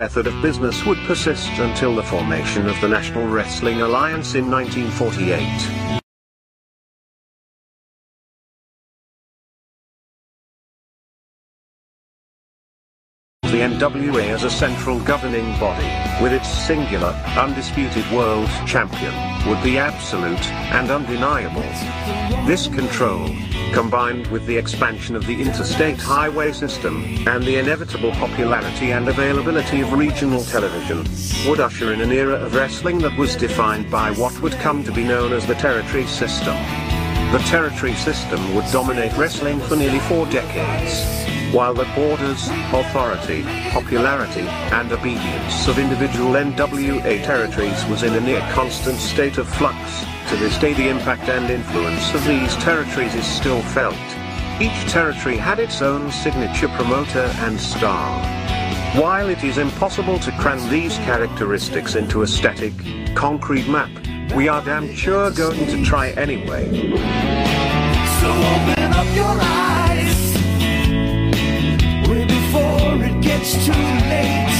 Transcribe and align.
Method 0.00 0.26
of 0.26 0.40
business 0.40 0.86
would 0.86 0.96
persist 1.00 1.50
until 1.58 1.94
the 1.94 2.02
formation 2.02 2.66
of 2.66 2.80
the 2.80 2.88
National 2.88 3.26
Wrestling 3.28 3.82
Alliance 3.82 4.34
in 4.34 4.50
1948. 4.50 5.90
The 13.42 13.66
NWA 13.66 14.30
as 14.30 14.44
a 14.44 14.48
central 14.48 14.98
governing 15.00 15.44
body, 15.60 15.84
with 16.24 16.32
its 16.32 16.48
singular, 16.48 17.10
undisputed 17.36 18.10
world 18.10 18.48
champion, 18.66 19.12
would 19.46 19.62
be 19.62 19.76
absolute 19.76 20.46
and 20.72 20.90
undeniable. 20.90 21.60
This 22.46 22.68
control, 22.68 23.28
combined 23.72 24.26
with 24.28 24.44
the 24.46 24.56
expansion 24.56 25.14
of 25.14 25.26
the 25.26 25.40
interstate 25.40 25.98
highway 25.98 26.52
system, 26.52 27.04
and 27.26 27.44
the 27.44 27.56
inevitable 27.56 28.10
popularity 28.12 28.92
and 28.92 29.08
availability 29.08 29.80
of 29.80 29.92
regional 29.92 30.44
television, 30.44 30.98
would 31.48 31.60
usher 31.60 31.92
in 31.92 32.00
an 32.00 32.12
era 32.12 32.34
of 32.34 32.54
wrestling 32.54 32.98
that 32.98 33.16
was 33.18 33.36
defined 33.36 33.90
by 33.90 34.10
what 34.12 34.40
would 34.40 34.52
come 34.54 34.82
to 34.84 34.92
be 34.92 35.04
known 35.04 35.32
as 35.32 35.46
the 35.46 35.54
territory 35.54 36.06
system. 36.06 36.54
The 37.32 37.42
territory 37.46 37.94
system 37.94 38.54
would 38.54 38.66
dominate 38.72 39.16
wrestling 39.16 39.60
for 39.60 39.76
nearly 39.76 40.00
four 40.00 40.26
decades, 40.26 41.54
while 41.54 41.74
the 41.74 41.88
borders, 41.94 42.48
authority, 42.72 43.42
popularity, 43.70 44.48
and 44.72 44.90
obedience 44.90 45.68
of 45.68 45.78
individual 45.78 46.32
NWA 46.32 47.24
territories 47.24 47.84
was 47.86 48.02
in 48.02 48.14
a 48.14 48.20
near 48.20 48.40
constant 48.52 48.98
state 48.98 49.38
of 49.38 49.48
flux. 49.48 50.09
To 50.28 50.36
this 50.36 50.58
day 50.58 50.74
the 50.74 50.88
impact 50.88 51.28
and 51.28 51.50
influence 51.50 52.14
of 52.14 52.24
these 52.24 52.54
territories 52.56 53.14
is 53.14 53.26
still 53.26 53.62
felt. 53.62 53.96
Each 54.60 54.92
territory 54.92 55.36
had 55.36 55.58
its 55.58 55.80
own 55.82 56.12
signature 56.12 56.68
promoter 56.68 57.32
and 57.38 57.58
star. 57.58 58.20
While 59.00 59.28
it 59.28 59.42
is 59.42 59.58
impossible 59.58 60.18
to 60.18 60.32
cram 60.32 60.68
these 60.68 60.96
characteristics 60.98 61.94
into 61.94 62.22
a 62.22 62.26
static, 62.26 62.72
concrete 63.14 63.68
map, 63.68 63.90
we 64.34 64.48
are 64.48 64.62
damn 64.64 64.94
sure 64.94 65.30
going 65.30 65.66
to 65.66 65.84
try 65.84 66.10
anyway. 66.10 66.66
So 68.20 68.30
open 68.30 68.92
up 68.92 69.16
your 69.16 69.36
eyes 69.40 70.34
way 72.08 72.24
before 72.26 73.04
it 73.04 73.22
gets 73.22 73.52
too 73.64 73.72
late. 73.72 74.58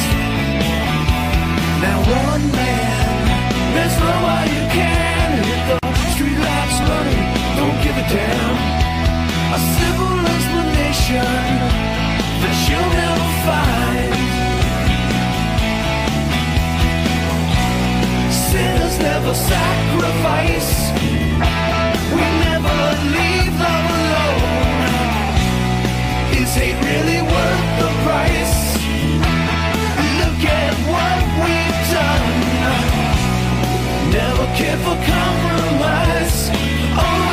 Now 1.82 1.98
one 2.00 2.52
man, 2.52 3.74
there's 3.74 3.98
no 3.98 4.26
way 4.26 4.44
you 4.46 4.68
can 4.72 5.09
Damn. 8.10 8.56
A 9.54 9.58
simple 9.78 10.18
explanation 10.34 11.22
that 12.42 12.56
you'll 12.66 12.94
never 12.98 13.28
find. 13.46 14.14
Sinners 18.34 18.96
never 18.98 19.32
sacrifice. 19.32 20.90
We 22.10 22.26
never 22.50 22.78
leave 23.14 23.54
love 23.62 23.88
alone. 24.00 24.90
Is 26.34 26.50
hate 26.52 26.78
really 26.82 27.22
worth 27.22 27.66
the 27.78 27.90
price? 28.02 28.58
Look 30.18 30.42
at 30.50 30.74
what 30.90 31.20
we've 31.46 31.80
done. 31.94 32.26
Never 34.10 34.46
care 34.58 34.78
for 34.82 34.96
compromise. 35.06 36.50
Always 36.98 37.29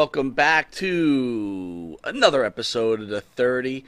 welcome 0.00 0.30
back 0.30 0.70
to 0.70 1.98
another 2.04 2.42
episode 2.42 3.02
of 3.02 3.08
the 3.08 3.20
30 3.20 3.84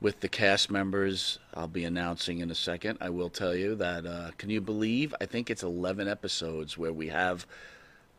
with 0.00 0.18
the 0.18 0.26
cast 0.26 0.68
members. 0.68 1.38
I'll 1.54 1.68
be 1.68 1.84
announcing 1.84 2.40
in 2.40 2.50
a 2.50 2.56
second. 2.56 2.98
I 3.00 3.10
will 3.10 3.30
tell 3.30 3.54
you 3.54 3.76
that, 3.76 4.04
uh, 4.04 4.32
can 4.36 4.50
you 4.50 4.60
believe? 4.60 5.14
I 5.20 5.26
think 5.26 5.48
it's 5.48 5.62
11 5.62 6.08
episodes 6.08 6.76
where 6.76 6.92
we 6.92 7.06
have 7.06 7.46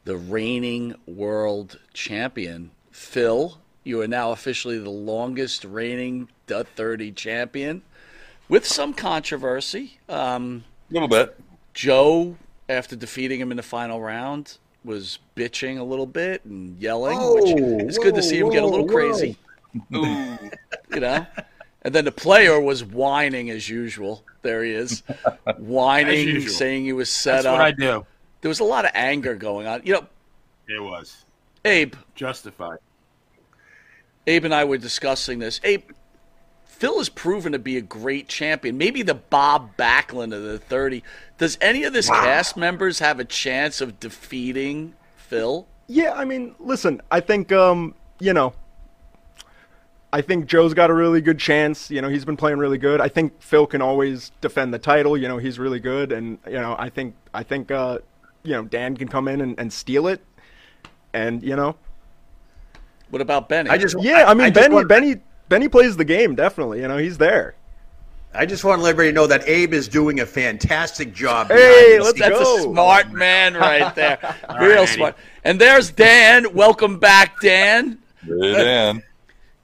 the 0.05 0.15
reigning 0.15 0.95
world 1.05 1.77
champion, 1.91 2.71
Phil. 2.89 3.57
You 3.83 3.99
are 3.99 4.07
now 4.07 4.31
officially 4.31 4.79
the 4.79 4.89
longest 4.89 5.65
reigning 5.65 6.29
The 6.45 6.63
30 6.63 7.11
champion 7.11 7.81
with 8.47 8.65
some 8.65 8.93
controversy. 8.93 9.99
Um, 10.07 10.63
A 10.89 10.93
little 10.93 11.09
bit. 11.09 11.37
Joe, 11.73 12.37
after 12.69 12.95
defeating 12.95 13.41
him 13.41 13.51
in 13.51 13.57
the 13.57 13.61
final 13.61 13.99
round, 13.99 14.57
was 14.87 15.19
bitching 15.35 15.77
a 15.77 15.83
little 15.83 16.07
bit 16.07 16.43
and 16.45 16.79
yelling, 16.81 17.19
Oh, 17.21 17.35
which 17.35 17.53
it's 17.85 17.97
good 17.99 18.15
to 18.15 18.23
see 18.23 18.39
him 18.39 18.49
get 18.49 18.63
a 18.63 18.65
little 18.65 18.87
whoa, 18.87 18.93
crazy, 18.93 19.37
you 19.91 20.99
know. 20.99 21.25
And 21.83 21.93
then 21.93 22.05
the 22.05 22.11
player 22.11 22.59
was 22.59 22.83
whining 22.83 23.49
as 23.51 23.69
usual. 23.69 24.23
There 24.41 24.63
he 24.63 24.71
is, 24.71 25.03
whining, 25.57 26.47
saying 26.47 26.85
he 26.85 26.93
was 26.93 27.09
set 27.09 27.43
That's 27.43 27.45
up. 27.47 27.51
what 27.53 27.61
I 27.61 27.71
do. 27.71 28.05
There 28.41 28.49
was 28.49 28.61
a 28.61 28.63
lot 28.63 28.85
of 28.85 28.91
anger 28.93 29.35
going 29.35 29.67
on. 29.67 29.81
You 29.83 29.93
know, 29.93 30.07
It 30.67 30.81
was 30.81 31.25
Abe, 31.65 31.93
justified. 32.15 32.79
Abe 34.25 34.45
and 34.45 34.53
I 34.53 34.63
were 34.63 34.77
discussing 34.77 35.39
this. 35.39 35.59
Abe, 35.63 35.83
Phil 36.77 36.99
has 36.99 37.09
proven 37.09 37.53
to 37.53 37.59
be 37.59 37.75
a 37.75 37.81
great 37.81 38.27
champion. 38.27 38.77
Maybe 38.77 39.01
the 39.01 39.15
Bob 39.15 39.75
Backlund 39.77 40.31
of 40.33 40.43
the 40.43 40.59
30. 40.59 41.03
Does 41.39 41.57
any 41.59 41.83
of 41.83 41.93
this 41.93 42.07
cast 42.07 42.55
members 42.55 42.99
have 42.99 43.19
a 43.19 43.25
chance 43.25 43.81
of 43.81 43.99
defeating 43.99 44.93
Phil? 45.15 45.65
Yeah, 45.87 46.13
I 46.13 46.23
mean, 46.23 46.53
listen, 46.59 47.01
I 47.09 47.19
think 47.19 47.51
um, 47.51 47.95
you 48.19 48.31
know, 48.33 48.53
I 50.13 50.21
think 50.21 50.45
Joe's 50.45 50.73
got 50.73 50.89
a 50.89 50.93
really 50.93 51.19
good 51.21 51.39
chance. 51.39 51.89
You 51.89 52.01
know, 52.01 52.09
he's 52.09 52.25
been 52.25 52.37
playing 52.37 52.59
really 52.59 52.77
good. 52.77 53.01
I 53.01 53.07
think 53.07 53.41
Phil 53.41 53.65
can 53.65 53.81
always 53.81 54.31
defend 54.41 54.73
the 54.73 54.79
title. 54.79 55.17
You 55.17 55.27
know, 55.27 55.37
he's 55.37 55.57
really 55.59 55.79
good, 55.79 56.11
and 56.11 56.37
you 56.45 56.53
know, 56.53 56.75
I 56.77 56.89
think 56.89 57.15
I 57.33 57.41
think 57.43 57.71
uh, 57.71 57.99
you 58.43 58.51
know 58.53 58.63
Dan 58.63 58.95
can 58.95 59.07
come 59.07 59.27
in 59.27 59.41
and, 59.41 59.59
and 59.59 59.71
steal 59.73 60.07
it, 60.07 60.21
and 61.13 61.41
you 61.41 61.55
know, 61.55 61.75
What 63.09 63.21
about 63.21 63.49
Benny? 63.49 63.69
I 63.69 63.77
just 63.77 63.95
Yeah, 63.99 64.25
I 64.27 64.33
mean 64.33 64.53
just 64.53 64.61
Benny 64.65 64.75
want- 64.75 64.87
Benny 64.87 65.15
Benny 65.49 65.67
plays 65.69 65.97
the 65.97 66.05
game 66.05 66.35
definitely. 66.35 66.81
You 66.81 66.87
know, 66.87 66.97
he's 66.97 67.17
there. 67.17 67.55
I 68.33 68.45
just 68.45 68.63
want 68.63 68.79
to 68.79 68.83
let 68.83 68.91
everybody 68.91 69.09
to 69.09 69.15
know 69.15 69.27
that 69.27 69.47
Abe 69.47 69.73
is 69.73 69.87
doing 69.87 70.19
a 70.19 70.25
fantastic 70.25 71.13
job. 71.13 71.47
Hey, 71.47 71.99
let's. 71.99 72.19
That's 72.19 72.37
go. 72.37 72.57
a 72.57 72.61
smart 72.61 73.11
man 73.11 73.55
right 73.55 73.93
there. 73.95 74.19
Real 74.59 74.83
Eddie. 74.83 74.91
smart. 74.91 75.15
And 75.43 75.59
there's 75.59 75.91
Dan. 75.91 76.53
Welcome 76.53 76.99
back, 76.99 77.39
Dan. 77.41 77.97
Right 78.27 78.67
in. 78.67 79.03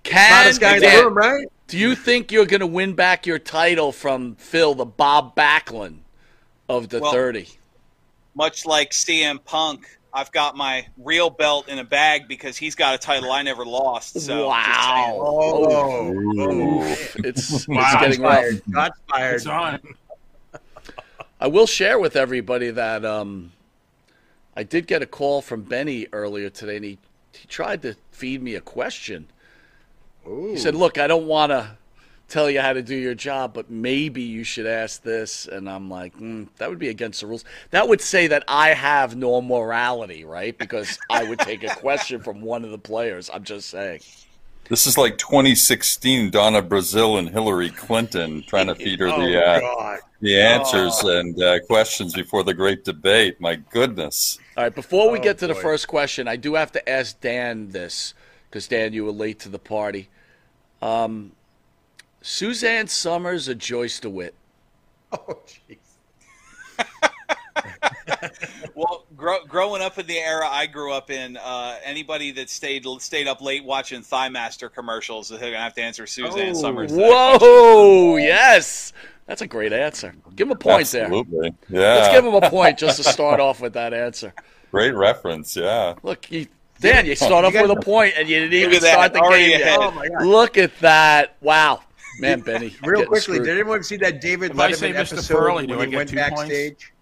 Can 0.04 0.30
Smartest 0.30 0.62
guy 0.62 0.76
in 0.78 0.82
the 0.82 1.04
room, 1.06 1.14
right? 1.16 1.48
do 1.68 1.78
you 1.78 1.96
think 1.96 2.32
you're 2.32 2.46
going 2.46 2.60
to 2.60 2.68
win 2.68 2.94
back 2.94 3.26
your 3.26 3.40
title 3.40 3.92
from 3.92 4.36
Phil, 4.36 4.76
the 4.76 4.86
Bob 4.86 5.36
Backlund 5.36 6.00
of 6.70 6.90
the 6.90 7.00
Well, 7.00 7.12
30? 7.12 7.48
Much 8.36 8.66
like 8.66 8.92
CM 8.92 9.44
Punk, 9.44 9.98
I've 10.16 10.32
got 10.32 10.56
my 10.56 10.86
real 10.98 11.32
belt 11.32 11.68
in 11.68 11.80
a 11.80 11.84
bag 11.84 12.28
because 12.28 12.56
he's 12.56 12.76
got 12.76 12.94
a 12.94 12.98
title 13.00 13.32
I 13.32 13.42
never 13.42 13.66
lost. 13.66 14.20
So 14.22 14.48
wow. 14.50 15.18
Oh, 15.20 16.14
Ooh. 16.14 16.82
It's, 16.84 17.16
it's 17.18 17.68
Wow. 17.68 17.98
getting 18.00 18.22
fired. 18.22 18.62
Shots 18.72 19.00
fired. 19.10 19.36
It's 19.36 19.46
on. 19.48 19.80
I 21.40 21.48
will 21.48 21.66
share 21.66 21.98
with 21.98 22.16
everybody 22.16 22.70
that 22.70 23.04
um, 23.04 23.52
I 24.56 24.62
did 24.64 24.86
get 24.86 25.02
a 25.02 25.08
call 25.08 25.42
from 25.42 25.64
Benny 25.64 26.08
earlier 26.14 26.50
today, 26.52 26.76
and 26.76 26.86
he, 26.86 27.00
he 27.34 27.48
tried 27.48 27.82
to 27.82 27.96
feed 28.12 28.42
me 28.44 28.54
a 28.56 28.62
question. 28.62 29.28
He 30.26 30.58
said, 30.58 30.74
"Look, 30.76 30.98
I 30.98 31.08
don't 31.08 31.26
want 31.26 31.52
to 31.52 31.76
tell 32.28 32.50
you 32.50 32.62
how 32.62 32.74
to 32.74 32.82
do 32.82 32.96
your 32.96 33.16
job, 33.16 33.54
but 33.54 33.70
maybe 33.70 34.22
you 34.22 34.44
should 34.44 34.66
ask 34.66 35.04
this." 35.04 35.46
And 35.46 35.70
I'm 35.70 35.90
like, 35.90 36.16
mm, 36.18 36.48
"That 36.58 36.70
would 36.70 36.80
be 36.80 36.90
against 36.90 37.22
the 37.22 37.28
rules. 37.28 37.46
That 37.72 37.88
would 37.88 38.02
say 38.02 38.28
that 38.28 38.44
I 38.48 38.70
have 38.70 39.16
no 39.16 39.42
morality, 39.42 40.24
right? 40.26 40.58
Because 40.58 40.98
I 41.10 41.24
would 41.24 41.40
take 41.40 41.64
a 41.64 41.76
question 41.76 42.22
from 42.22 42.42
one 42.42 42.64
of 42.64 42.72
the 42.72 42.78
players. 42.78 43.30
I'm 43.34 43.44
just 43.44 43.70
saying." 43.70 44.02
This 44.70 44.88
is 44.88 44.98
like 44.98 45.18
2016 45.18 46.30
Donna 46.32 46.64
Brazile 46.64 47.20
and 47.20 47.30
Hillary 47.30 47.70
Clinton 47.70 48.44
trying 48.48 48.68
to 48.68 48.76
feed 48.76 49.00
her 49.02 49.08
Oh, 49.14 49.20
the 49.20 49.46
uh, 49.46 49.98
the 50.22 50.42
answers 50.42 51.04
and 51.04 51.42
uh, 51.42 51.60
questions 51.68 52.14
before 52.14 52.44
the 52.44 52.54
great 52.54 52.86
debate. 52.86 53.42
My 53.42 53.56
goodness. 53.56 54.40
All 54.56 54.64
right, 54.64 54.74
before 54.74 55.12
we 55.12 55.20
Oh, 55.20 55.22
get 55.22 55.38
to 55.40 55.48
the 55.48 55.56
first 55.56 55.88
question, 55.88 56.28
I 56.30 56.38
do 56.38 56.54
have 56.56 56.72
to 56.74 56.90
ask 56.90 57.20
Dan 57.20 57.70
this 57.70 58.14
because 58.50 58.68
Dan, 58.68 58.94
you 58.94 59.04
were 59.04 59.12
late 59.12 59.40
to 59.42 59.50
the 59.50 59.60
party. 59.60 60.10
Um, 60.82 61.34
Suzanne 62.24 62.88
Somers 62.88 63.48
or 63.48 63.54
Joyce 63.54 64.00
DeWitt? 64.00 64.34
Oh, 65.12 65.38
jeez. 65.46 65.78
Well, 68.76 69.06
grow, 69.16 69.44
growing 69.46 69.84
up 69.84 70.00
in 70.00 70.08
the 70.08 70.18
era 70.18 70.48
I 70.50 70.66
grew 70.66 70.92
up 70.92 71.12
in, 71.12 71.38
uh, 71.38 71.76
anybody 71.84 72.32
that 72.32 72.50
stayed 72.50 72.86
stayed 73.00 73.28
up 73.28 73.40
late 73.42 73.64
watching 73.64 74.02
Thigh 74.02 74.30
Master 74.30 74.68
commercials, 74.70 75.30
they're 75.30 75.38
gonna 75.40 75.58
have 75.58 75.76
to 75.76 75.82
answer 75.84 76.08
Suzanne 76.08 76.50
Oh, 76.50 76.54
Somers. 76.60 76.90
to 76.92 76.98
that. 76.98 77.40
Whoa, 77.40 78.16
yes, 78.18 78.92
that's 79.28 79.44
a 79.44 79.48
great 79.48 79.72
answer. 79.74 80.16
Give 80.36 80.48
him 80.48 80.54
a 80.54 80.56
point 80.56 80.88
there. 80.88 81.04
Absolutely. 81.04 81.54
Yeah. 81.70 81.80
Let's 81.96 82.10
give 82.16 82.26
him 82.26 82.34
a 82.34 82.50
point 82.50 82.80
just 82.80 82.98
to 82.98 83.04
start 83.04 83.40
off 83.40 83.62
with 83.62 83.74
that 83.74 83.94
answer. 83.94 84.34
Great 84.72 84.96
reference. 84.96 85.56
Yeah. 85.56 85.94
Look, 86.02 86.32
you, 86.32 86.48
Dan, 86.80 87.06
you 87.06 87.16
start 87.16 87.46
off 87.46 87.54
with 87.54 87.70
a 87.70 87.76
point 87.82 88.16
and 88.18 88.28
you 88.28 88.40
didn't 88.40 88.54
even 88.54 88.82
start 88.82 89.14
the 89.14 89.22
game 89.22 89.52
yet. 89.60 89.78
Oh, 89.80 89.92
my 89.92 90.08
God. 90.08 90.26
Look 90.26 90.58
at 90.58 90.78
that! 90.80 91.36
Wow, 91.42 91.82
man, 92.20 92.40
Benny. 92.42 92.76
Real 92.84 93.02
quickly, 93.06 93.20
screwed. 93.20 93.44
did 93.46 93.54
anyone 93.58 93.84
see 93.84 93.98
that 93.98 94.22
David 94.22 94.52
If 94.52 94.60
I 94.60 94.72
Letterman 94.72 94.76
say 94.76 94.94
episode 94.94 95.36
Furley, 95.38 95.68
when 95.68 95.80
he 95.88 95.92
get 95.92 95.98
went 95.98 96.10
two 96.10 96.16
points? 96.18 96.30
backstage? 96.40 96.94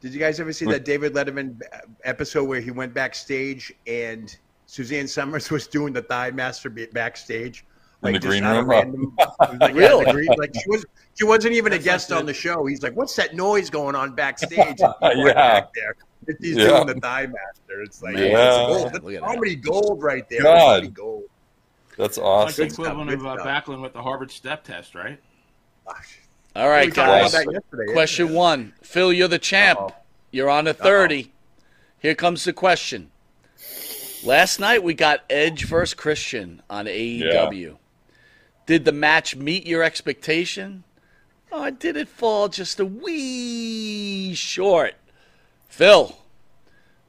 Did 0.00 0.12
you 0.12 0.20
guys 0.20 0.38
ever 0.38 0.52
see 0.52 0.66
that 0.66 0.84
David 0.84 1.14
Letterman 1.14 1.60
episode 2.04 2.44
where 2.44 2.60
he 2.60 2.70
went 2.70 2.92
backstage 2.92 3.72
and 3.86 4.36
Suzanne 4.66 5.08
Somers 5.08 5.50
was 5.50 5.66
doing 5.66 5.92
the 5.92 6.02
thigh 6.02 6.30
master 6.30 6.68
be- 6.70 6.86
backstage? 6.86 7.64
In 8.02 8.12
the 8.12 8.18
just 8.18 8.26
green 8.28 8.44
of 8.44 8.56
room? 8.58 8.68
random- 8.68 9.16
like, 9.40 9.60
yeah, 9.60 9.68
Really? 9.88 10.12
green- 10.12 10.28
like 10.36 10.52
she 10.54 10.68
was, 10.68 10.84
she 11.14 11.24
wasn't 11.24 11.54
even 11.54 11.72
a 11.72 11.78
guest 11.78 12.12
on 12.12 12.26
the 12.26 12.34
show. 12.34 12.66
He's 12.66 12.82
like, 12.82 12.94
"What's 12.94 13.16
that 13.16 13.34
noise 13.34 13.70
going 13.70 13.94
on 13.94 14.14
backstage?" 14.14 14.58
And 14.60 14.76
people 14.78 14.94
are 15.02 15.14
Yeah. 15.28 15.32
back 15.34 15.70
there. 15.74 15.96
He's 16.38 16.56
Yeah. 16.56 16.66
doing 16.66 16.86
the 16.88 16.94
thigh 17.00 17.26
master. 17.26 17.80
It's 17.82 18.02
like, 18.02 18.14
Man. 18.16 18.30
yeah. 18.30 18.48
it's 18.48 18.56
gold. 18.58 18.92
That's 18.92 19.04
Look 19.04 19.14
at 19.14 19.20
that. 19.22 19.26
comedy 19.26 19.56
gold 19.56 20.02
right 20.02 20.28
there. 20.28 20.42
God. 20.42 20.58
Comedy 20.68 20.88
gold. 20.88 21.22
That's 21.96 22.16
Like 22.18 22.24
the 22.24 22.28
awesome. 22.30 22.66
equivalent 22.66 23.10
of 23.12 23.24
uh. 23.26 23.36
Backlund 23.44 23.80
with 23.82 23.92
the 23.92 24.02
Harvard 24.02 24.30
step 24.30 24.64
test, 24.64 24.94
right? 24.94 25.18
All 26.56 26.68
right, 26.68 26.86
We 26.86 26.92
talked 26.92 27.08
about 27.08 27.32
guys. 27.32 27.46
that 27.72 27.90
Question 27.92 28.32
one. 28.32 28.72
Phil, 28.82 29.12
you're 29.12 29.28
the 29.28 29.38
champ. 29.38 29.78
Uh-oh. 29.80 29.94
You're 30.30 30.50
on 30.50 30.64
the 30.64 30.74
30. 30.74 31.30
Here 31.98 32.14
comes 32.14 32.44
the 32.44 32.52
question. 32.52 33.10
Last 34.24 34.58
night 34.58 34.82
we 34.82 34.94
got 34.94 35.24
Edge 35.28 35.64
versus 35.66 35.94
Christian 35.94 36.62
on 36.70 36.86
AEW. 36.86 37.76
Did 38.66 38.84
the 38.84 38.92
match 38.92 39.36
meet 39.36 39.66
your 39.66 39.82
expectation? 39.82 40.84
Or 41.50 41.70
did 41.70 41.96
it 41.96 42.08
fall 42.08 42.48
just 42.48 42.80
a 42.80 42.84
wee 42.86 44.34
short? 44.34 44.94
Phil, 45.68 46.16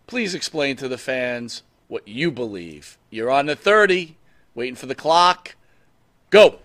please 0.07 0.35
explain 0.35 0.75
to 0.77 0.87
the 0.87 0.97
fans 0.97 1.63
what 1.87 2.07
you 2.07 2.29
believe. 2.31 2.97
You're 3.09 3.31
on 3.31 3.45
the 3.45 3.55
30, 3.55 4.17
waiting 4.55 4.75
for 4.75 4.87
the 4.87 4.95
clock. 4.95 5.55
Go. 6.29 6.59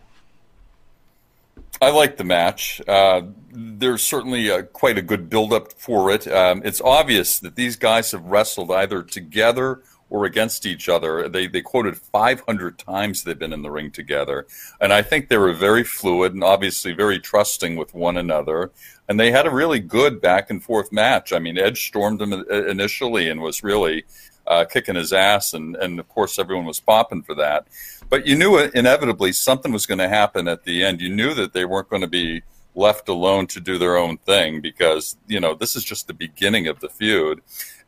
I 1.83 1.91
like 1.91 2.17
the 2.17 2.25
match. 2.25 2.81
Uh, 2.87 3.23
there's 3.53 4.03
certainly 4.03 4.51
uh 4.51 4.63
quite 4.63 4.99
a 4.99 5.03
good 5.03 5.29
build-up 5.29 5.73
for 5.73 6.11
it. 6.11 6.27
Um, 6.29 6.63
it's 6.65 6.81
obvious 6.81 7.39
that 7.41 7.57
these 7.57 7.77
guys 7.77 8.13
have 8.13 8.25
wrestled 8.25 8.71
either 8.71 9.03
together 9.03 9.83
or 10.11 10.25
against 10.25 10.67
each 10.67 10.89
other. 10.89 11.29
They 11.29 11.47
they 11.47 11.63
quoted 11.63 11.97
500 11.97 12.79
times 12.79 13.23
they've 13.23 13.39
been 13.39 13.53
in 13.53 13.63
the 13.63 13.71
ring 13.71 13.91
together, 13.91 14.47
and 14.81 14.93
I 14.93 15.03
think 15.03 15.29
they 15.29 15.39
were 15.39 15.53
very 15.53 15.85
fluid 15.85 16.35
and 16.35 16.45
obviously 16.45 16.93
very 16.93 17.19
trusting 17.19 17.77
with 17.77 17.95
one 17.95 18.17
another. 18.17 18.73
And 19.09 19.19
they 19.19 19.31
had 19.33 19.47
a 19.47 19.51
really 19.51 19.81
good 19.81 20.21
back 20.21 20.51
and 20.51 20.63
forth 20.63 20.93
match. 20.93 21.33
I 21.33 21.39
mean, 21.39 21.59
Edge 21.59 21.87
stormed 21.87 22.21
him 22.21 22.33
uh, 22.33 22.67
initially 22.67 23.29
and 23.29 23.41
was 23.41 23.65
really 23.65 24.05
uh, 24.51 24.65
kicking 24.65 24.97
his 24.97 25.13
ass, 25.13 25.55
and 25.55 25.77
and 25.77 26.01
of 26.01 26.09
course 26.09 26.39
everyone 26.39 26.67
was 26.67 26.81
popping 26.81 27.23
for 27.23 27.37
that. 27.37 27.69
But 28.11 28.27
you 28.27 28.37
knew 28.37 28.59
inevitably 28.59 29.33
something 29.33 29.73
was 29.73 29.87
going 29.87 29.99
to 29.99 30.09
happen 30.09 30.49
at 30.49 30.65
the 30.65 30.83
end. 30.83 31.01
You 31.01 31.09
knew 31.09 31.33
that 31.35 31.53
they 31.53 31.65
weren't 31.65 31.89
going 31.89 32.03
to 32.03 32.09
be 32.09 32.43
left 32.75 33.09
alone 33.09 33.47
to 33.47 33.61
do 33.61 33.79
their 33.79 33.97
own 33.97 34.17
thing 34.19 34.61
because 34.61 35.17
you 35.29 35.39
know 35.39 35.55
this 35.55 35.77
is 35.77 35.85
just 35.85 36.09
the 36.09 36.15
beginning 36.15 36.67
of 36.67 36.81
the 36.81 36.89
feud, 36.89 37.41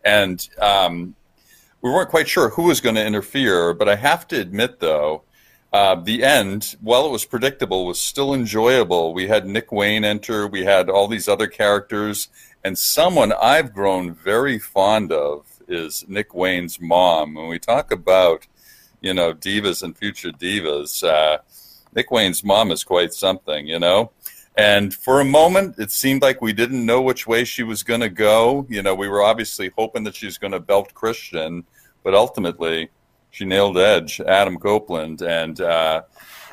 and 0.05 0.49
um, 0.61 1.17
we 1.83 1.91
weren't 1.91 2.11
quite 2.11 2.29
sure 2.29 2.51
who 2.51 2.63
was 2.63 2.81
going 2.81 2.95
to 2.95 3.05
interfere. 3.05 3.75
But 3.75 3.89
I 3.89 3.97
have 3.97 4.29
to 4.29 4.41
admit, 4.41 4.79
though, 4.79 5.25
uh, 5.73 5.97
the 5.97 6.23
end, 6.23 6.77
while 6.81 7.07
it 7.07 7.11
was 7.11 7.25
predictable, 7.25 7.87
was 7.87 7.99
still 7.99 8.35
enjoyable. 8.35 9.15
We 9.15 9.27
had 9.27 9.47
Nick 9.47 9.73
Wayne 9.73 10.05
enter. 10.05 10.47
We 10.47 10.65
had 10.65 10.89
all 10.89 11.09
these 11.09 11.29
other 11.29 11.49
characters, 11.49 12.29
and 12.63 12.79
someone 12.79 13.33
I've 13.33 13.75
grown 13.75 14.15
very 14.15 14.61
fond 14.61 15.11
of 15.11 15.45
is 15.73 16.05
Nick 16.09 16.35
Wayne's 16.35 16.81
mom. 16.81 17.35
When 17.35 17.49
we 17.49 17.59
talk 17.59 17.91
about 17.91 18.47
you 19.03 19.13
know, 19.13 19.35
divas 19.35 19.83
and 19.83 19.99
future 19.99 20.31
divas. 20.31 21.05
Uh, 21.05 21.39
Nick 21.95 22.11
Wayne's 22.11 22.43
mom 22.43 22.71
is 22.71 22.85
quite 22.85 23.13
something, 23.13 23.67
you 23.67 23.79
know. 23.79 24.13
And 24.57 24.95
for 24.95 25.21
a 25.21 25.25
moment, 25.25 25.79
it 25.79 25.91
seemed 25.91 26.23
like 26.23 26.41
we 26.41 26.53
didn't 26.53 26.87
know 26.87 27.03
which 27.03 27.27
way 27.27 27.45
she 27.45 27.63
was 27.63 27.83
going 27.83 28.01
to 28.01 28.09
go. 28.09 28.67
You 28.71 28.83
know, 28.83 28.95
we 28.95 29.09
were 29.09 29.23
obviously 29.23 29.71
hoping 29.77 30.05
that 30.05 30.15
she 30.15 30.27
was 30.27 30.39
going 30.39 30.53
to 30.53 30.61
belt 30.61 30.95
Christian, 30.95 31.65
but 32.05 32.15
ultimately, 32.15 32.91
she 33.31 33.45
nailed 33.45 33.79
Edge, 33.79 34.21
Adam 34.21 34.59
Copeland, 34.59 35.23
and 35.23 35.61
uh, 35.61 36.03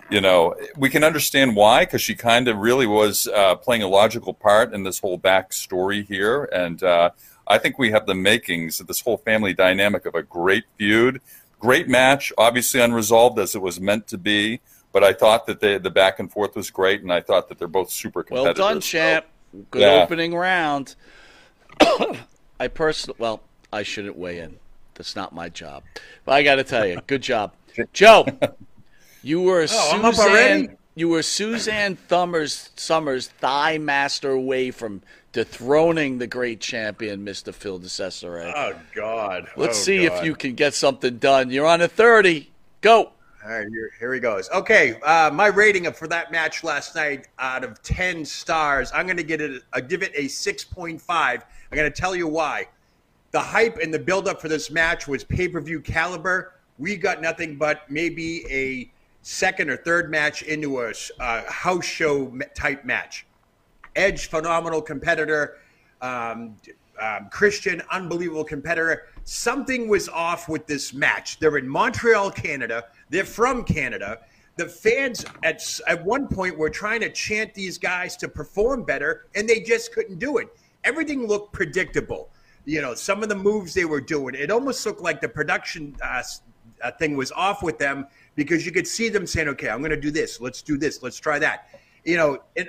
you 0.09 0.21
know 0.21 0.55
we 0.77 0.89
can 0.89 1.03
understand 1.03 1.55
why 1.55 1.83
because 1.83 2.01
she 2.01 2.15
kind 2.15 2.47
of 2.47 2.57
really 2.57 2.87
was 2.87 3.27
uh, 3.27 3.55
playing 3.55 3.83
a 3.83 3.87
logical 3.87 4.33
part 4.33 4.73
in 4.73 4.83
this 4.83 4.99
whole 4.99 5.19
backstory 5.19 6.07
here, 6.07 6.45
and 6.53 6.81
uh, 6.81 7.09
I 7.49 7.57
think 7.57 7.79
we 7.79 7.91
have 7.91 8.05
the 8.05 8.13
makings 8.15 8.79
of 8.79 8.87
this 8.87 9.01
whole 9.01 9.17
family 9.17 9.53
dynamic 9.53 10.05
of 10.05 10.13
a 10.15 10.21
great 10.23 10.65
feud. 10.77 11.19
Great 11.59 11.89
match, 11.89 12.31
obviously 12.37 12.79
unresolved 12.79 13.37
as 13.39 13.55
it 13.55 13.61
was 13.61 13.81
meant 13.81 14.07
to 14.07 14.17
be, 14.17 14.61
but 14.93 15.03
I 15.03 15.11
thought 15.13 15.45
that 15.47 15.59
they, 15.59 15.77
the 15.77 15.89
back 15.89 16.19
and 16.19 16.31
forth 16.31 16.55
was 16.55 16.69
great, 16.69 17.01
and 17.01 17.11
I 17.11 17.19
thought 17.21 17.49
that 17.49 17.57
they're 17.59 17.67
both 17.67 17.89
super 17.91 18.25
Well 18.29 18.45
competitive. 18.45 18.55
done, 18.57 18.81
champ. 18.81 19.25
Oh. 19.27 19.65
Good 19.71 19.81
Yeah. 19.81 20.03
opening 20.03 20.35
round. 20.35 20.95
I 22.59 22.67
personally, 22.67 23.17
well, 23.19 23.41
I 23.73 23.83
shouldn't 23.83 24.17
weigh 24.17 24.39
in. 24.39 24.57
That's 24.95 25.15
not 25.15 25.33
my 25.33 25.49
job. 25.49 25.83
But 26.25 26.33
I 26.33 26.43
got 26.43 26.55
to 26.55 26.63
tell 26.63 26.85
you, 26.85 26.99
good 27.07 27.21
job, 27.21 27.53
Joe. 27.93 28.25
You 29.23 29.41
were 29.41 29.65
Oh, 29.69 29.91
I'm 29.93 30.05
up 30.05 30.17
already? 30.17 30.61
Suzanne. 30.63 30.77
You 30.95 31.07
were 31.09 31.23
Suzanne 31.23 31.95
Thummers 31.95 32.69
Somers 32.75 33.27
thigh 33.29 33.77
master 33.77 34.31
away 34.31 34.71
from 34.71 35.01
dethroning 35.31 36.17
the 36.17 36.27
great 36.27 36.59
champion, 36.59 37.23
Mister 37.23 37.51
Phil 37.51 37.79
DeCesare. 37.79 38.51
Oh 38.55 38.79
God! 38.95 39.47
Let's 39.55 39.79
Oh, 39.79 39.83
see 39.83 40.07
God. 40.07 40.17
if 40.17 40.25
you 40.25 40.35
can 40.35 40.55
get 40.55 40.73
something 40.73 41.17
done. 41.17 41.51
You're 41.51 41.67
on 41.67 41.81
a 41.81 41.87
thirty. 41.87 42.51
Go. 42.81 43.11
All 43.41 43.51
right, 43.51 43.67
here, 43.69 43.91
here 43.99 44.13
he 44.13 44.19
goes. 44.19 44.49
Okay, 44.49 44.99
uh, 45.01 45.31
my 45.33 45.47
rating 45.47 45.89
for 45.93 46.07
that 46.09 46.29
match 46.29 46.63
last 46.63 46.93
night 46.95 47.27
out 47.39 47.63
of 47.63 47.81
ten 47.83 48.25
stars, 48.25 48.91
I'm 48.93 49.05
going 49.05 49.17
to 49.17 49.23
get 49.23 49.39
it. 49.39 49.63
I 49.71 49.79
give 49.79 50.03
it 50.03 50.11
a 50.13 50.27
six 50.27 50.65
point 50.65 51.01
five. 51.01 51.45
I'm 51.71 51.77
going 51.77 51.89
to 51.89 52.01
tell 52.01 52.15
you 52.15 52.27
why. 52.27 52.67
The 53.31 53.39
hype 53.39 53.77
and 53.77 53.93
the 53.93 53.99
build-up 53.99 54.41
for 54.41 54.47
this 54.47 54.71
match 54.71 55.07
was 55.07 55.23
pay-per-view 55.23 55.81
caliber, 55.81 56.53
we 56.79 56.97
got 56.97 57.21
nothing 57.21 57.57
but 57.57 57.89
maybe 57.89 58.43
a 58.49 58.91
second 59.21 59.69
or 59.69 59.77
third 59.77 60.09
match 60.09 60.41
into 60.41 60.81
a 60.81 60.93
uh, 61.19 61.43
house 61.49 61.85
show 61.85 62.35
type 62.55 62.85
match. 62.85 63.27
Edge, 63.99 64.29
phenomenal 64.29 64.81
competitor. 64.81 65.57
Um, 66.01 66.55
um, 67.01 67.27
Christian, 67.29 67.81
unbelievable 67.91 68.45
competitor. 68.45 69.07
Something 69.25 69.89
was 69.89 70.07
off 70.07 70.47
with 70.47 70.67
this 70.67 70.93
match. 70.93 71.39
They're 71.39 71.57
in 71.57 71.67
Montreal, 71.67 72.31
Canada. 72.31 72.85
They're 73.09 73.25
from 73.25 73.65
Canada. 73.65 74.19
The 74.55 74.67
fans 74.67 75.25
at 75.43 75.61
at 75.87 76.03
one 76.03 76.27
point 76.27 76.57
were 76.57 76.69
trying 76.69 77.01
to 77.01 77.09
chant 77.09 77.53
these 77.53 77.77
guys 77.77 78.15
to 78.17 78.27
perform 78.27 78.83
better, 78.83 79.27
and 79.35 79.47
they 79.47 79.59
just 79.59 79.93
couldn't 79.93 80.19
do 80.19 80.37
it. 80.37 80.47
Everything 80.85 81.27
looked 81.27 81.53
predictable. 81.53 82.29
You 82.65 82.81
know, 82.81 82.93
some 82.93 83.21
of 83.21 83.29
the 83.29 83.35
moves 83.35 83.73
they 83.73 83.85
were 83.85 84.01
doing, 84.01 84.33
it 84.35 84.49
almost 84.49 84.85
looked 84.85 85.01
like 85.01 85.19
the 85.19 85.29
production 85.29 85.95
uh, 86.01 86.23
uh 86.81 86.91
thing 86.91 87.17
was 87.17 87.31
off 87.33 87.63
with 87.63 87.77
them 87.79 88.07
because 88.35 88.65
you 88.65 88.71
could 88.71 88.87
see 88.87 89.09
them 89.09 89.27
saying, 89.27 89.49
"Okay, 89.49 89.69
I'm 89.69 89.79
going 89.79 89.91
to 89.91 89.99
do 89.99 90.11
this. 90.11 90.39
Let's 90.39 90.61
do 90.61 90.77
this. 90.77 91.03
Let's 91.03 91.17
try 91.17 91.39
that." 91.39 91.67
You 92.03 92.17
know, 92.17 92.39
it, 92.55 92.67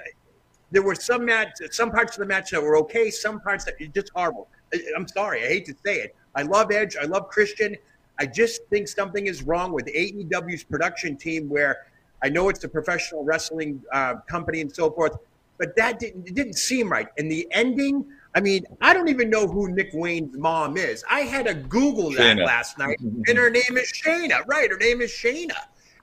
there 0.71 0.83
were 0.83 0.95
some 0.95 1.25
match, 1.25 1.51
some 1.71 1.91
parts 1.91 2.17
of 2.17 2.21
the 2.21 2.27
match 2.27 2.51
that 2.51 2.63
were 2.63 2.77
okay, 2.79 3.11
some 3.11 3.41
parts 3.41 3.65
that 3.65 3.75
just 3.93 4.11
horrible. 4.15 4.49
I'm 4.97 5.09
sorry, 5.09 5.45
I 5.45 5.49
hate 5.49 5.67
to 5.67 5.75
say 5.85 5.97
it. 5.97 6.15
I 6.35 6.43
love 6.43 6.71
Edge, 6.71 6.97
I 7.01 7.05
love 7.05 7.29
Christian. 7.29 7.77
I 8.19 8.27
just 8.27 8.61
think 8.69 8.87
something 8.87 9.27
is 9.27 9.43
wrong 9.43 9.73
with 9.73 9.87
AEW's 9.87 10.63
production 10.63 11.17
team, 11.17 11.49
where 11.49 11.79
I 12.23 12.29
know 12.29 12.49
it's 12.49 12.63
a 12.65 12.69
professional 12.69 13.25
wrestling 13.25 13.83
uh, 13.93 14.17
company 14.29 14.61
and 14.61 14.73
so 14.73 14.91
forth, 14.91 15.17
but 15.59 15.75
that 15.77 15.99
didn't 15.99 16.29
it 16.29 16.35
didn't 16.35 16.55
seem 16.55 16.91
right. 16.91 17.09
And 17.19 17.31
the 17.31 17.49
ending, 17.51 18.05
I 18.35 18.41
mean, 18.41 18.65
I 18.81 18.93
don't 18.93 19.09
even 19.09 19.31
know 19.31 19.49
who 19.49 19.73
Nick 19.73 19.91
Wayne's 19.93 20.37
mom 20.37 20.77
is. 20.77 21.03
I 21.11 21.21
had 21.21 21.47
to 21.47 21.55
Google 21.55 22.11
that 22.13 22.37
Shayna. 22.37 22.47
last 22.47 22.79
night, 22.79 22.99
and 23.01 23.39
her 23.39 23.51
name 23.51 23.77
is 23.77 23.93
Shayna. 23.93 24.47
Right, 24.47 24.71
her 24.71 24.79
name 24.79 25.01
is 25.01 25.11
Shayna. 25.11 25.57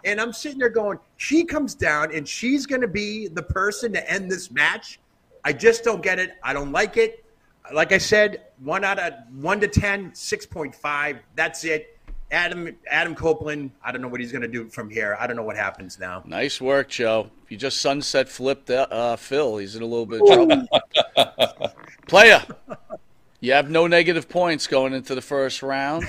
And 0.06 0.22
I'm 0.22 0.34
sitting 0.34 0.60
there 0.60 0.70
going, 0.70 1.00
she 1.18 1.44
comes 1.44 1.75
down 1.75 2.13
and 2.13 2.27
she's 2.27 2.66
going 2.66 2.82
to 2.82 2.88
be 2.88 3.27
the 3.27 3.44
person 3.44 3.92
to 3.94 4.12
end 4.12 4.30
this 4.30 4.51
match. 4.51 5.00
I 5.44 5.54
just 5.54 5.84
don't 5.84 6.01
get 6.04 6.20
it. 6.20 6.34
I 6.44 6.54
don't 6.54 6.72
like 6.72 6.98
it. 6.98 7.24
Like 7.74 7.92
I 7.92 7.98
said, 7.98 8.44
one 8.60 8.84
out 8.84 9.00
of 9.00 9.13
one 9.34 9.60
to 9.60 9.68
10, 9.68 10.12
6.5. 10.12 11.20
That's 11.36 11.63
it. 11.66 11.98
Adam 12.30 12.75
Adam 12.89 13.16
Copeland, 13.16 13.72
I 13.82 13.92
don't 13.92 14.01
know 14.01 14.10
what 14.10 14.20
he's 14.20 14.34
going 14.34 14.42
to 14.42 14.50
do 14.50 14.68
from 14.68 14.89
here. 14.89 15.16
I 15.18 15.27
don't 15.27 15.38
know 15.38 15.44
what 15.44 15.56
happens 15.56 15.98
now. 15.98 16.24
Nice 16.25 16.60
work, 16.60 16.89
Joe. 16.89 17.32
You 17.48 17.56
just 17.56 17.82
sunset 17.82 18.27
flipped 18.27 18.70
uh, 18.70 19.16
Phil, 19.16 19.58
he's 19.58 19.77
in 19.77 19.82
a 19.82 19.86
little 19.86 20.06
bit 20.06 20.22
of 20.22 20.27
trouble. 20.27 20.68
Player, 22.08 22.44
you 23.39 23.54
have 23.54 23.70
no 23.70 23.88
negative 23.88 24.27
points 24.27 24.68
going 24.68 24.94
into 24.94 25.16
the 25.16 25.22
first 25.22 25.63
round. 25.63 26.04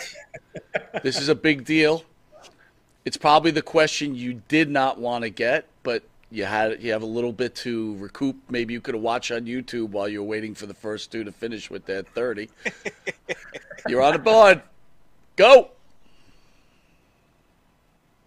This 1.05 1.21
is 1.21 1.29
a 1.29 1.35
big 1.37 1.65
deal. 1.65 2.03
It's 3.09 3.17
probably 3.17 3.53
the 3.53 3.63
question 3.63 4.15
you 4.15 4.43
did 4.49 4.69
not 4.69 5.01
want 5.01 5.25
to 5.25 5.31
get, 5.31 5.67
but 5.83 6.03
you 6.31 6.45
had 6.45 6.83
you 6.83 6.93
have 6.93 7.01
a 7.01 7.07
little 7.07 7.33
bit 7.33 7.55
to 7.55 7.97
recoup. 7.97 8.37
Maybe 8.51 8.75
you 8.75 8.83
could 8.83 8.95
have 8.95 9.03
watched 9.03 9.31
on 9.31 9.47
YouTube 9.47 9.89
while 9.89 10.11
you're 10.11 10.23
waiting 10.23 10.55
for 10.55 10.67
the 10.67 10.75
first 10.75 11.11
two 11.11 11.25
to 11.25 11.33
finish 11.33 11.71
with 11.71 11.87
that 11.87 12.07
thirty. 12.09 12.51
You're 13.89 14.03
on 14.03 14.13
the 14.13 14.19
board. 14.19 14.61
Go. 15.37 15.71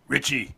Richie, 0.08 0.56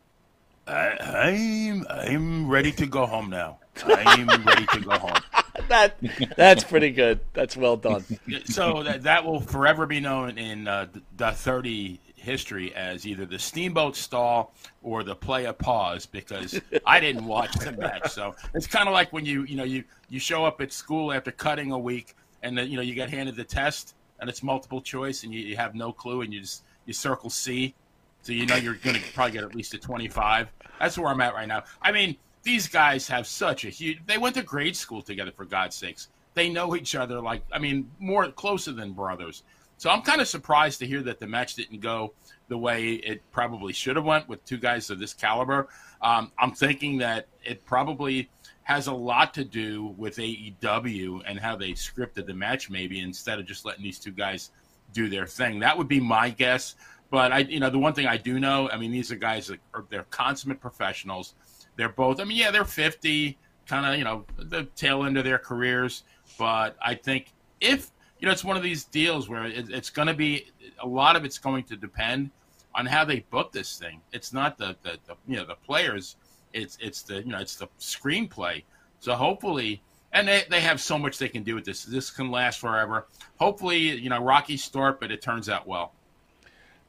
I, 0.67 0.91
I'm 1.01 1.85
I'm 1.89 2.49
ready 2.49 2.71
to 2.71 2.85
go 2.85 3.05
home 3.05 3.29
now. 3.29 3.57
I'm 3.83 4.45
ready 4.45 4.65
to 4.67 4.79
go 4.79 4.91
home. 4.91 5.17
That 5.67 5.95
that's 6.35 6.63
pretty 6.63 6.89
good. 6.89 7.19
That's 7.33 7.55
well 7.55 7.77
done. 7.77 8.03
So 8.45 8.81
that 8.83 9.03
that 9.03 9.23
will 9.23 9.39
forever 9.39 9.85
be 9.85 9.99
known 9.99 10.37
in 10.39 10.67
uh, 10.67 10.87
the 11.15 11.31
30 11.31 11.99
history 12.23 12.73
as 12.73 13.05
either 13.05 13.25
the 13.25 13.37
steamboat 13.37 13.95
stall 13.95 14.53
or 14.81 15.03
the 15.03 15.15
play 15.15 15.45
a 15.45 15.53
pause 15.53 16.05
because 16.05 16.59
I 16.85 16.99
didn't 16.99 17.25
watch 17.25 17.53
the 17.55 17.71
match. 17.73 18.11
So 18.11 18.35
it's 18.53 18.67
kind 18.67 18.87
of 18.87 18.93
like 18.93 19.11
when 19.13 19.25
you 19.25 19.43
you 19.43 19.55
know 19.55 19.63
you 19.63 19.83
you 20.09 20.19
show 20.19 20.45
up 20.45 20.61
at 20.61 20.71
school 20.71 21.11
after 21.11 21.31
cutting 21.31 21.71
a 21.71 21.79
week 21.79 22.15
and 22.41 22.57
then 22.57 22.69
you 22.69 22.77
know 22.77 22.83
you 22.83 22.95
get 22.95 23.09
handed 23.09 23.35
the 23.35 23.43
test 23.43 23.95
and 24.19 24.29
it's 24.29 24.41
multiple 24.41 24.81
choice 24.81 25.23
and 25.23 25.33
you, 25.33 25.41
you 25.41 25.55
have 25.57 25.75
no 25.75 25.91
clue 25.91 26.21
and 26.21 26.33
you 26.33 26.41
just 26.41 26.63
you 26.85 26.93
circle 26.93 27.29
C, 27.29 27.73
so 28.21 28.31
you 28.31 28.45
know 28.45 28.55
you're 28.55 28.75
going 28.75 28.95
to 28.95 29.13
probably 29.13 29.33
get 29.33 29.43
at 29.43 29.55
least 29.55 29.73
a 29.73 29.77
25. 29.77 30.47
That's 30.79 30.97
where 30.97 31.09
I'm 31.09 31.21
at 31.21 31.33
right 31.33 31.47
now. 31.47 31.63
I 31.81 31.91
mean, 31.91 32.17
these 32.43 32.67
guys 32.67 33.07
have 33.07 33.25
such 33.27 33.65
a 33.65 33.69
huge. 33.69 33.99
They 34.05 34.17
went 34.17 34.35
to 34.35 34.43
grade 34.43 34.75
school 34.75 35.01
together 35.01 35.31
for 35.31 35.45
God's 35.45 35.75
sakes. 35.75 36.09
They 36.33 36.49
know 36.49 36.75
each 36.75 36.95
other 36.95 37.21
like 37.21 37.43
I 37.51 37.59
mean 37.59 37.89
more 37.99 38.27
closer 38.29 38.71
than 38.71 38.93
brothers. 38.93 39.43
So 39.77 39.89
I'm 39.89 40.01
kind 40.01 40.21
of 40.21 40.27
surprised 40.27 40.79
to 40.79 40.87
hear 40.87 41.01
that 41.03 41.19
the 41.19 41.27
match 41.27 41.55
didn't 41.55 41.81
go 41.81 42.13
the 42.47 42.57
way 42.57 42.93
it 42.93 43.21
probably 43.31 43.73
should 43.73 43.95
have 43.95 44.05
went 44.05 44.27
with 44.29 44.43
two 44.45 44.57
guys 44.57 44.89
of 44.89 44.99
this 44.99 45.13
caliber. 45.13 45.67
Um, 46.01 46.31
I'm 46.37 46.51
thinking 46.51 46.97
that 46.99 47.27
it 47.43 47.65
probably 47.65 48.29
has 48.63 48.87
a 48.87 48.93
lot 48.93 49.33
to 49.33 49.43
do 49.43 49.93
with 49.97 50.17
AEW 50.17 51.21
and 51.25 51.39
how 51.39 51.55
they 51.55 51.71
scripted 51.71 52.25
the 52.25 52.33
match, 52.33 52.69
maybe 52.69 53.01
instead 53.01 53.39
of 53.39 53.45
just 53.45 53.65
letting 53.65 53.83
these 53.83 53.99
two 53.99 54.11
guys 54.11 54.51
do 54.93 55.09
their 55.09 55.27
thing. 55.27 55.59
That 55.59 55.77
would 55.77 55.87
be 55.87 55.99
my 55.99 56.29
guess. 56.29 56.75
But 57.09 57.31
I, 57.31 57.39
you 57.39 57.59
know, 57.59 57.69
the 57.69 57.79
one 57.79 57.93
thing 57.93 58.07
I 58.07 58.17
do 58.17 58.39
know, 58.39 58.69
I 58.69 58.77
mean, 58.77 58.91
these 58.91 59.11
are 59.11 59.15
guys 59.15 59.47
that 59.47 59.59
are 59.73 59.85
they're 59.89 60.05
consummate 60.09 60.59
professionals. 60.59 61.35
They're 61.75 61.89
both. 61.89 62.19
I 62.19 62.23
mean, 62.23 62.37
yeah, 62.37 62.51
they're 62.51 62.65
50, 62.65 63.37
kind 63.67 63.85
of, 63.85 63.97
you 63.97 64.03
know, 64.03 64.25
the 64.37 64.63
tail 64.75 65.03
end 65.03 65.17
of 65.17 65.23
their 65.23 65.37
careers. 65.37 66.03
But 66.39 66.75
I 66.83 66.95
think 66.95 67.33
if 67.61 67.91
you 68.23 68.27
know, 68.27 68.31
it's 68.31 68.45
one 68.45 68.55
of 68.55 68.63
these 68.63 68.85
deals 68.85 69.27
where 69.27 69.43
it, 69.43 69.69
it's 69.69 69.89
going 69.89 70.07
to 70.07 70.13
be 70.13 70.45
a 70.81 70.87
lot 70.87 71.17
of 71.17 71.25
it's 71.25 71.37
going 71.37 71.61
to 71.65 71.75
depend 71.75 72.31
on 72.73 72.85
how 72.85 73.03
they 73.03 73.19
book 73.19 73.51
this 73.51 73.77
thing. 73.77 73.99
It's 74.13 74.31
not 74.31 74.57
the, 74.57 74.77
the, 74.81 74.97
the 75.05 75.15
you 75.27 75.35
know 75.35 75.45
the 75.45 75.55
players. 75.55 76.15
It's 76.53 76.77
it's 76.79 77.01
the 77.01 77.15
you 77.15 77.33
know 77.33 77.39
it's 77.39 77.57
the 77.57 77.67
screenplay. 77.81 78.63
So 79.01 79.13
hopefully, 79.13 79.81
and 80.13 80.25
they, 80.25 80.43
they 80.49 80.61
have 80.61 80.79
so 80.79 80.97
much 80.97 81.17
they 81.17 81.27
can 81.27 81.43
do 81.43 81.53
with 81.53 81.65
this. 81.65 81.83
This 81.83 82.09
can 82.11 82.31
last 82.31 82.61
forever. 82.61 83.07
Hopefully, 83.41 83.77
you 83.77 84.09
know, 84.09 84.23
rocky 84.23 84.55
start, 84.55 85.01
but 85.01 85.11
it 85.11 85.21
turns 85.21 85.49
out 85.49 85.67
well. 85.67 85.91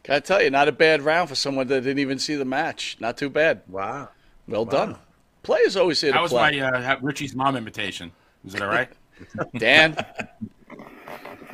Gotta 0.04 0.20
tell 0.20 0.40
you, 0.40 0.50
not 0.50 0.68
a 0.68 0.72
bad 0.72 1.02
round 1.02 1.30
for 1.30 1.34
someone 1.34 1.66
that 1.66 1.80
didn't 1.80 1.98
even 1.98 2.20
see 2.20 2.36
the 2.36 2.44
match. 2.44 2.96
Not 3.00 3.16
too 3.16 3.28
bad. 3.28 3.62
Wow. 3.66 4.10
Well 4.46 4.66
Wow. 4.66 4.70
done. 4.70 4.96
Players 5.42 5.76
always 5.76 6.00
here 6.00 6.12
to 6.12 6.14
That 6.14 6.22
was 6.22 6.30
play. 6.30 6.60
my 6.60 6.92
uh, 6.94 6.96
Richie's 7.02 7.34
mom 7.34 7.56
invitation. 7.56 8.12
Is 8.46 8.54
it 8.54 8.62
all 8.62 8.68
right? 8.68 8.88
Dan, 9.56 9.96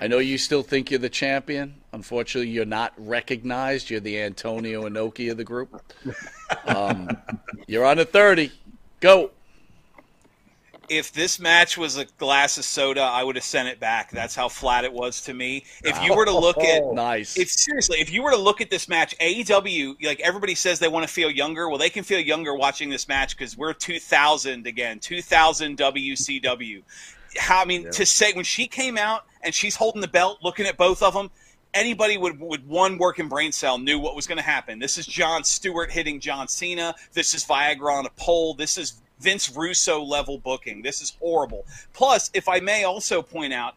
I 0.01 0.07
know 0.07 0.19
you 0.19 0.39
still 0.39 0.63
think 0.63 0.91
you're 0.91 0.99
the 0.99 1.11
champion. 1.11 1.75
Unfortunately, 1.93 2.49
you're 2.51 2.65
not 2.65 2.95
recognized. 2.97 3.91
You're 3.91 4.01
the 4.01 4.19
Antonio 4.21 4.89
Inoki 4.89 5.31
of 5.31 5.37
the 5.37 5.45
group. 5.45 5.83
Um, 6.67 7.11
you're 7.67 7.85
on 7.85 7.99
a 7.99 8.05
30. 8.07 8.51
Go. 9.01 9.31
if 10.89 11.13
this 11.13 11.39
match 11.39 11.77
was 11.79 11.97
a 11.99 12.05
glass 12.19 12.57
of 12.59 12.65
soda, 12.65 13.03
I 13.03 13.23
would 13.23 13.37
have 13.37 13.45
sent 13.45 13.69
it 13.69 13.79
back. 13.79 14.11
That's 14.11 14.35
how 14.35 14.49
flat 14.49 14.85
it 14.85 14.93
was 14.93 15.21
to 15.23 15.35
me. 15.35 15.65
If 15.85 16.03
you 16.03 16.15
were 16.17 16.25
to 16.25 16.37
look 16.37 16.59
at 16.59 16.83
Nice. 16.95 17.39
if 17.39 17.51
seriously, 17.51 17.99
if 18.01 18.11
you 18.11 18.23
were 18.23 18.31
to 18.31 18.37
look 18.39 18.61
at 18.61 18.71
this 18.71 18.89
match, 18.89 19.15
AEW, 19.19 20.03
like 20.05 20.21
everybody 20.21 20.55
says 20.55 20.79
they 20.79 20.89
want 20.89 21.07
to 21.07 21.13
feel 21.13 21.31
younger. 21.31 21.69
Well, 21.69 21.79
they 21.79 21.91
can 21.91 22.05
feel 22.05 22.21
younger 22.21 22.55
watching 22.55 22.89
this 22.89 23.07
match 23.07 23.37
because 23.37 23.57
we're 23.57 23.73
2000 23.75 24.67
again, 24.67 24.99
2000 24.99 25.77
WCW. 25.77 26.83
How 27.39 27.63
I 27.63 27.65
mean 27.65 27.91
to 27.91 28.07
say 28.07 28.33
when 28.33 28.45
she 28.45 28.67
came 28.67 28.99
out 28.99 29.27
and 29.43 29.55
she's 29.55 29.77
holding 29.77 30.01
the 30.01 30.09
belt, 30.09 30.39
looking 30.43 30.67
at 30.67 30.77
both 30.77 31.03
of 31.03 31.15
them. 31.15 31.31
Anybody 31.73 32.17
with, 32.17 32.37
with 32.41 32.65
one 32.65 32.99
working 32.99 33.29
brain 33.29 33.53
cell 33.53 33.79
knew 33.79 34.01
what 34.01 34.17
was 34.17 34.27
going 34.27 34.39
to 34.39 34.45
happen. 34.45 34.81
This 34.81 34.99
is 34.99 35.07
Jon 35.07 35.45
Stewart 35.45 35.93
hitting 35.93 36.19
John 36.19 36.49
Cena. 36.49 36.97
This 37.13 37.33
is 37.33 37.45
Viagra 37.45 37.93
on 37.93 38.07
a 38.07 38.11
pole. 38.11 38.55
This 38.55 38.77
is 38.77 39.01
Vince 39.21 39.55
Russo 39.55 40.03
level 40.03 40.39
booking. 40.39 40.83
This 40.83 41.01
is 41.01 41.17
horrible. 41.21 41.65
Plus, 41.93 42.29
if 42.35 42.49
I 42.49 42.59
may 42.59 42.83
also 42.83 43.23
point 43.23 43.53
out, 43.53 43.75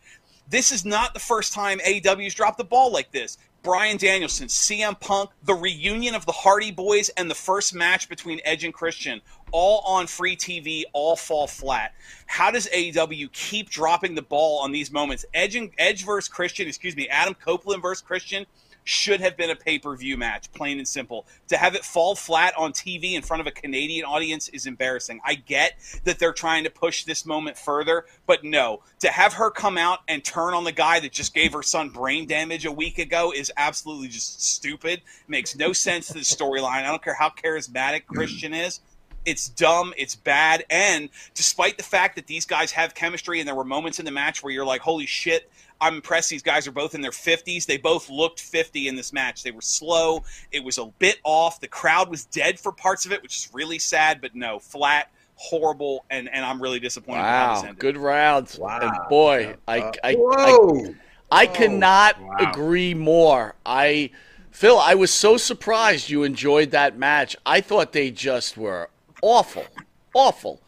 this 0.49 0.71
is 0.71 0.85
not 0.85 1.13
the 1.13 1.19
first 1.19 1.53
time 1.53 1.79
AEW's 1.79 2.33
dropped 2.33 2.57
the 2.57 2.63
ball 2.63 2.91
like 2.91 3.11
this. 3.11 3.37
Bryan 3.63 3.95
Danielson, 3.95 4.47
CM 4.47 4.99
Punk, 4.99 5.29
the 5.41 5.53
reunion 5.53 6.15
of 6.15 6.25
the 6.25 6.33
Hardy 6.33 6.69
Boys, 6.69 7.07
and 7.09 7.31
the 7.31 7.35
first 7.35 7.73
match 7.73 8.09
between 8.09 8.41
Edge 8.43 8.65
and 8.65 8.73
Christian, 8.73 9.21
all 9.51 9.79
on 9.85 10.05
free 10.05 10.35
TV, 10.35 10.83
all 10.91 11.15
fall 11.15 11.47
flat. 11.47 11.93
How 12.25 12.51
does 12.51 12.67
AEW 12.67 13.31
keep 13.31 13.69
dropping 13.69 14.15
the 14.15 14.21
ball 14.21 14.59
on 14.59 14.73
these 14.73 14.91
moments? 14.91 15.25
Edge 15.33 15.55
and 15.55 15.71
Edge 15.77 16.03
versus 16.03 16.27
Christian, 16.27 16.67
excuse 16.67 16.97
me, 16.97 17.07
Adam 17.07 17.33
Copeland 17.33 17.81
versus 17.81 18.01
Christian 18.01 18.45
should 18.83 19.21
have 19.21 19.37
been 19.37 19.49
a 19.49 19.55
pay 19.55 19.79
per 19.79 19.95
view 19.95 20.17
match, 20.17 20.51
plain 20.53 20.77
and 20.77 20.87
simple. 20.87 21.25
To 21.47 21.57
have 21.57 21.75
it 21.75 21.85
fall 21.85 22.15
flat 22.15 22.53
on 22.57 22.73
TV 22.73 23.13
in 23.13 23.21
front 23.21 23.41
of 23.41 23.47
a 23.47 23.51
Canadian 23.51 24.05
audience 24.05 24.49
is 24.49 24.65
embarrassing. 24.65 25.21
I 25.23 25.35
get 25.35 25.73
that 26.03 26.19
they're 26.19 26.33
trying 26.33 26.63
to 26.65 26.69
push 26.69 27.03
this 27.03 27.25
moment 27.25 27.57
further, 27.57 28.05
but 28.25 28.43
no. 28.43 28.81
To 28.99 29.09
have 29.09 29.33
her 29.33 29.49
come 29.51 29.77
out 29.77 29.99
and 30.07 30.23
turn 30.23 30.53
on 30.53 30.63
the 30.63 30.71
guy 30.71 30.99
that 30.99 31.11
just 31.11 31.33
gave 31.33 31.53
her 31.53 31.63
son 31.63 31.89
brain 31.89 32.27
damage 32.27 32.65
a 32.65 32.71
week 32.71 32.99
ago 32.99 33.31
is 33.35 33.51
absolutely 33.57 34.07
just 34.07 34.43
stupid. 34.43 35.01
Makes 35.27 35.55
no 35.55 35.73
sense 35.73 36.07
to 36.07 36.13
the 36.13 36.19
storyline. 36.19 36.83
I 36.83 36.87
don't 36.87 37.03
care 37.03 37.13
how 37.13 37.29
charismatic 37.29 38.05
Christian 38.07 38.53
is. 38.53 38.79
It's 39.25 39.47
dumb. 39.47 39.93
It's 39.97 40.15
bad. 40.15 40.65
And 40.69 41.09
despite 41.33 41.77
the 41.77 41.83
fact 41.83 42.15
that 42.15 42.27
these 42.27 42.45
guys 42.45 42.71
have 42.71 42.93
chemistry, 42.93 43.39
and 43.39 43.47
there 43.47 43.55
were 43.55 43.63
moments 43.63 43.99
in 43.99 44.05
the 44.05 44.11
match 44.11 44.43
where 44.43 44.51
you're 44.53 44.65
like, 44.65 44.81
"Holy 44.81 45.05
shit!" 45.05 45.49
I'm 45.81 45.95
impressed. 45.95 46.29
These 46.29 46.43
guys 46.43 46.65
are 46.67 46.71
both 46.71 46.95
in 46.95 47.01
their 47.01 47.11
50s. 47.11 47.65
They 47.65 47.77
both 47.77 48.09
looked 48.09 48.39
50 48.39 48.87
in 48.87 48.95
this 48.95 49.11
match. 49.11 49.43
They 49.43 49.51
were 49.51 49.61
slow. 49.61 50.23
It 50.51 50.63
was 50.63 50.77
a 50.77 50.85
bit 50.99 51.19
off. 51.23 51.59
The 51.59 51.67
crowd 51.67 52.09
was 52.09 52.23
dead 52.25 52.57
for 52.59 52.71
parts 52.71 53.05
of 53.05 53.11
it, 53.11 53.21
which 53.21 53.35
is 53.35 53.49
really 53.53 53.79
sad. 53.79 54.21
But 54.21 54.33
no, 54.35 54.59
flat, 54.59 55.09
horrible, 55.35 56.05
and 56.09 56.29
and 56.29 56.45
I'm 56.45 56.61
really 56.61 56.79
disappointed. 56.79 57.19
with 57.21 57.27
how 57.29 57.53
this 57.55 57.63
Wow, 57.63 57.75
good 57.79 57.97
rounds. 57.97 58.57
Wow. 58.59 58.79
And 58.81 59.09
boy, 59.09 59.55
I, 59.67 59.79
Uh, 59.79 59.91
I, 60.03 60.09
I, 60.09 60.15
whoa. 60.15 60.95
I 61.31 61.47
cannot 61.47 62.21
Wow. 62.21 62.35
agree 62.39 62.93
more. 62.93 63.55
I, 63.65 64.11
Phil, 64.51 64.77
I 64.77 64.93
was 64.93 65.11
so 65.11 65.35
surprised 65.37 66.09
you 66.09 66.23
enjoyed 66.23 66.71
that 66.71 66.95
match. 66.97 67.35
I 67.45 67.59
thought 67.59 67.91
they 67.91 68.11
just 68.11 68.55
were 68.55 68.89
awful, 69.23 69.65
awful. 70.13 70.61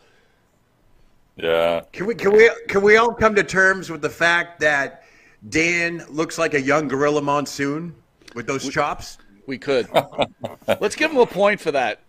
Yeah. 1.36 1.82
Can 1.92 2.08
we 2.08 2.16
can 2.16 2.32
we 2.32 2.50
can 2.68 2.82
we 2.82 2.98
all 2.98 3.14
come 3.14 3.36
to 3.36 3.44
terms 3.44 3.90
with 3.90 4.02
the 4.02 4.10
fact 4.10 4.60
that 4.62 5.04
Dan 5.50 6.04
looks 6.10 6.38
like 6.38 6.54
a 6.54 6.62
young 6.62 6.88
Gorilla 6.88 7.22
Monsoon 7.22 7.94
with 8.34 8.48
those 8.48 8.68
chops? 8.70 9.18
We 9.46 9.58
could. 9.58 9.88
Let's 10.80 10.96
give 10.96 11.12
him 11.12 11.18
a 11.18 11.26
point 11.26 11.60
for 11.60 11.72
that. 11.72 12.00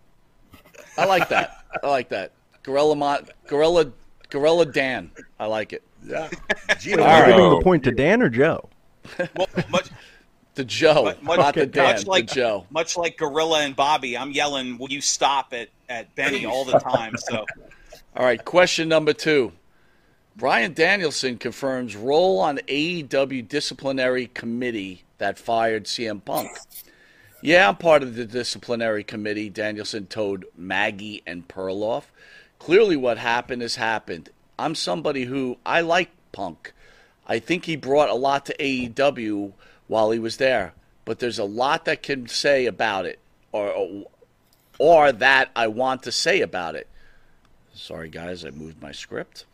I 0.96 1.04
like 1.04 1.28
that. 1.28 1.64
I 1.82 1.88
like 1.88 2.08
that. 2.10 2.32
Gorilla, 2.62 2.96
Mon- 2.96 3.26
Gorilla, 3.46 3.92
Gorilla 4.30 4.64
Dan. 4.64 5.10
I 5.38 5.46
like 5.46 5.72
it. 5.72 5.82
Yeah. 6.04 6.30
Gino, 6.78 7.02
Are 7.02 7.28
you 7.28 7.34
giving 7.34 7.50
the 7.50 7.60
point 7.62 7.84
to 7.84 7.90
Dan 7.90 8.22
or 8.22 8.30
Joe? 8.30 8.68
Well, 9.36 9.48
much, 9.68 9.90
The 10.56 10.64
Joe, 10.64 11.14
Much- 11.22 11.38
not 11.38 11.54
the 11.54 11.66
Dan. 11.66 11.94
much 11.94 12.06
like 12.06 12.26
Joe. 12.26 12.66
much 12.70 12.96
like 12.96 13.16
Gorilla 13.18 13.60
and 13.60 13.76
Bobby, 13.76 14.16
I'm 14.16 14.32
yelling, 14.32 14.78
"Will 14.78 14.90
you 14.90 15.00
stop 15.02 15.52
it?" 15.52 15.70
at 15.88 16.12
Benny 16.16 16.44
all 16.46 16.64
the 16.64 16.78
time. 16.78 17.14
So 17.16 17.44
All 18.16 18.24
right, 18.24 18.42
question 18.44 18.88
number 18.88 19.12
two. 19.12 19.52
Bryan 20.34 20.72
Danielson 20.74 21.38
confirms 21.38 21.94
role 21.94 22.40
on 22.40 22.58
AEW 22.68 23.46
disciplinary 23.46 24.26
committee 24.26 25.04
that 25.18 25.38
fired 25.38 25.84
CM 25.84 26.24
Punk. 26.24 26.50
Yeah, 27.42 27.68
I'm 27.68 27.76
part 27.76 28.02
of 28.02 28.16
the 28.16 28.24
disciplinary 28.24 29.04
committee, 29.04 29.48
Danielson 29.50 30.06
told 30.06 30.44
Maggie 30.56 31.22
and 31.26 31.46
Perloff. 31.46 32.04
Clearly, 32.58 32.96
what 32.96 33.18
happened 33.18 33.62
has 33.62 33.76
happened. 33.76 34.30
I'm 34.58 34.74
somebody 34.74 35.24
who 35.24 35.58
I 35.66 35.82
like 35.82 36.10
Punk. 36.32 36.72
I 37.26 37.38
think 37.38 37.66
he 37.66 37.76
brought 37.76 38.08
a 38.08 38.14
lot 38.14 38.46
to 38.46 38.56
AEW 38.58 39.52
while 39.88 40.10
he 40.10 40.18
was 40.18 40.36
there, 40.36 40.74
but 41.04 41.18
there's 41.18 41.38
a 41.38 41.44
lot 41.44 41.84
that 41.84 42.02
can 42.02 42.26
say 42.28 42.66
about 42.66 43.06
it, 43.06 43.18
or 43.52 44.04
or 44.78 45.12
that 45.12 45.50
I 45.56 45.68
want 45.68 46.02
to 46.04 46.12
say 46.12 46.40
about 46.40 46.74
it. 46.74 46.86
Sorry, 47.74 48.08
guys, 48.08 48.44
I 48.44 48.50
moved 48.50 48.80
my 48.82 48.92
script. 48.92 49.44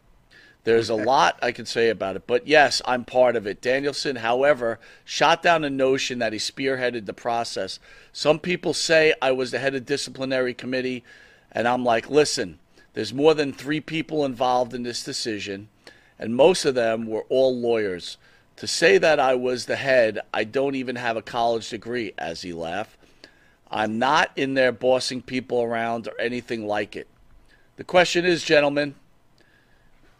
There's 0.64 0.90
a 0.90 0.94
lot 0.94 1.40
I 1.42 1.50
can 1.50 1.66
say 1.66 1.88
about 1.88 2.14
it, 2.14 2.26
but 2.26 2.46
yes, 2.46 2.80
I'm 2.84 3.04
part 3.04 3.34
of 3.34 3.48
it. 3.48 3.60
Danielson, 3.60 4.16
however, 4.16 4.78
shot 5.04 5.42
down 5.42 5.62
the 5.62 5.70
notion 5.70 6.20
that 6.20 6.32
he 6.32 6.38
spearheaded 6.38 7.06
the 7.06 7.12
process. 7.12 7.80
Some 8.12 8.38
people 8.38 8.72
say 8.72 9.12
I 9.20 9.32
was 9.32 9.50
the 9.50 9.58
head 9.58 9.74
of 9.74 9.84
disciplinary 9.84 10.54
committee, 10.54 11.02
and 11.50 11.66
I'm 11.66 11.84
like, 11.84 12.08
listen, 12.08 12.60
there's 12.94 13.12
more 13.12 13.34
than 13.34 13.52
three 13.52 13.80
people 13.80 14.24
involved 14.24 14.72
in 14.72 14.84
this 14.84 15.02
decision, 15.02 15.68
and 16.16 16.36
most 16.36 16.64
of 16.64 16.76
them 16.76 17.06
were 17.06 17.24
all 17.28 17.58
lawyers. 17.58 18.16
To 18.62 18.68
say 18.68 18.96
that 18.96 19.18
I 19.18 19.34
was 19.34 19.66
the 19.66 19.74
head, 19.74 20.20
I 20.32 20.44
don't 20.44 20.76
even 20.76 20.94
have 20.94 21.16
a 21.16 21.20
college 21.20 21.68
degree, 21.68 22.12
as 22.16 22.42
he 22.42 22.52
laughed. 22.52 22.96
I'm 23.68 23.98
not 23.98 24.30
in 24.36 24.54
there 24.54 24.70
bossing 24.70 25.20
people 25.20 25.62
around 25.62 26.06
or 26.06 26.12
anything 26.20 26.64
like 26.64 26.94
it. 26.94 27.08
The 27.74 27.82
question 27.82 28.24
is, 28.24 28.44
gentlemen, 28.44 28.94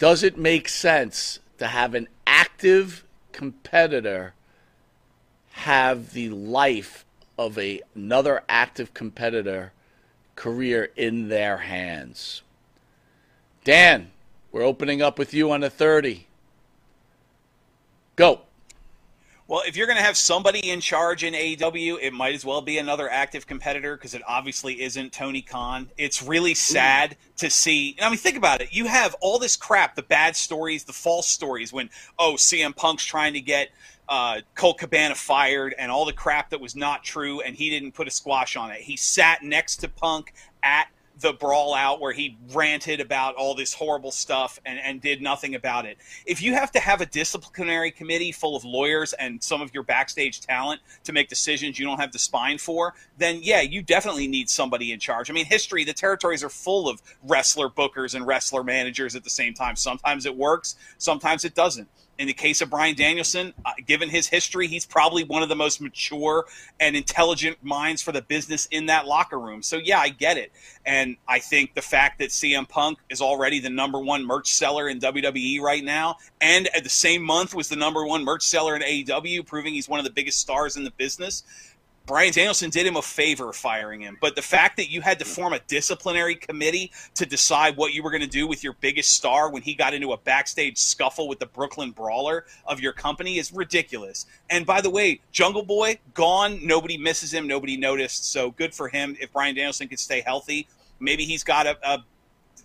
does 0.01 0.25
it 0.25 0.37
make 0.37 0.69
sense 0.69 1.39
to 1.59 1.69
have 1.69 1.95
an 1.95 2.09
active 2.27 3.05
competitor 3.31 4.35
have 5.53 6.13
the 6.13 6.31
life 6.31 7.05
of 7.39 7.57
a, 7.57 7.81
another 7.95 8.43
active 8.49 8.93
competitor 8.93 9.73
career 10.35 10.91
in 10.97 11.29
their 11.29 11.59
hands? 11.59 12.43
Dan, 13.63 14.11
we're 14.51 14.65
opening 14.65 15.01
up 15.01 15.17
with 15.17 15.33
you 15.33 15.53
on 15.53 15.61
the 15.61 15.71
30. 15.71 16.27
Go. 18.23 18.43
Well, 19.49 19.65
if 19.67 19.77
you're 19.77 19.89
going 19.89 19.97
to 19.97 20.05
have 20.05 20.17
somebody 20.17 20.71
in 20.71 20.81
charge 20.81 21.25
in 21.25 21.35
AEW, 21.35 21.99
it 22.01 22.13
might 22.13 22.37
as 22.37 22.45
well 22.45 22.63
be 22.63 22.79
another 22.79 23.11
active 23.11 23.49
competitor 23.49 23.97
because 23.97 24.15
it 24.15 24.23
obviously 24.29 24.81
isn't 24.81 25.13
Tony 25.13 25.43
Khan. 25.43 25.91
It's 25.99 26.23
really 26.23 26.55
sad 26.55 27.17
to 27.39 27.51
see. 27.51 27.97
I 28.01 28.09
mean, 28.09 28.19
think 28.19 28.37
about 28.37 28.61
it. 28.61 28.73
You 28.73 28.87
have 28.87 29.17
all 29.21 29.41
this 29.41 29.57
crap, 29.57 29.97
the 29.97 30.05
bad 30.05 30.37
stories, 30.37 30.85
the 30.85 30.93
false 30.93 31.27
stories 31.27 31.73
when, 31.73 31.91
oh, 32.17 32.35
CM 32.35 32.77
Punk's 32.77 33.05
trying 33.05 33.33
to 33.33 33.41
get 33.41 33.71
uh, 34.09 34.43
Colt 34.55 34.79
Cabana 34.79 35.17
fired 35.17 35.75
and 35.77 35.91
all 35.91 36.05
the 36.05 36.13
crap 36.13 36.51
that 36.51 36.61
was 36.61 36.77
not 36.77 37.03
true, 37.03 37.41
and 37.41 37.57
he 37.57 37.71
didn't 37.71 37.91
put 37.91 38.07
a 38.07 38.13
squash 38.13 38.55
on 38.55 38.71
it. 38.71 38.83
He 38.83 38.97
sat 38.97 39.43
next 39.43 39.79
to 39.79 39.89
Punk 39.89 40.33
at 40.63 40.87
the 41.23 41.33
brawl 41.33 41.75
out 41.75 42.01
where 42.01 42.13
he 42.13 42.37
ranted 42.53 43.01
about 43.01 43.35
all 43.37 43.55
this 43.55 43.73
horrible 43.73 44.11
stuff 44.11 44.61
and, 44.67 44.79
and 44.79 45.01
did 45.01 45.23
nothing 45.23 45.55
about 45.55 45.87
it. 45.87 45.97
If 46.27 46.43
you 46.43 46.53
have 46.55 46.71
to 46.73 46.81
have 46.81 47.01
a 47.01 47.07
disciplinary 47.07 47.91
committee 47.91 48.33
full 48.33 48.57
of 48.57 48.65
lawyers 48.65 49.13
and 49.15 49.43
some 49.43 49.63
of 49.63 49.73
your 49.73 49.85
backstage 49.85 50.41
talent 50.41 50.81
to 51.05 51.13
make 51.13 51.29
decisions 51.29 51.79
you 51.79 51.87
don't 51.87 52.01
have 52.01 52.13
the 52.13 52.19
spine 52.19 52.59
for, 52.59 52.95
then 53.17 53.39
yeah, 53.43 53.61
you 53.61 53.83
definitely 53.83 54.27
need 54.27 54.51
somebody 54.51 54.93
in 54.93 54.99
charge. 54.99 55.31
I 55.31 55.33
mean, 55.33 55.47
history, 55.47 55.85
the 55.85 55.93
territories 55.93 56.45
are 56.45 56.51
full 56.51 56.89
of 56.89 57.01
wrestler 57.23 57.71
bookers 57.71 58.15
and 58.15 58.27
wrestler 58.27 58.65
managers 58.65 59.17
at 59.17 59.25
the 59.25 59.31
same 59.31 59.55
time. 59.55 59.77
Sometimes 59.77 60.27
it 60.27 60.37
works, 60.37 60.77
sometimes 60.99 61.45
it 61.45 61.55
doesn't. 61.55 61.89
In 62.23 62.29
the 62.29 62.35
case 62.35 62.61
of 62.61 62.71
Bryan 62.71 62.95
Danielson, 62.95 63.53
uh, 63.67 63.73
given 63.85 64.09
his 64.09 64.29
history, 64.29 64.69
he's 64.69 64.87
probably 64.87 65.25
one 65.25 65.43
of 65.43 65.49
the 65.49 65.57
most 65.57 65.81
mature 65.81 66.47
and 66.79 66.95
intelligent 66.95 67.59
minds 67.65 68.01
for 68.01 68.13
the 68.13 68.23
business 68.23 68.69
in 68.71 68.87
that 68.87 69.09
locker 69.09 69.41
room. 69.41 69.61
So, 69.61 69.77
yeah, 69.77 69.99
I 69.99 70.11
get 70.11 70.37
it. 70.37 70.53
And 70.87 71.17
I 71.27 71.41
think 71.41 71.75
the 71.75 71.83
fact 71.83 72.21
that 72.21 72.31
CM 72.31 72.69
Punk 72.69 73.01
is 73.11 73.21
already 73.21 73.59
the 73.59 73.71
number 73.71 73.99
one 73.99 74.25
merch 74.25 74.53
seller 74.53 74.89
in 74.89 75.01
WWE 75.01 75.61
right 75.61 75.83
now, 75.83 76.19
and 76.41 76.69
at 76.77 76.85
the 76.85 76.91
same 76.91 77.23
month 77.23 77.57
was 77.57 77.69
the 77.69 77.75
number 77.75 78.07
one 78.07 78.23
merch 78.23 78.45
seller 78.45 78.77
in 78.77 78.83
AEW, 78.83 79.45
proving 79.45 79.75
he's 79.75 79.89
one 79.89 79.99
of 79.99 80.05
the 80.05 80.13
biggest 80.13 80.39
stars 80.39 80.77
in 80.77 80.85
the 80.85 80.93
business. 80.93 81.43
Bryan 82.05 82.33
Danielson 82.33 82.71
did 82.71 82.85
him 82.85 82.97
a 82.97 83.03
favor 83.03 83.53
firing 83.53 84.01
him, 84.01 84.19
but 84.21 84.35
the 84.35 84.43
fact 84.43 84.77
that 84.79 84.91
you 84.91 85.01
had 85.01 85.21
to 85.21 85.25
form 85.25 85.53
a 85.53 85.61
disciplinary 85.61 86.35
committee 86.35 86.91
to 87.15 87.25
decide 87.25 87.77
what 87.77 87.95
you 87.95 88.03
were 88.03 88.11
going 88.11 88.23
to 88.23 88.27
do 88.27 88.47
with 88.47 88.65
your 88.65 88.75
biggest 88.81 89.13
star 89.13 89.51
when 89.51 89.63
he 89.63 89.75
got 89.75 89.95
into 89.95 90.13
a 90.13 90.17
backstage 90.17 90.79
scuffle 90.79 91.29
with 91.29 91.39
the 91.39 91.47
Brooklyn 91.47 91.93
Brawler 91.93 92.45
of 92.67 92.81
your 92.81 92.93
company 92.93 93.39
is 93.39 93.53
ridiculous. 93.53 94.27
And 94.51 94.67
by 94.67 94.81
the 94.81 94.91
way, 94.91 95.21
Jungle 95.31 95.63
Boy 95.63 95.99
gone, 96.13 96.67
nobody 96.67 96.99
misses 96.99 97.33
him, 97.33 97.47
nobody 97.47 97.77
noticed. 97.77 98.33
So 98.33 98.51
good 98.51 98.75
for 98.75 98.89
him. 98.89 99.17
If 99.21 99.33
Bryan 99.33 99.55
Danielson 99.55 99.87
can 99.87 99.99
stay 99.99 100.23
healthy, 100.23 100.67
maybe 100.99 101.25
he's 101.25 101.45
got 101.45 101.67
a, 101.67 101.79
a 101.89 102.05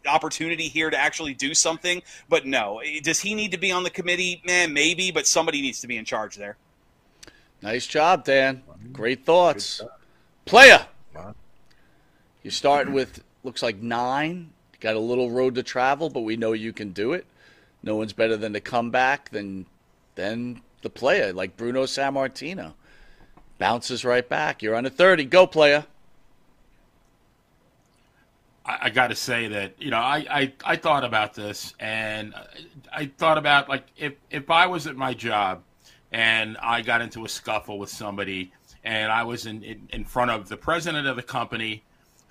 opportunity 0.08 0.68
here 0.68 0.90
to 0.90 0.98
actually 0.98 1.36
do 1.36 1.54
something. 1.54 2.02
But 2.28 2.48
no, 2.48 2.82
does 3.04 3.20
he 3.20 3.36
need 3.36 3.52
to 3.52 3.58
be 3.58 3.72
on 3.72 3.84
the 3.84 3.90
committee? 3.92 4.42
Man, 4.48 4.74
maybe, 4.74 5.12
but 5.12 5.28
somebody 5.28 5.62
needs 5.62 5.82
to 5.82 5.88
be 5.88 5.98
in 5.98 6.06
charge 6.06 6.36
there. 6.36 6.58
Nice 7.62 7.88
job, 7.88 8.24
Dan. 8.24 8.64
Great 8.92 9.26
thoughts. 9.26 9.82
Player. 10.46 10.86
You're 12.44 12.52
starting 12.52 12.94
with 12.94 13.24
looks 13.44 13.64
like 13.64 13.78
nine. 13.78 14.52
Got 14.80 14.96
a 14.96 15.00
little 15.00 15.32
road 15.32 15.56
to 15.56 15.64
travel, 15.64 16.10
but 16.10 16.22
we 16.22 16.38
know 16.38 16.54
you 16.54 16.72
can 16.72 16.92
do 16.92 17.14
it. 17.14 17.26
No 17.82 17.96
one's 17.96 18.14
better 18.14 18.38
than 18.38 18.54
the 18.54 18.62
comeback 18.62 19.30
than 19.30 19.66
than 20.16 20.62
the 20.82 20.90
player, 20.90 21.34
like 21.34 21.58
Bruno 21.58 21.84
Sammartino. 21.84 22.74
Bounces 23.58 24.06
right 24.06 24.28
back. 24.28 24.62
You're 24.62 24.76
on 24.76 24.86
a 24.86 24.90
30. 24.90 25.26
Go, 25.26 25.48
player. 25.48 25.86
I, 28.66 28.78
I 28.84 28.90
got 28.90 29.08
to 29.08 29.16
say 29.16 29.48
that 29.48 29.74
you 29.80 29.90
know 29.90 29.98
I, 29.98 30.26
I 30.30 30.54
I 30.64 30.76
thought 30.76 31.04
about 31.04 31.34
this 31.34 31.74
and 31.80 32.36
I, 32.36 32.46
I 32.92 33.06
thought 33.18 33.38
about 33.38 33.70
like 33.70 33.86
if 33.98 34.14
if 34.30 34.52
I 34.52 34.68
was 34.68 34.86
at 34.86 34.96
my 34.96 35.14
job 35.14 35.64
and 36.12 36.58
I 36.62 36.82
got 36.82 37.02
into 37.02 37.26
a 37.26 37.30
scuffle 37.30 37.80
with 37.80 37.90
somebody 37.90 38.52
and 38.84 39.12
I 39.12 39.24
was 39.24 39.46
in 39.46 39.64
in, 39.64 39.88
in 39.92 40.06
front 40.06 40.32
of 40.32 40.50
the 40.50 40.58
president 40.58 41.08
of 41.08 41.16
the 41.16 41.24
company, 41.24 41.84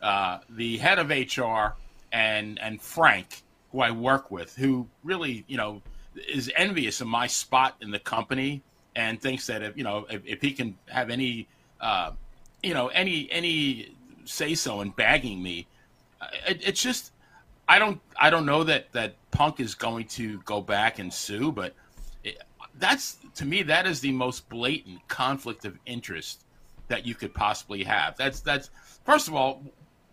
uh, 0.03 0.39
the 0.51 0.79
head 0.79 0.99
of 0.99 1.11
HR, 1.11 1.77
and 2.12 2.59
and 2.61 2.81
Frank, 2.81 3.43
who 3.73 3.81
I 3.81 3.91
work 3.91 4.31
with, 4.31 4.57
who 4.57 4.87
really 5.05 5.45
you 5.49 5.57
know 5.57 5.83
is 6.29 6.51
envious 6.57 7.01
of 7.01 7.09
my 7.09 7.27
spot 7.27 7.77
in 7.83 7.91
the 7.91 7.99
company 7.99 8.62
and 8.95 9.21
thinks 9.21 9.47
that 9.49 9.62
if 9.62 9.77
you 9.77 9.85
know 9.85 10.07
if, 10.09 10.23
if 10.25 10.41
he 10.41 10.53
can 10.53 10.77
have 10.89 11.11
any 11.11 11.47
uh, 11.81 12.12
you 12.62 12.73
know 12.73 12.89
any 12.89 13.29
any 13.31 13.95
say 14.25 14.55
so 14.55 14.81
in 14.81 14.91
bagging 14.91 15.43
me 15.43 15.67
it, 16.47 16.61
it's 16.67 16.83
just 16.83 17.12
I 17.69 17.79
don't 17.79 18.01
I 18.19 18.31
don't 18.31 18.47
know 18.47 18.65
that 18.65 18.93
that 18.93 19.15
Punk 19.31 19.61
is 19.61 19.75
going 19.75 20.07
to 20.09 20.39
go 20.41 20.61
back 20.61 20.99
and 20.99 21.12
sue, 21.12 21.53
but 21.53 21.75
that's 22.79 23.17
to 23.35 23.45
me 23.45 23.62
that 23.65 23.87
is 23.87 24.01
the 24.01 24.12
most 24.12 24.49
blatant 24.49 25.07
conflict 25.09 25.65
of 25.65 25.79
interest 25.87 26.45
that 26.89 27.07
you 27.07 27.15
could 27.15 27.35
possibly 27.35 27.83
have. 27.85 28.17
That's 28.17 28.41
that's 28.41 28.71
first 29.05 29.29
of 29.29 29.35
all, 29.35 29.62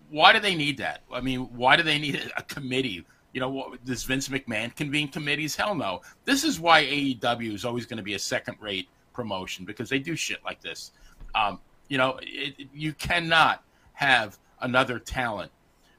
why 0.09 0.33
do 0.33 0.39
they 0.39 0.55
need 0.55 0.77
that? 0.77 1.01
I 1.11 1.21
mean, 1.21 1.41
why 1.55 1.75
do 1.75 1.83
they 1.83 1.97
need 1.99 2.31
a 2.37 2.43
committee? 2.43 3.05
You 3.33 3.41
know, 3.41 3.75
does 3.83 4.03
Vince 4.03 4.29
McMahon 4.29 4.75
convene 4.75 5.07
committees? 5.07 5.55
Hell 5.55 5.73
no. 5.73 6.01
This 6.23 6.43
is 6.43 6.59
why 6.59 6.83
AEW 6.83 7.53
is 7.53 7.65
always 7.65 7.87
going 7.87 7.97
to 7.97 8.03
be 8.03 8.13
a 8.13 8.19
second-rate 8.19 8.87
promotion 9.11 9.65
because 9.65 9.89
they 9.89 9.97
do 9.97 10.15
shit 10.15 10.37
like 10.45 10.61
this. 10.61 10.91
Um, 11.33 11.59
you 11.87 11.97
know, 11.97 12.19
it, 12.21 12.67
you 12.73 12.93
cannot 12.93 13.63
have 13.93 14.37
another 14.61 14.99
talent 14.99 15.51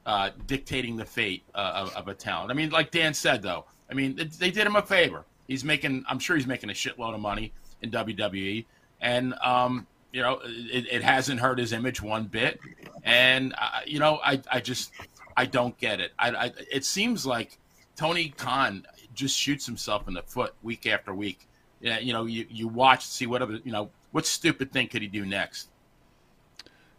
uh, 0.05 0.29
dictating 0.47 0.95
the 0.95 1.03
fate 1.03 1.43
uh, 1.55 1.73
of, 1.75 1.95
of, 1.95 2.07
a 2.07 2.13
talent. 2.13 2.51
I 2.51 2.53
mean, 2.53 2.69
like 2.69 2.91
Dan 2.91 3.13
said, 3.13 3.41
though, 3.41 3.65
I 3.89 3.95
mean, 3.95 4.15
they 4.39 4.51
did 4.51 4.65
him 4.67 4.75
a 4.75 4.81
favor. 4.81 5.25
He's 5.47 5.63
making, 5.63 6.05
I'm 6.09 6.19
sure 6.19 6.35
he's 6.35 6.47
making 6.47 6.69
a 6.69 6.73
shitload 6.73 7.13
of 7.13 7.19
money 7.19 7.51
in 7.81 7.91
WWE, 7.91 8.65
and 9.01 9.33
um, 9.43 9.87
you 10.11 10.21
know, 10.21 10.39
it, 10.43 10.87
it, 10.91 11.03
hasn't 11.03 11.39
hurt 11.39 11.59
his 11.59 11.73
image 11.73 12.01
one 12.01 12.25
bit. 12.25 12.59
And 13.03 13.53
uh, 13.57 13.81
you 13.85 13.99
know, 13.99 14.19
I, 14.23 14.41
I 14.49 14.59
just, 14.61 14.91
I 15.35 15.45
don't 15.45 15.77
get 15.77 15.99
it. 15.99 16.13
I, 16.17 16.31
I, 16.31 16.51
it 16.71 16.85
seems 16.85 17.25
like 17.25 17.57
Tony 17.95 18.29
Khan 18.29 18.87
just 19.13 19.37
shoots 19.37 19.65
himself 19.65 20.07
in 20.07 20.13
the 20.13 20.23
foot 20.23 20.53
week 20.63 20.87
after 20.87 21.13
week. 21.13 21.47
Yeah, 21.81 21.99
you 21.99 22.13
know, 22.13 22.25
you, 22.25 22.45
you 22.49 22.67
watch, 22.67 23.05
see 23.05 23.27
what 23.27 23.41
other, 23.41 23.59
you 23.63 23.71
know, 23.71 23.89
what 24.11 24.25
stupid 24.25 24.71
thing 24.71 24.87
could 24.87 25.01
he 25.01 25.07
do 25.07 25.25
next? 25.25 25.67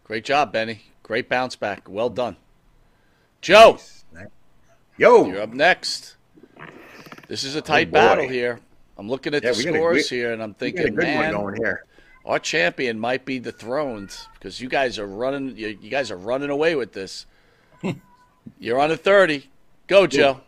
Great 0.05 0.25
job, 0.25 0.53
Benny. 0.53 0.83
Great 1.03 1.29
bounce 1.29 1.57
back. 1.57 1.89
Well 1.89 2.11
done. 2.11 2.37
Joe. 3.41 3.79
Yo. 4.97 5.27
You're 5.27 5.43
up 5.43 5.53
next. 5.53 6.16
This 7.29 7.45
is 7.45 7.57
a 7.57 7.59
oh, 7.59 7.63
tight 7.63 7.89
oh 7.89 7.93
battle 7.93 8.29
here. 8.29 8.61
I'm 8.99 9.09
looking 9.09 9.35
at 9.35 9.43
yeah, 9.43 9.51
the 9.51 9.57
scores 9.57 10.09
here, 10.09 10.33
and 10.33 10.43
I'm 10.43 10.55
thinking, 10.55 10.95
man, 10.95 11.35
our 12.25 12.39
champion 12.39 12.99
might 12.99 13.25
be 13.25 13.39
dethroned 13.39 14.17
because 14.35 14.61
you 14.61 14.69
guys 14.69 14.99
are 14.99 15.07
running. 15.07 15.57
You, 15.57 15.79
you 15.81 15.91
guys 15.91 16.11
are 16.11 16.17
running 16.17 16.51
away 16.51 16.75
with 16.75 16.93
this. 16.93 17.27
You're 18.59 18.81
on 18.81 18.91
a 18.91 18.97
30. 18.97 19.49
Go, 19.87 20.07
Joe. 20.07 20.41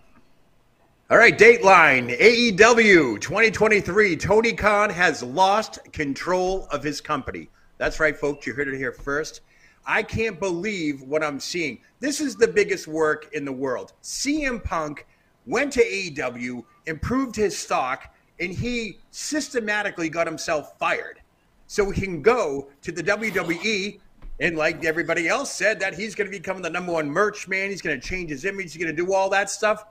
All 1.11 1.17
right, 1.17 1.39
Dateline 1.39 2.19
AEW 2.19 3.21
2023. 3.21 4.17
Tony 4.17 4.53
Khan 4.53 4.91
has 4.91 5.23
lost 5.23 5.79
control 5.93 6.67
of 6.71 6.83
his 6.83 7.01
company. 7.01 7.49
That's 7.79 7.99
right, 7.99 8.17
folks. 8.17 8.47
You 8.47 8.55
heard 8.55 8.69
it 8.69 8.77
here 8.77 8.93
first. 8.93 9.41
I 9.87 10.03
can't 10.03 10.39
believe 10.39 11.01
what 11.03 11.25
I'm 11.25 11.41
seeing. 11.41 11.79
This 12.01 12.21
is 12.21 12.37
the 12.37 12.49
biggest 12.49 12.87
work 12.87 13.31
in 13.33 13.45
the 13.45 13.53
world. 13.53 13.95
CM 14.03 14.63
Punk 14.63 15.07
went 15.49 15.73
to 15.73 15.85
AEW, 15.85 16.63
improved 16.87 17.35
his 17.35 17.59
stock, 17.59 18.15
and 18.39 18.53
he 18.53 18.99
systematically 19.11 20.09
got 20.09 20.27
himself 20.27 20.79
fired. 20.79 21.21
So 21.67 21.91
he 21.91 22.03
can 22.03 22.23
go 22.23 22.69
to 22.83 22.93
the 22.93 23.03
WWE 23.03 23.99
and, 24.41 24.57
like 24.57 24.85
everybody 24.85 25.27
else 25.27 25.53
said, 25.53 25.81
that 25.81 25.95
he's 25.95 26.15
going 26.15 26.31
to 26.31 26.37
become 26.37 26.63
the 26.63 26.71
number 26.71 26.93
one 26.93 27.11
merch 27.11 27.49
man. 27.49 27.71
He's 27.71 27.83
going 27.83 28.01
to 28.01 28.07
change 28.07 28.31
his 28.31 28.45
image. 28.45 28.73
He's 28.73 28.83
going 28.83 28.95
to 28.95 29.05
do 29.05 29.13
all 29.13 29.29
that 29.31 29.51
stuff. 29.51 29.87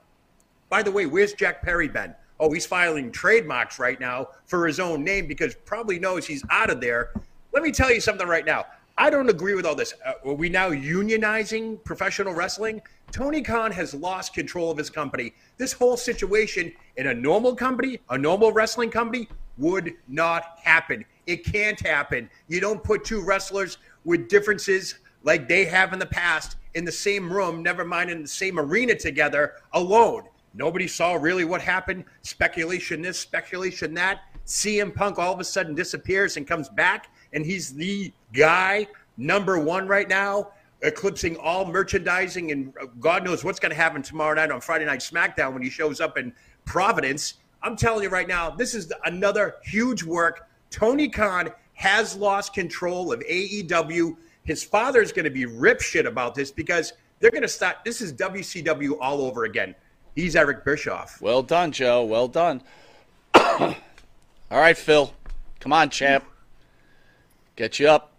By 0.69 0.83
the 0.83 0.91
way, 0.91 1.05
where's 1.05 1.33
Jack 1.33 1.61
Perry 1.61 1.87
been? 1.87 2.15
Oh, 2.39 2.51
he's 2.51 2.65
filing 2.65 3.11
trademarks 3.11 3.79
right 3.79 3.99
now 3.99 4.27
for 4.45 4.67
his 4.67 4.79
own 4.79 5.03
name 5.03 5.27
because 5.27 5.55
probably 5.65 5.99
knows 5.99 6.25
he's 6.25 6.43
out 6.49 6.69
of 6.69 6.79
there. 6.79 7.11
Let 7.51 7.63
me 7.63 7.71
tell 7.71 7.91
you 7.91 7.99
something 7.99 8.27
right 8.27 8.45
now. 8.45 8.65
I 8.97 9.09
don't 9.09 9.29
agree 9.29 9.53
with 9.53 9.65
all 9.65 9.75
this. 9.75 9.93
Uh, 10.05 10.13
are 10.25 10.33
we 10.33 10.49
now 10.49 10.69
unionizing 10.69 11.83
professional 11.83 12.33
wrestling? 12.33 12.81
Tony 13.11 13.41
Khan 13.41 13.71
has 13.71 13.93
lost 13.93 14.33
control 14.33 14.69
of 14.69 14.77
his 14.77 14.89
company. 14.89 15.33
This 15.57 15.73
whole 15.73 15.97
situation 15.97 16.71
in 16.97 17.07
a 17.07 17.13
normal 17.13 17.55
company, 17.55 17.99
a 18.09 18.17
normal 18.17 18.51
wrestling 18.51 18.89
company, 18.89 19.29
would 19.57 19.93
not 20.07 20.59
happen. 20.61 21.03
It 21.25 21.43
can't 21.45 21.79
happen. 21.79 22.29
You 22.47 22.59
don't 22.59 22.83
put 22.83 23.03
two 23.03 23.23
wrestlers 23.23 23.77
with 24.05 24.29
differences 24.29 24.95
like 25.23 25.47
they 25.47 25.65
have 25.65 25.93
in 25.93 25.99
the 25.99 26.05
past 26.05 26.57
in 26.75 26.85
the 26.85 26.91
same 26.91 27.31
room, 27.31 27.63
never 27.63 27.83
mind 27.83 28.09
in 28.09 28.21
the 28.21 28.27
same 28.27 28.59
arena 28.59 28.95
together 28.95 29.53
alone. 29.73 30.23
Nobody 30.53 30.87
saw 30.87 31.13
really 31.15 31.43
what 31.43 31.61
happened. 31.61 32.05
Speculation 32.21 33.01
this, 33.01 33.19
speculation 33.19 33.93
that. 33.95 34.21
CM 34.45 34.93
Punk 34.93 35.17
all 35.17 35.33
of 35.33 35.39
a 35.39 35.43
sudden 35.43 35.75
disappears 35.75 36.37
and 36.37 36.47
comes 36.47 36.69
back 36.69 37.07
and 37.33 37.45
he's 37.45 37.73
the 37.73 38.13
guy 38.31 38.87
number 39.17 39.59
one 39.59 39.87
right 39.87 40.07
now, 40.07 40.51
eclipsing 40.81 41.37
all 41.37 41.65
merchandising, 41.65 42.51
and 42.51 42.73
uh, 42.81 42.85
God 42.99 43.23
knows 43.23 43.43
what's 43.43 43.59
going 43.59 43.71
to 43.71 43.75
happen 43.75 44.01
tomorrow 44.01 44.35
night 44.35 44.51
on 44.51 44.61
Friday 44.61 44.85
Night 44.85 44.99
SmackDown 44.99 45.53
when 45.53 45.61
he 45.61 45.69
shows 45.69 45.99
up 45.99 46.17
in 46.17 46.33
Providence. 46.65 47.35
I'm 47.63 47.75
telling 47.75 48.03
you 48.03 48.09
right 48.09 48.27
now, 48.27 48.49
this 48.49 48.75
is 48.75 48.91
another 49.05 49.55
huge 49.63 50.03
work. 50.03 50.47
Tony 50.69 51.09
Khan 51.09 51.49
has 51.73 52.15
lost 52.15 52.53
control 52.53 53.11
of 53.11 53.19
AEW. 53.21 54.15
His 54.43 54.63
father 54.63 55.01
is 55.01 55.11
going 55.11 55.25
to 55.25 55.31
be 55.31 55.45
rip 55.45 55.81
shit 55.81 56.05
about 56.05 56.35
this 56.35 56.51
because 56.51 56.93
they're 57.19 57.31
going 57.31 57.41
to 57.41 57.47
start. 57.47 57.77
This 57.83 58.01
is 58.01 58.13
WCW 58.13 58.97
all 58.99 59.21
over 59.21 59.45
again. 59.45 59.75
He's 60.15 60.35
Eric 60.35 60.65
Bischoff. 60.65 61.21
Well 61.21 61.43
done, 61.43 61.71
Joe. 61.71 62.03
Well 62.03 62.27
done. 62.27 62.61
all 63.35 63.75
right, 64.49 64.77
Phil. 64.77 65.13
Come 65.59 65.73
on, 65.73 65.89
champ. 65.89 66.23
Get 67.55 67.79
you 67.79 67.89
up. 67.89 68.11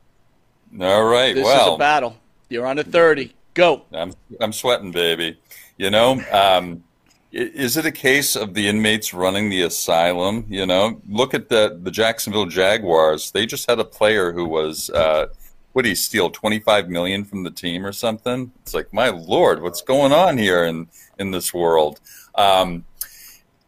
All 0.81 1.05
right. 1.05 1.35
This 1.35 1.45
well, 1.45 1.71
is 1.71 1.75
a 1.75 1.79
battle. 1.79 2.17
You're 2.49 2.67
on 2.67 2.79
a 2.79 2.85
30. 2.85 3.35
Go. 3.55 3.83
I'm 3.93 4.13
I'm 4.41 4.53
sweating, 4.53 4.93
baby. 4.93 5.39
You 5.79 5.91
know, 5.91 6.23
um, 6.31 6.85
is 7.33 7.77
it 7.77 7.85
a 7.85 7.93
case 7.93 8.37
of 8.37 8.55
the 8.55 8.69
inmates 8.69 9.13
running 9.13 9.51
the 9.51 9.63
asylum? 9.63 10.47
You 10.49 10.67
know, 10.67 11.01
look 11.09 11.35
at 11.35 11.49
the 11.49 11.79
the 11.83 11.91
Jacksonville 11.91 12.47
Jaguars. 12.47 13.31
They 13.33 13.47
just 13.47 13.69
had 13.69 13.79
a 13.79 13.85
player 13.85 14.33
who 14.33 14.45
was. 14.45 14.91
Uh, 14.91 15.27
what 15.73 15.83
did 15.83 15.91
he 15.91 15.95
steal 15.95 16.29
25 16.29 16.89
million 16.89 17.25
from 17.25 17.45
the 17.45 17.51
team 17.53 17.87
or 17.87 17.93
something 17.93 18.51
it's 18.63 18.75
like 18.75 18.93
my 18.93 19.11
lord 19.11 19.63
what's 19.63 19.81
going 19.81 20.13
on 20.13 20.37
here 20.37 20.65
in 20.65 20.89
in 21.19 21.31
this 21.31 21.55
world 21.55 22.01
um, 22.35 22.85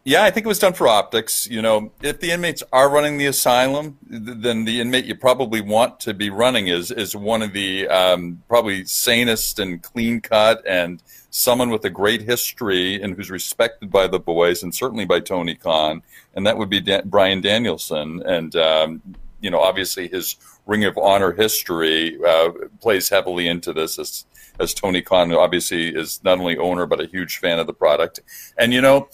yeah, 0.04 0.22
I 0.24 0.30
think 0.30 0.46
it 0.46 0.48
was 0.48 0.58
done 0.58 0.72
for 0.72 0.88
optics. 0.88 1.46
You 1.46 1.60
know, 1.60 1.92
if 2.02 2.20
the 2.20 2.30
inmates 2.30 2.62
are 2.72 2.88
running 2.88 3.18
the 3.18 3.26
asylum, 3.26 3.98
then 4.02 4.64
the 4.64 4.80
inmate 4.80 5.04
you 5.04 5.14
probably 5.14 5.60
want 5.60 6.00
to 6.00 6.14
be 6.14 6.30
running 6.30 6.68
is 6.68 6.90
is 6.90 7.14
one 7.14 7.42
of 7.42 7.52
the 7.52 7.86
um, 7.88 8.42
probably 8.48 8.84
sanest 8.86 9.58
and 9.58 9.82
clean 9.82 10.22
cut 10.22 10.66
and 10.66 11.02
someone 11.28 11.68
with 11.68 11.84
a 11.84 11.90
great 11.90 12.22
history 12.22 13.00
and 13.00 13.14
who's 13.14 13.30
respected 13.30 13.90
by 13.90 14.06
the 14.06 14.18
boys 14.18 14.62
and 14.62 14.74
certainly 14.74 15.04
by 15.04 15.20
Tony 15.20 15.54
Khan, 15.54 16.02
and 16.34 16.46
that 16.46 16.56
would 16.56 16.70
be 16.70 16.80
Dan- 16.80 17.08
Bryan 17.08 17.42
Danielson. 17.42 18.22
And 18.24 18.56
um, 18.56 19.02
you 19.40 19.50
know, 19.50 19.60
obviously 19.60 20.08
his 20.08 20.36
Ring 20.66 20.84
of 20.84 20.96
Honor 20.96 21.32
history 21.32 22.18
uh, 22.26 22.50
plays 22.80 23.10
heavily 23.10 23.48
into 23.48 23.74
this 23.74 23.98
as 23.98 24.24
as 24.58 24.72
Tony 24.72 25.02
Khan 25.02 25.30
obviously 25.32 25.88
is 25.94 26.20
not 26.24 26.38
only 26.38 26.56
owner 26.56 26.86
but 26.86 27.00
a 27.00 27.06
huge 27.06 27.36
fan 27.36 27.58
of 27.58 27.66
the 27.66 27.74
product. 27.74 28.20
And 28.56 28.72
you 28.72 28.80
know 28.80 29.08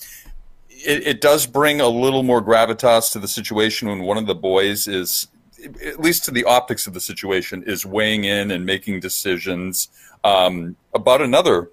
it, 0.84 1.06
it 1.06 1.20
does 1.20 1.46
bring 1.46 1.80
a 1.80 1.88
little 1.88 2.22
more 2.22 2.42
gravitas 2.42 3.12
to 3.12 3.18
the 3.18 3.28
situation 3.28 3.88
when 3.88 4.02
one 4.02 4.18
of 4.18 4.26
the 4.26 4.34
boys 4.34 4.86
is 4.86 5.28
at 5.84 6.00
least 6.00 6.24
to 6.24 6.30
the 6.30 6.44
optics 6.44 6.86
of 6.86 6.94
the 6.94 7.00
situation, 7.00 7.62
is 7.66 7.86
weighing 7.86 8.24
in 8.24 8.50
and 8.50 8.64
making 8.64 9.00
decisions 9.00 9.88
um, 10.22 10.76
about 10.94 11.22
another 11.22 11.70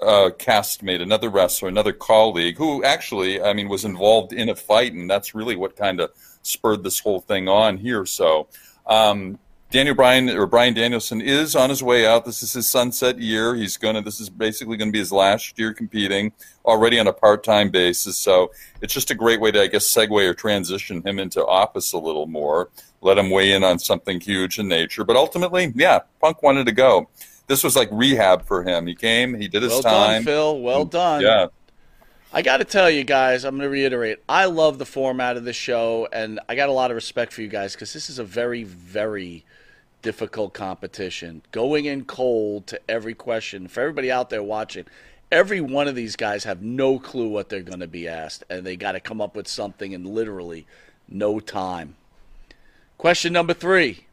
uh, 0.00 0.30
castmate, 0.38 1.00
another 1.00 1.30
wrestler, 1.30 1.68
another 1.68 1.92
colleague 1.92 2.56
who 2.56 2.84
actually, 2.84 3.42
I 3.42 3.52
mean, 3.52 3.68
was 3.68 3.84
involved 3.84 4.32
in 4.32 4.48
a 4.48 4.54
fight, 4.54 4.92
and 4.92 5.08
that's 5.10 5.34
really 5.34 5.56
what 5.56 5.76
kind 5.76 6.00
of 6.00 6.10
spurred 6.42 6.84
this 6.84 7.00
whole 7.00 7.20
thing 7.20 7.48
on 7.48 7.78
here. 7.78 8.06
So, 8.06 8.48
um, 8.86 9.38
Daniel 9.70 9.94
Bryan 9.94 10.30
or 10.30 10.46
Bryan 10.46 10.72
Danielson 10.72 11.20
is 11.20 11.54
on 11.54 11.68
his 11.68 11.82
way 11.82 12.06
out. 12.06 12.24
This 12.24 12.42
is 12.42 12.54
his 12.54 12.66
sunset 12.66 13.18
year. 13.18 13.54
He's 13.54 13.76
gonna. 13.76 14.00
This 14.00 14.18
is 14.18 14.30
basically 14.30 14.78
going 14.78 14.88
to 14.88 14.92
be 14.92 14.98
his 14.98 15.12
last 15.12 15.58
year 15.58 15.74
competing 15.74 16.32
already 16.64 16.98
on 16.98 17.06
a 17.06 17.12
part-time 17.12 17.68
basis. 17.68 18.16
So 18.16 18.50
it's 18.80 18.94
just 18.94 19.10
a 19.10 19.14
great 19.14 19.40
way 19.40 19.50
to, 19.50 19.60
I 19.60 19.66
guess, 19.66 19.84
segue 19.84 20.10
or 20.10 20.32
transition 20.32 21.02
him 21.06 21.18
into 21.18 21.44
office 21.44 21.92
a 21.92 21.98
little 21.98 22.26
more. 22.26 22.70
Let 23.02 23.18
him 23.18 23.28
weigh 23.28 23.52
in 23.52 23.62
on 23.62 23.78
something 23.78 24.20
huge 24.20 24.58
in 24.58 24.68
nature. 24.68 25.04
But 25.04 25.16
ultimately, 25.16 25.70
yeah, 25.76 26.00
Punk 26.20 26.42
wanted 26.42 26.64
to 26.66 26.72
go. 26.72 27.08
This 27.46 27.62
was 27.62 27.76
like 27.76 27.90
rehab 27.92 28.46
for 28.46 28.62
him. 28.62 28.86
He 28.86 28.94
came. 28.94 29.34
He 29.34 29.48
did 29.48 29.62
his 29.62 29.72
well 29.72 29.82
time. 29.82 29.92
Done, 29.92 30.24
Phil. 30.24 30.60
Well 30.60 30.86
mm, 30.86 30.90
done. 30.90 31.20
Yeah. 31.20 31.46
I 32.32 32.42
got 32.42 32.58
to 32.58 32.64
tell 32.64 32.90
you 32.90 33.04
guys, 33.04 33.44
I'm 33.44 33.56
going 33.56 33.62
to 33.62 33.70
reiterate. 33.70 34.18
I 34.28 34.46
love 34.46 34.78
the 34.78 34.84
format 34.84 35.38
of 35.38 35.44
the 35.44 35.54
show, 35.54 36.08
and 36.12 36.40
I 36.48 36.56
got 36.56 36.68
a 36.68 36.72
lot 36.72 36.90
of 36.90 36.94
respect 36.94 37.32
for 37.32 37.40
you 37.40 37.48
guys 37.48 37.72
because 37.72 37.92
this 37.94 38.10
is 38.10 38.18
a 38.18 38.24
very, 38.24 38.64
very 38.64 39.44
difficult 40.02 40.54
competition. 40.54 41.42
Going 41.52 41.84
in 41.84 42.04
cold 42.04 42.66
to 42.68 42.80
every 42.88 43.14
question. 43.14 43.68
For 43.68 43.80
everybody 43.80 44.10
out 44.10 44.30
there 44.30 44.42
watching, 44.42 44.84
every 45.30 45.60
one 45.60 45.88
of 45.88 45.94
these 45.94 46.16
guys 46.16 46.44
have 46.44 46.62
no 46.62 46.98
clue 46.98 47.28
what 47.28 47.48
they're 47.48 47.62
going 47.62 47.80
to 47.80 47.86
be 47.86 48.08
asked, 48.08 48.44
and 48.48 48.64
they 48.64 48.76
got 48.76 48.92
to 48.92 49.00
come 49.00 49.20
up 49.20 49.36
with 49.36 49.48
something 49.48 49.92
in 49.92 50.04
literally 50.04 50.66
no 51.08 51.40
time. 51.40 51.96
Question 52.96 53.32
number 53.32 53.54
three 53.54 54.06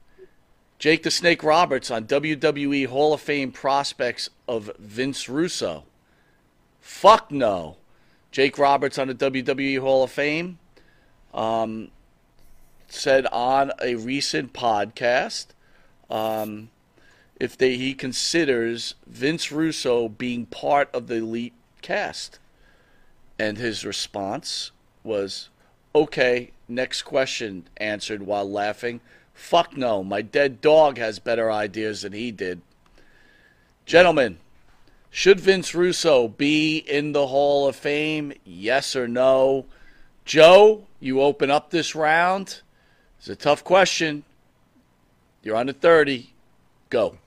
Jake 0.77 1.03
the 1.03 1.11
Snake 1.11 1.43
Roberts 1.43 1.89
on 1.89 2.05
WWE 2.05 2.87
Hall 2.87 3.13
of 3.13 3.21
Fame 3.21 3.51
prospects 3.51 4.29
of 4.47 4.71
Vince 4.77 5.29
Russo. 5.29 5.85
Fuck 6.81 7.31
no. 7.31 7.77
Jake 8.31 8.57
Roberts 8.57 8.99
on 8.99 9.07
the 9.07 9.15
WWE 9.15 9.79
Hall 9.79 10.03
of 10.03 10.11
Fame 10.11 10.59
um, 11.33 11.89
said 12.87 13.25
on 13.27 13.71
a 13.81 13.95
recent 13.95 14.53
podcast 14.53 15.47
um, 16.09 16.69
if 17.39 17.57
they 17.57 17.77
he 17.77 17.93
considers 17.93 18.95
Vince 19.07 19.51
Russo 19.51 20.07
being 20.07 20.45
part 20.45 20.89
of 20.93 21.07
the 21.07 21.15
elite 21.15 21.53
cast. 21.81 22.39
And 23.37 23.57
his 23.57 23.85
response 23.85 24.71
was, 25.03 25.49
"Okay, 25.93 26.51
next 26.67 27.03
question." 27.03 27.67
Answered 27.77 28.23
while 28.23 28.49
laughing. 28.49 29.01
Fuck 29.35 29.75
no, 29.75 30.01
my 30.01 30.21
dead 30.21 30.61
dog 30.61 30.97
has 30.97 31.19
better 31.19 31.51
ideas 31.51 32.01
than 32.01 32.13
he 32.13 32.31
did. 32.31 32.61
Gentlemen, 33.85 34.37
should 35.11 35.39
Vince 35.39 35.75
Russo 35.75 36.29
be 36.29 36.77
in 36.77 37.11
the 37.11 37.27
Hall 37.27 37.67
of 37.67 37.75
Fame? 37.75 38.33
Yes 38.45 38.95
or 38.95 39.07
no? 39.07 39.65
Joe, 40.23 40.87
you 40.99 41.21
open 41.21 41.51
up 41.51 41.69
this 41.69 41.93
round. 41.93 42.61
It's 43.19 43.27
a 43.27 43.35
tough 43.35 43.63
question. 43.63 44.23
You're 45.45 45.55
on 45.55 45.67
the 45.67 45.73
30. 45.73 46.33
Go. 46.89 47.17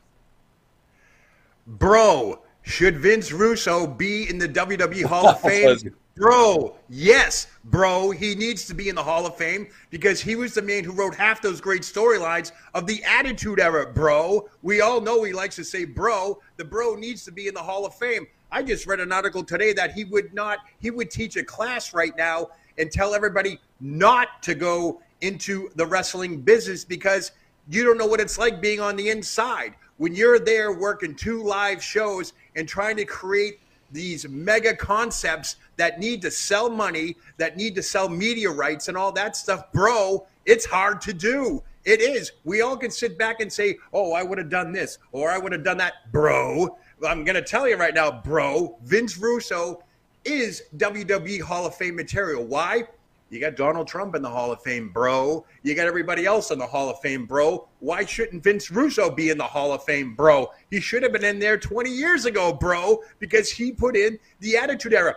Bro, 1.66 2.40
should 2.62 2.98
Vince 2.98 3.32
Russo 3.32 3.86
be 3.86 4.28
in 4.28 4.38
the 4.38 4.48
WWE 4.48 5.04
Hall 5.04 5.28
of 5.28 5.40
Fame? 5.42 5.94
Bro, 6.16 6.74
yes, 6.88 7.46
bro, 7.66 8.10
he 8.10 8.34
needs 8.34 8.66
to 8.66 8.74
be 8.74 8.88
in 8.88 8.96
the 8.96 9.02
Hall 9.02 9.24
of 9.24 9.36
Fame 9.36 9.68
because 9.90 10.20
he 10.20 10.34
was 10.34 10.52
the 10.52 10.62
man 10.62 10.82
who 10.82 10.90
wrote 10.90 11.14
half 11.14 11.40
those 11.40 11.60
great 11.60 11.82
storylines 11.82 12.50
of 12.74 12.88
the 12.88 13.04
Attitude 13.04 13.60
Era, 13.60 13.86
bro. 13.86 14.48
We 14.62 14.80
all 14.80 15.00
know 15.00 15.22
he 15.22 15.32
likes 15.32 15.54
to 15.56 15.64
say 15.64 15.84
bro. 15.84 16.40
The 16.56 16.64
bro 16.64 16.96
needs 16.96 17.24
to 17.26 17.30
be 17.30 17.46
in 17.46 17.54
the 17.54 17.62
Hall 17.62 17.86
of 17.86 17.94
Fame. 17.94 18.26
I 18.50 18.64
just 18.64 18.84
read 18.88 18.98
an 18.98 19.12
article 19.12 19.44
today 19.44 19.72
that 19.74 19.92
he 19.92 20.02
would 20.02 20.34
not, 20.34 20.58
he 20.80 20.90
would 20.90 21.12
teach 21.12 21.36
a 21.36 21.44
class 21.44 21.94
right 21.94 22.16
now 22.16 22.48
and 22.78 22.90
tell 22.90 23.14
everybody 23.14 23.60
not 23.78 24.42
to 24.42 24.56
go 24.56 25.00
into 25.20 25.70
the 25.76 25.86
wrestling 25.86 26.40
business 26.40 26.84
because 26.84 27.30
you 27.70 27.84
don't 27.84 27.98
know 27.98 28.06
what 28.06 28.20
it's 28.20 28.38
like 28.38 28.60
being 28.60 28.80
on 28.80 28.96
the 28.96 29.10
inside. 29.10 29.74
When 29.98 30.14
you're 30.14 30.38
there 30.38 30.72
working 30.72 31.14
two 31.14 31.42
live 31.42 31.82
shows 31.82 32.32
and 32.56 32.68
trying 32.68 32.96
to 32.96 33.04
create 33.04 33.60
these 33.90 34.28
mega 34.28 34.76
concepts 34.76 35.56
that 35.76 35.98
need 35.98 36.22
to 36.22 36.30
sell 36.30 36.70
money, 36.70 37.16
that 37.36 37.56
need 37.56 37.74
to 37.74 37.82
sell 37.82 38.08
media 38.08 38.50
rights 38.50 38.88
and 38.88 38.96
all 38.96 39.12
that 39.12 39.36
stuff, 39.36 39.72
bro, 39.72 40.26
it's 40.46 40.64
hard 40.64 41.00
to 41.02 41.12
do. 41.12 41.62
It 41.84 42.00
is. 42.00 42.32
We 42.44 42.60
all 42.60 42.76
can 42.76 42.90
sit 42.90 43.18
back 43.18 43.40
and 43.40 43.52
say, 43.52 43.78
oh, 43.92 44.12
I 44.12 44.22
would 44.22 44.38
have 44.38 44.50
done 44.50 44.72
this 44.72 44.98
or 45.12 45.30
I 45.30 45.38
would 45.38 45.52
have 45.52 45.64
done 45.64 45.78
that, 45.78 46.10
bro. 46.12 46.76
I'm 47.06 47.24
going 47.24 47.36
to 47.36 47.42
tell 47.42 47.68
you 47.68 47.76
right 47.76 47.94
now, 47.94 48.10
bro, 48.10 48.76
Vince 48.84 49.16
Russo 49.16 49.82
is 50.24 50.64
WWE 50.76 51.40
Hall 51.40 51.66
of 51.66 51.74
Fame 51.74 51.96
material. 51.96 52.44
Why? 52.44 52.84
You 53.30 53.40
got 53.40 53.56
Donald 53.56 53.86
Trump 53.86 54.14
in 54.14 54.22
the 54.22 54.30
Hall 54.30 54.52
of 54.52 54.62
Fame, 54.62 54.88
bro. 54.88 55.44
You 55.62 55.74
got 55.74 55.86
everybody 55.86 56.24
else 56.24 56.50
in 56.50 56.58
the 56.58 56.66
Hall 56.66 56.88
of 56.88 56.98
Fame, 57.00 57.26
bro. 57.26 57.68
Why 57.80 58.04
shouldn't 58.06 58.42
Vince 58.42 58.70
Russo 58.70 59.10
be 59.10 59.28
in 59.28 59.36
the 59.36 59.44
Hall 59.44 59.72
of 59.72 59.84
Fame, 59.84 60.14
bro? 60.14 60.50
He 60.70 60.80
should 60.80 61.02
have 61.02 61.12
been 61.12 61.24
in 61.24 61.38
there 61.38 61.58
20 61.58 61.90
years 61.90 62.24
ago, 62.24 62.54
bro, 62.54 63.02
because 63.18 63.50
he 63.50 63.70
put 63.70 63.96
in 63.96 64.18
the 64.40 64.56
Attitude 64.56 64.94
Era. 64.94 65.14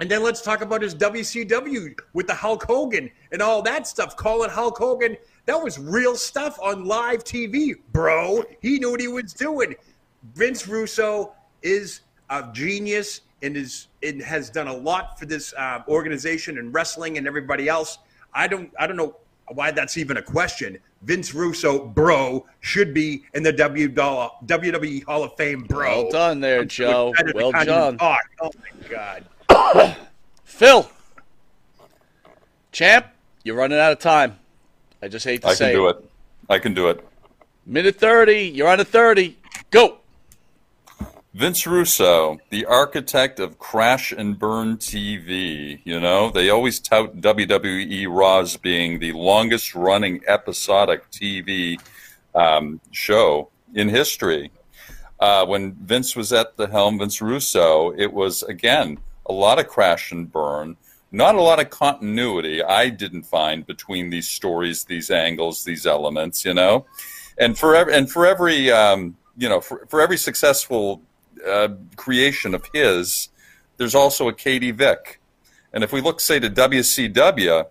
And 0.00 0.10
then 0.10 0.22
let's 0.22 0.42
talk 0.42 0.60
about 0.60 0.82
his 0.82 0.94
WCW 0.94 1.98
with 2.12 2.26
the 2.26 2.34
Hulk 2.34 2.64
Hogan 2.64 3.10
and 3.32 3.40
all 3.40 3.62
that 3.62 3.86
stuff. 3.86 4.16
Calling 4.16 4.50
Hulk 4.50 4.76
Hogan, 4.76 5.16
that 5.46 5.62
was 5.62 5.78
real 5.78 6.14
stuff 6.14 6.58
on 6.60 6.84
live 6.84 7.24
TV, 7.24 7.76
bro. 7.92 8.44
He 8.60 8.78
knew 8.78 8.90
what 8.90 9.00
he 9.00 9.08
was 9.08 9.32
doing. 9.32 9.74
Vince 10.34 10.68
Russo 10.68 11.32
is 11.62 12.00
a 12.28 12.50
genius 12.52 13.22
and 13.42 13.56
is 13.56 13.88
and 14.02 14.20
has 14.22 14.50
done 14.50 14.68
a 14.68 14.72
lot 14.74 15.18
for 15.18 15.26
this 15.26 15.52
uh, 15.54 15.82
organization 15.88 16.58
and 16.58 16.72
wrestling 16.72 17.18
and 17.18 17.26
everybody 17.26 17.68
else. 17.68 17.98
I 18.34 18.46
don't 18.48 18.70
I 18.78 18.86
don't 18.86 18.96
know 18.96 19.16
why 19.52 19.70
that's 19.70 19.96
even 19.96 20.16
a 20.16 20.22
question. 20.22 20.78
Vince 21.02 21.34
Russo, 21.34 21.86
bro, 21.86 22.46
should 22.60 22.92
be 22.94 23.24
in 23.34 23.42
the 23.42 23.52
WWE 23.52 25.04
Hall 25.04 25.22
of 25.24 25.36
Fame, 25.36 25.60
bro. 25.64 26.02
Well 26.02 26.10
done 26.10 26.40
there, 26.40 26.60
I'm 26.62 26.68
Joe. 26.68 27.10
excited 27.10 27.32
to 27.32 27.36
Well 27.36 27.52
kind 27.52 27.66
done. 27.66 27.98
talk. 27.98 28.20
Oh 28.40 28.50
my 28.58 28.88
god. 28.88 29.96
Phil. 30.44 30.90
Champ, 32.72 33.06
you're 33.44 33.56
running 33.56 33.78
out 33.78 33.92
of 33.92 33.98
time. 33.98 34.38
I 35.02 35.08
just 35.08 35.24
hate 35.24 35.42
to 35.42 35.48
I 35.48 35.54
say 35.54 35.72
can 35.72 35.80
do 35.80 35.88
it. 35.88 36.10
I 36.48 36.58
can 36.58 36.74
do 36.74 36.88
it. 36.88 37.06
Minute 37.64 37.96
30. 37.96 38.48
You're 38.54 38.68
on 38.68 38.80
a 38.80 38.84
30. 38.84 39.36
Go. 39.70 39.98
Vince 41.36 41.66
Russo, 41.66 42.38
the 42.48 42.64
architect 42.64 43.40
of 43.40 43.58
Crash 43.58 44.10
and 44.10 44.38
Burn 44.38 44.78
TV. 44.78 45.82
You 45.84 46.00
know, 46.00 46.30
they 46.30 46.48
always 46.48 46.80
tout 46.80 47.14
WWE 47.20 48.06
Raw 48.08 48.38
as 48.38 48.56
being 48.56 48.98
the 48.98 49.12
longest 49.12 49.74
running 49.74 50.22
episodic 50.26 51.10
TV 51.10 51.78
um, 52.34 52.80
show 52.90 53.50
in 53.74 53.90
history. 53.90 54.50
Uh, 55.20 55.44
when 55.44 55.74
Vince 55.74 56.16
was 56.16 56.32
at 56.32 56.56
the 56.56 56.68
helm, 56.68 56.98
Vince 56.98 57.20
Russo, 57.20 57.92
it 57.98 58.10
was, 58.10 58.42
again, 58.44 58.96
a 59.26 59.32
lot 59.34 59.58
of 59.58 59.68
crash 59.68 60.12
and 60.12 60.32
burn, 60.32 60.78
not 61.12 61.34
a 61.34 61.42
lot 61.42 61.60
of 61.60 61.68
continuity, 61.68 62.62
I 62.62 62.88
didn't 62.88 63.24
find, 63.24 63.66
between 63.66 64.08
these 64.08 64.26
stories, 64.26 64.84
these 64.84 65.10
angles, 65.10 65.64
these 65.64 65.84
elements, 65.84 66.46
you 66.46 66.54
know? 66.54 66.86
And 67.36 67.58
for 67.58 67.76
every, 67.76 67.92
and 67.92 68.10
for 68.10 68.24
every 68.24 68.70
um, 68.72 69.18
you 69.36 69.48
know, 69.50 69.60
for, 69.60 69.84
for 69.88 70.00
every 70.00 70.16
successful 70.16 71.02
uh, 71.46 71.68
creation 71.96 72.54
of 72.54 72.64
his, 72.72 73.28
there's 73.76 73.94
also 73.94 74.28
a 74.28 74.32
Katie 74.32 74.70
Vick. 74.70 75.20
And 75.72 75.84
if 75.84 75.92
we 75.92 76.00
look, 76.00 76.20
say, 76.20 76.38
to 76.40 76.48
WCW, 76.48 77.66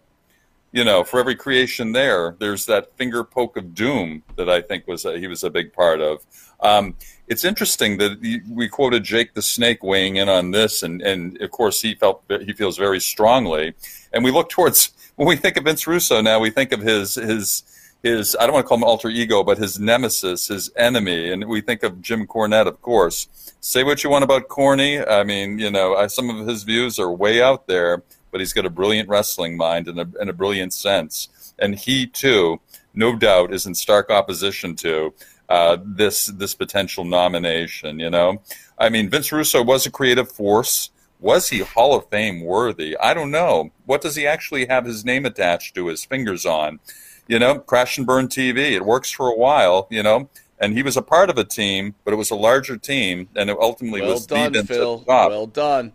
you 0.76 0.84
know, 0.84 1.04
for 1.04 1.20
every 1.20 1.36
creation 1.36 1.94
there, 1.94 2.36
there's 2.40 2.66
that 2.66 2.96
finger 2.98 3.24
poke 3.24 3.56
of 3.56 3.74
doom 3.74 4.24
that 4.36 4.50
I 4.50 4.62
think 4.62 4.88
was 4.88 5.06
a, 5.06 5.18
he 5.18 5.26
was 5.28 5.44
a 5.44 5.50
big 5.50 5.72
part 5.72 6.02
of. 6.02 6.26
Um, 6.60 6.96
it's 7.28 7.46
interesting 7.46 7.98
that 8.00 8.42
we 8.50 8.68
quoted 8.68 9.04
Jake 9.04 9.34
the 9.34 9.42
Snake 9.42 9.82
weighing 9.84 10.18
in 10.18 10.28
on 10.28 10.52
this, 10.52 10.84
and 10.84 11.02
and 11.02 11.42
of 11.42 11.52
course 11.52 11.82
he 11.82 11.96
felt 11.96 12.24
he 12.42 12.52
feels 12.54 12.78
very 12.78 13.00
strongly. 13.00 13.74
And 14.12 14.24
we 14.24 14.32
look 14.32 14.50
towards 14.50 14.92
when 15.16 15.28
we 15.28 15.38
think 15.38 15.58
of 15.58 15.64
Vince 15.64 15.88
Russo 15.88 16.22
now, 16.22 16.40
we 16.40 16.50
think 16.50 16.72
of 16.74 16.82
his 16.82 17.16
his 17.16 17.64
his 18.06 18.36
I 18.40 18.46
don't 18.46 18.54
want 18.54 18.66
to 18.66 18.68
call 18.68 18.78
him 18.78 18.84
alter 18.84 19.10
ego, 19.10 19.44
but 19.44 19.58
his 19.58 19.80
nemesis, 19.80 20.48
his 20.48 20.72
enemy, 20.76 21.32
and 21.32 21.46
we 21.46 21.60
think 21.60 21.82
of 21.82 22.02
Jim 22.02 22.28
Cornette, 22.28 22.68
of 22.68 22.82
course. 22.82 23.28
Say 23.62 23.84
what 23.84 24.04
you 24.04 24.12
want 24.12 24.24
about 24.24 24.48
Corny. 24.48 25.04
I 25.04 25.24
mean, 25.24 25.58
you 25.58 25.72
know, 25.72 25.96
I, 25.96 26.06
some 26.06 26.30
of 26.30 26.48
his 26.48 26.62
views 26.64 27.00
are 27.00 27.12
way 27.12 27.42
out 27.42 27.66
there, 27.66 28.04
but 28.30 28.40
he's 28.40 28.54
got 28.54 28.66
a 28.66 28.70
brilliant 28.70 29.10
wrestling 29.10 29.58
mind 29.58 29.88
and 29.88 30.00
a, 30.00 30.08
and 30.20 30.30
a 30.30 30.34
brilliant 30.34 30.72
sense. 30.72 31.54
And 31.58 31.74
he 31.74 32.06
too, 32.06 32.62
no 32.94 33.16
doubt, 33.16 33.52
is 33.52 33.66
in 33.66 33.74
stark 33.74 34.12
opposition 34.12 34.76
to 34.78 35.14
uh, 35.50 35.78
this 35.84 36.28
this 36.28 36.54
potential 36.54 37.06
nomination. 37.06 38.00
You 38.00 38.12
know, 38.12 38.42
I 38.78 38.90
mean, 38.90 39.10
Vince 39.10 39.32
Russo 39.32 39.64
was 39.64 39.88
a 39.88 39.92
creative 39.92 40.32
force. 40.32 40.92
Was 41.20 41.50
he 41.50 41.60
Hall 41.60 41.96
of 41.96 42.08
Fame 42.10 42.42
worthy? 42.42 42.96
I 42.98 43.16
don't 43.16 43.32
know. 43.32 43.72
What 43.86 44.02
does 44.02 44.16
he 44.16 44.28
actually 44.28 44.68
have 44.68 44.86
his 44.86 45.04
name 45.04 45.26
attached 45.26 45.74
to, 45.74 45.88
his 45.88 46.06
fingers 46.06 46.46
on? 46.46 46.80
You 47.28 47.40
know, 47.40 47.60
Crash 47.60 47.98
and 47.98 48.06
Burn 48.06 48.28
TV. 48.28 48.72
It 48.72 48.86
works 48.86 49.12
for 49.12 49.28
a 49.30 49.36
while. 49.36 49.88
You 49.90 50.04
know. 50.04 50.30
And 50.58 50.74
he 50.74 50.84
was 50.84 50.96
a 50.96 51.02
part 51.02 51.30
of 51.30 51.38
a 51.38 51.44
team, 51.44 51.96
but 52.06 52.14
it 52.14 52.18
was 52.18 52.32
a 52.32 52.36
larger 52.36 52.78
team, 52.78 53.28
and 53.36 53.50
it 53.50 53.58
ultimately 53.60 54.00
Well 54.02 54.14
was 54.14 54.26
done, 54.26 54.54
the 54.54 54.60
Vince 54.60 54.72
at 54.72 54.76
Phil. 54.78 54.98
the. 55.00 55.06
Well 55.06 55.48
done. 55.48 55.92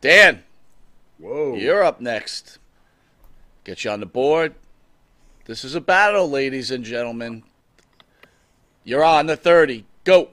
Dan, 0.00 0.42
Whoa. 1.18 1.54
you're 1.56 1.82
up 1.84 2.00
next. 2.00 2.58
Get 3.64 3.84
you 3.84 3.90
on 3.90 4.00
the 4.00 4.06
board. 4.06 4.54
This 5.44 5.64
is 5.64 5.74
a 5.74 5.82
battle, 5.82 6.30
ladies 6.30 6.70
and 6.70 6.82
gentlemen. 6.82 7.42
You're 8.84 9.04
on 9.04 9.26
the 9.26 9.36
30. 9.36 9.84
Go. 10.04 10.30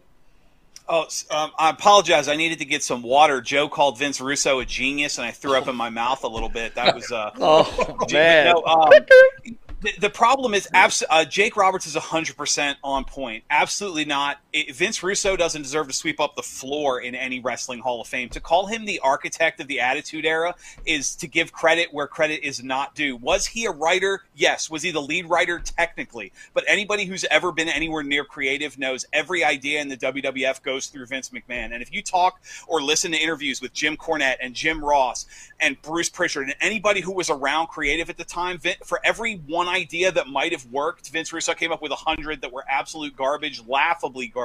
Oh, 0.88 1.06
um, 1.30 1.52
I 1.60 1.70
apologize. 1.70 2.28
I 2.28 2.36
needed 2.38 2.58
to 2.60 2.66
get 2.66 2.82
some 2.84 3.04
water. 3.04 3.42
Joe 3.42 3.68
called 3.70 4.00
Vince 4.00 4.20
Russo 4.22 4.60
a 4.60 4.66
genius, 4.66 5.18
and 5.20 5.28
I 5.28 5.32
threw 5.32 5.56
up 5.58 5.68
in 5.68 5.76
my 5.76 5.90
mouth 5.90 6.24
a 6.24 6.28
little 6.28 6.50
bit. 6.50 6.74
That 6.76 6.96
was 6.96 7.12
uh, 7.12 7.32
Oh, 7.40 7.98
man. 8.12 8.54
No, 8.56 8.64
um, 8.64 8.92
the, 9.82 9.94
the 10.00 10.10
problem 10.10 10.54
is 10.54 10.68
abs- 10.74 11.04
uh, 11.10 11.26
Jake 11.26 11.56
Roberts 11.56 11.88
is 11.88 11.96
100% 11.96 12.76
on 12.84 13.06
point. 13.06 13.44
Absolutely 13.50 14.06
not. 14.06 14.40
It, 14.52 14.76
Vince 14.76 15.04
Russo 15.04 15.36
doesn't 15.36 15.62
deserve 15.62 15.88
to 15.88 15.94
sweep 15.94 16.20
up 16.20 16.36
the 16.36 16.42
floor 16.42 17.02
in 17.02 17.14
any 17.14 17.40
wrestling 17.40 17.80
Hall 17.80 18.02
of 18.02 18.08
Fame. 18.08 18.30
To 18.30 18.40
call 18.40 18.66
him 18.66 18.86
the 18.86 19.00
architect 19.02 19.60
of 19.60 19.68
the 19.68 19.80
Attitude 19.80 20.26
Era 20.26 20.56
is 20.88 21.16
to 21.18 21.28
give 21.28 21.52
credit 21.52 21.94
where 21.94 22.08
credit 22.08 22.44
is 22.44 22.64
not 22.64 22.96
due. 22.96 23.16
Was 23.18 23.46
he 23.46 23.66
a 23.66 23.72
writer? 23.72 24.24
Yes. 24.36 24.68
Was 24.68 24.82
he 24.82 24.90
the 24.90 25.02
lead 25.02 25.30
writer? 25.30 25.60
Technically. 25.60 26.32
But 26.56 26.64
anybody 26.68 27.06
who's 27.06 27.26
ever 27.26 27.52
been 27.52 27.70
anywhere 27.70 28.02
near 28.02 28.26
creative 28.26 28.80
knows 28.80 29.06
every 29.14 29.44
idea 29.44 29.82
in 29.82 29.88
the 29.88 29.98
WWF 29.98 30.64
goes 30.64 30.88
through 30.88 31.06
Vince 31.06 31.30
McMahon. 31.30 31.72
And 31.74 31.84
if 31.84 31.94
you 31.94 32.02
talk 32.02 32.42
or 32.68 32.82
listen 32.82 33.12
to 33.12 33.18
interviews 33.20 33.62
with 33.62 33.72
Jim 33.74 33.96
Cornette 33.96 34.38
and 34.42 34.56
Jim 34.56 34.84
Ross 34.84 35.28
and 35.60 35.80
Bruce 35.84 36.10
Pritchard 36.10 36.46
and 36.46 36.56
anybody 36.60 37.02
who 37.02 37.12
was 37.12 37.30
around 37.30 37.68
creative 37.68 38.10
at 38.10 38.18
the 38.18 38.26
time, 38.26 38.60
for 38.84 39.00
every 39.04 39.36
one 39.36 39.68
idea 39.68 40.12
that 40.12 40.28
might 40.28 40.54
have 40.54 40.66
worked, 40.72 41.08
Vince 41.10 41.32
Russo 41.32 41.54
came 41.54 41.72
up 41.72 41.84
with 41.84 41.92
a 41.92 41.96
hundred 41.96 42.42
that 42.42 42.52
were 42.52 42.64
absolute 42.68 43.16
garbage, 43.16 43.62
laughably 43.68 44.26
garbage. 44.26 44.39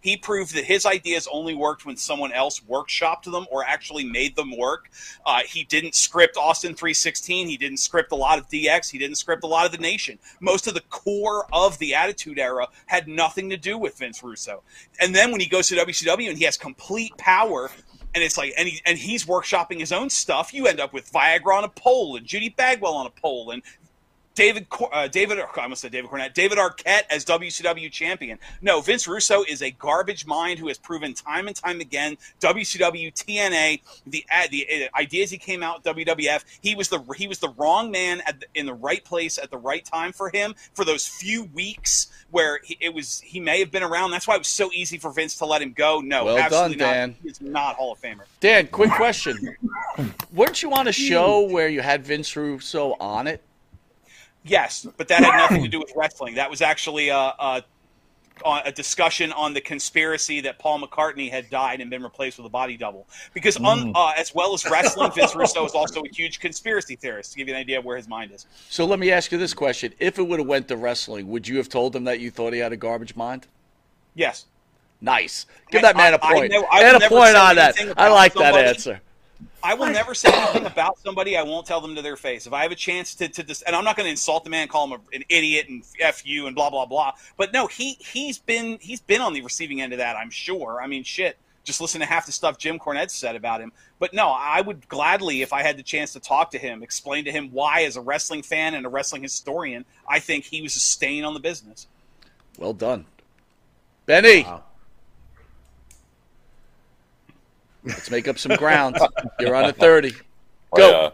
He 0.00 0.16
proved 0.16 0.54
that 0.54 0.64
his 0.64 0.86
ideas 0.86 1.28
only 1.30 1.54
worked 1.54 1.86
when 1.86 1.96
someone 1.96 2.32
else 2.32 2.60
workshopped 2.60 3.30
them 3.30 3.46
or 3.50 3.64
actually 3.64 4.04
made 4.04 4.36
them 4.36 4.56
work. 4.56 4.90
Uh, 5.24 5.40
he 5.46 5.64
didn't 5.64 5.94
script 5.94 6.36
Austin 6.36 6.74
316. 6.74 7.48
He 7.48 7.56
didn't 7.56 7.78
script 7.78 8.12
a 8.12 8.16
lot 8.16 8.38
of 8.38 8.48
DX. 8.48 8.90
He 8.90 8.98
didn't 8.98 9.16
script 9.16 9.44
a 9.44 9.46
lot 9.46 9.66
of 9.66 9.72
the 9.72 9.78
Nation. 9.78 10.18
Most 10.40 10.66
of 10.66 10.74
the 10.74 10.82
core 10.82 11.46
of 11.52 11.78
the 11.78 11.94
Attitude 11.94 12.38
Era 12.38 12.68
had 12.86 13.08
nothing 13.08 13.50
to 13.50 13.56
do 13.56 13.78
with 13.78 13.98
Vince 13.98 14.22
Russo. 14.22 14.62
And 15.00 15.14
then 15.14 15.30
when 15.30 15.40
he 15.40 15.48
goes 15.48 15.68
to 15.68 15.76
WCW 15.76 16.28
and 16.28 16.38
he 16.38 16.44
has 16.44 16.56
complete 16.56 17.16
power 17.16 17.70
and 18.14 18.24
it's 18.24 18.38
like 18.38 18.52
and, 18.56 18.68
he, 18.68 18.80
and 18.86 18.98
he's 18.98 19.26
workshopping 19.26 19.78
his 19.78 19.92
own 19.92 20.08
stuff 20.10 20.54
you 20.54 20.66
end 20.66 20.80
up 20.80 20.92
with 20.92 21.10
viagra 21.12 21.56
on 21.56 21.64
a 21.64 21.68
pole 21.68 22.16
and 22.16 22.26
judy 22.26 22.48
bagwell 22.48 22.94
on 22.94 23.06
a 23.06 23.10
pole 23.10 23.50
and 23.50 23.62
David, 24.38 24.68
uh, 24.92 25.08
David, 25.08 25.40
I 25.40 25.62
almost 25.62 25.82
said 25.82 25.90
David 25.90 26.12
Cornette, 26.12 26.32
David 26.32 26.58
Arquette 26.58 27.02
as 27.10 27.24
WCW 27.24 27.90
champion. 27.90 28.38
No, 28.62 28.80
Vince 28.80 29.08
Russo 29.08 29.42
is 29.42 29.62
a 29.62 29.72
garbage 29.72 30.26
mind 30.26 30.60
who 30.60 30.68
has 30.68 30.78
proven 30.78 31.12
time 31.12 31.48
and 31.48 31.56
time 31.56 31.80
again 31.80 32.16
WCW, 32.38 33.12
TNA, 33.12 33.80
the 34.06 34.24
uh, 34.32 34.46
the 34.48 34.64
uh, 34.70 34.96
ideas 34.96 35.32
he 35.32 35.38
came 35.38 35.64
out 35.64 35.82
WWF. 35.82 36.44
He 36.60 36.76
was 36.76 36.88
the 36.88 37.00
he 37.16 37.26
was 37.26 37.40
the 37.40 37.48
wrong 37.58 37.90
man 37.90 38.22
at 38.28 38.38
the, 38.38 38.46
in 38.54 38.66
the 38.66 38.74
right 38.74 39.04
place 39.04 39.38
at 39.38 39.50
the 39.50 39.58
right 39.58 39.84
time 39.84 40.12
for 40.12 40.30
him 40.30 40.54
for 40.72 40.84
those 40.84 41.04
few 41.04 41.46
weeks 41.46 42.06
where 42.30 42.60
he, 42.62 42.78
it 42.80 42.94
was 42.94 43.20
he 43.22 43.40
may 43.40 43.58
have 43.58 43.72
been 43.72 43.82
around. 43.82 44.12
That's 44.12 44.28
why 44.28 44.36
it 44.36 44.38
was 44.38 44.46
so 44.46 44.70
easy 44.72 44.98
for 44.98 45.10
Vince 45.10 45.36
to 45.38 45.46
let 45.46 45.60
him 45.62 45.72
go. 45.72 46.00
No, 46.00 46.26
Well 46.26 46.38
absolutely 46.38 46.76
done, 46.76 46.86
not. 46.86 46.94
Dan. 46.94 47.16
He's 47.24 47.40
not 47.40 47.74
Hall 47.74 47.90
of 47.90 48.00
Famer. 48.00 48.22
Dan, 48.38 48.68
quick 48.68 48.92
question. 48.92 49.56
Wouldn't 50.32 50.62
you 50.62 50.68
want 50.68 50.88
a 50.88 50.92
show 50.92 51.40
where 51.40 51.68
you 51.68 51.80
had 51.80 52.04
Vince 52.04 52.36
Russo 52.36 52.94
on 53.00 53.26
it? 53.26 53.42
Yes, 54.44 54.86
but 54.96 55.08
that 55.08 55.24
had 55.24 55.36
nothing 55.36 55.62
to 55.62 55.68
do 55.76 55.78
with 55.78 55.92
wrestling. 55.96 56.34
That 56.36 56.50
was 56.50 56.62
actually 56.62 57.10
uh, 57.10 57.16
uh, 57.16 57.60
a, 58.44 58.48
a, 58.48 58.62
a 58.66 58.72
discussion 58.72 59.32
on 59.32 59.52
the 59.52 59.60
conspiracy 59.60 60.40
that 60.42 60.58
Paul 60.58 60.80
McCartney 60.80 61.30
had 61.30 61.50
died 61.50 61.80
and 61.80 61.90
been 61.90 62.02
replaced 62.02 62.38
with 62.38 62.46
a 62.46 62.50
body 62.50 62.76
double. 62.76 63.06
Because 63.34 63.56
un, 63.58 63.92
mm. 63.92 63.92
uh, 63.94 64.12
as 64.16 64.34
well 64.34 64.54
as 64.54 64.64
wrestling, 64.70 65.10
Vince 65.12 65.34
Russo 65.34 65.64
is 65.64 65.72
also 65.72 66.02
a 66.02 66.08
huge 66.08 66.40
conspiracy 66.40 66.96
theorist. 66.96 67.32
To 67.32 67.38
give 67.38 67.48
you 67.48 67.54
an 67.54 67.60
idea 67.60 67.78
of 67.78 67.84
where 67.84 67.96
his 67.96 68.08
mind 68.08 68.32
is. 68.32 68.46
So 68.68 68.84
let 68.84 68.98
me 68.98 69.10
ask 69.10 69.32
you 69.32 69.38
this 69.38 69.54
question: 69.54 69.92
If 69.98 70.18
it 70.18 70.22
would 70.22 70.38
have 70.38 70.48
went 70.48 70.68
to 70.68 70.76
wrestling, 70.76 71.28
would 71.28 71.46
you 71.46 71.56
have 71.58 71.68
told 71.68 71.94
him 71.94 72.04
that 72.04 72.20
you 72.20 72.30
thought 72.30 72.52
he 72.52 72.58
had 72.60 72.72
a 72.72 72.76
garbage 72.76 73.16
mind? 73.16 73.46
Yes. 74.14 74.46
Nice. 75.00 75.46
Give 75.70 75.80
I- 75.80 75.82
that 75.82 75.96
man 75.96 76.14
a 76.14 76.18
point. 76.18 76.52
know- 76.52 76.66
I 76.70 76.92
will 76.92 77.02
a 77.02 77.08
point 77.08 77.36
on 77.36 77.56
that. 77.56 77.76
I 77.96 78.08
like 78.08 78.34
that 78.34 78.54
answer. 78.54 79.00
I 79.62 79.74
will 79.74 79.90
never 79.90 80.14
say 80.14 80.30
anything 80.32 80.66
about 80.66 80.98
somebody. 80.98 81.36
I 81.36 81.42
won't 81.42 81.66
tell 81.66 81.80
them 81.80 81.94
to 81.96 82.02
their 82.02 82.16
face. 82.16 82.46
If 82.46 82.52
I 82.52 82.62
have 82.62 82.72
a 82.72 82.76
chance 82.76 83.14
to, 83.16 83.28
to 83.28 83.42
dis- 83.42 83.62
and 83.62 83.74
I'm 83.74 83.84
not 83.84 83.96
going 83.96 84.06
to 84.06 84.10
insult 84.10 84.44
the 84.44 84.50
man, 84.50 84.68
call 84.68 84.86
him 84.86 84.92
a, 84.92 85.16
an 85.16 85.24
idiot 85.28 85.68
and 85.68 85.82
f 86.00 86.24
you 86.26 86.46
and 86.46 86.54
blah 86.54 86.70
blah 86.70 86.86
blah. 86.86 87.12
But 87.36 87.52
no, 87.52 87.66
he 87.66 87.96
he's 87.98 88.38
been 88.38 88.78
he's 88.80 89.00
been 89.00 89.20
on 89.20 89.32
the 89.32 89.42
receiving 89.42 89.80
end 89.80 89.92
of 89.92 89.98
that. 89.98 90.16
I'm 90.16 90.30
sure. 90.30 90.80
I 90.82 90.86
mean, 90.86 91.02
shit. 91.02 91.36
Just 91.64 91.80
listen 91.82 92.00
to 92.00 92.06
half 92.06 92.24
the 92.24 92.32
stuff 92.32 92.56
Jim 92.56 92.78
Cornette 92.78 93.10
said 93.10 93.36
about 93.36 93.60
him. 93.60 93.72
But 93.98 94.14
no, 94.14 94.28
I 94.28 94.60
would 94.60 94.88
gladly, 94.88 95.42
if 95.42 95.52
I 95.52 95.62
had 95.62 95.76
the 95.76 95.82
chance 95.82 96.14
to 96.14 96.20
talk 96.20 96.52
to 96.52 96.58
him, 96.58 96.82
explain 96.82 97.24
to 97.26 97.32
him 97.32 97.50
why, 97.52 97.82
as 97.82 97.96
a 97.96 98.00
wrestling 98.00 98.42
fan 98.42 98.74
and 98.74 98.86
a 98.86 98.88
wrestling 98.88 99.22
historian, 99.22 99.84
I 100.08 100.20
think 100.20 100.44
he 100.44 100.62
was 100.62 100.76
a 100.76 100.80
stain 100.80 101.24
on 101.24 101.34
the 101.34 101.40
business. 101.40 101.86
Well 102.58 102.72
done, 102.72 103.04
Benny. 104.06 104.46
Let's 107.84 108.10
make 108.10 108.28
up 108.28 108.38
some 108.38 108.56
ground. 108.56 108.98
You're 109.40 109.54
on 109.54 109.66
a 109.66 109.72
thirty. 109.72 110.10
Go. 110.10 110.18
Oh, 110.72 110.90
yeah. 110.90 111.10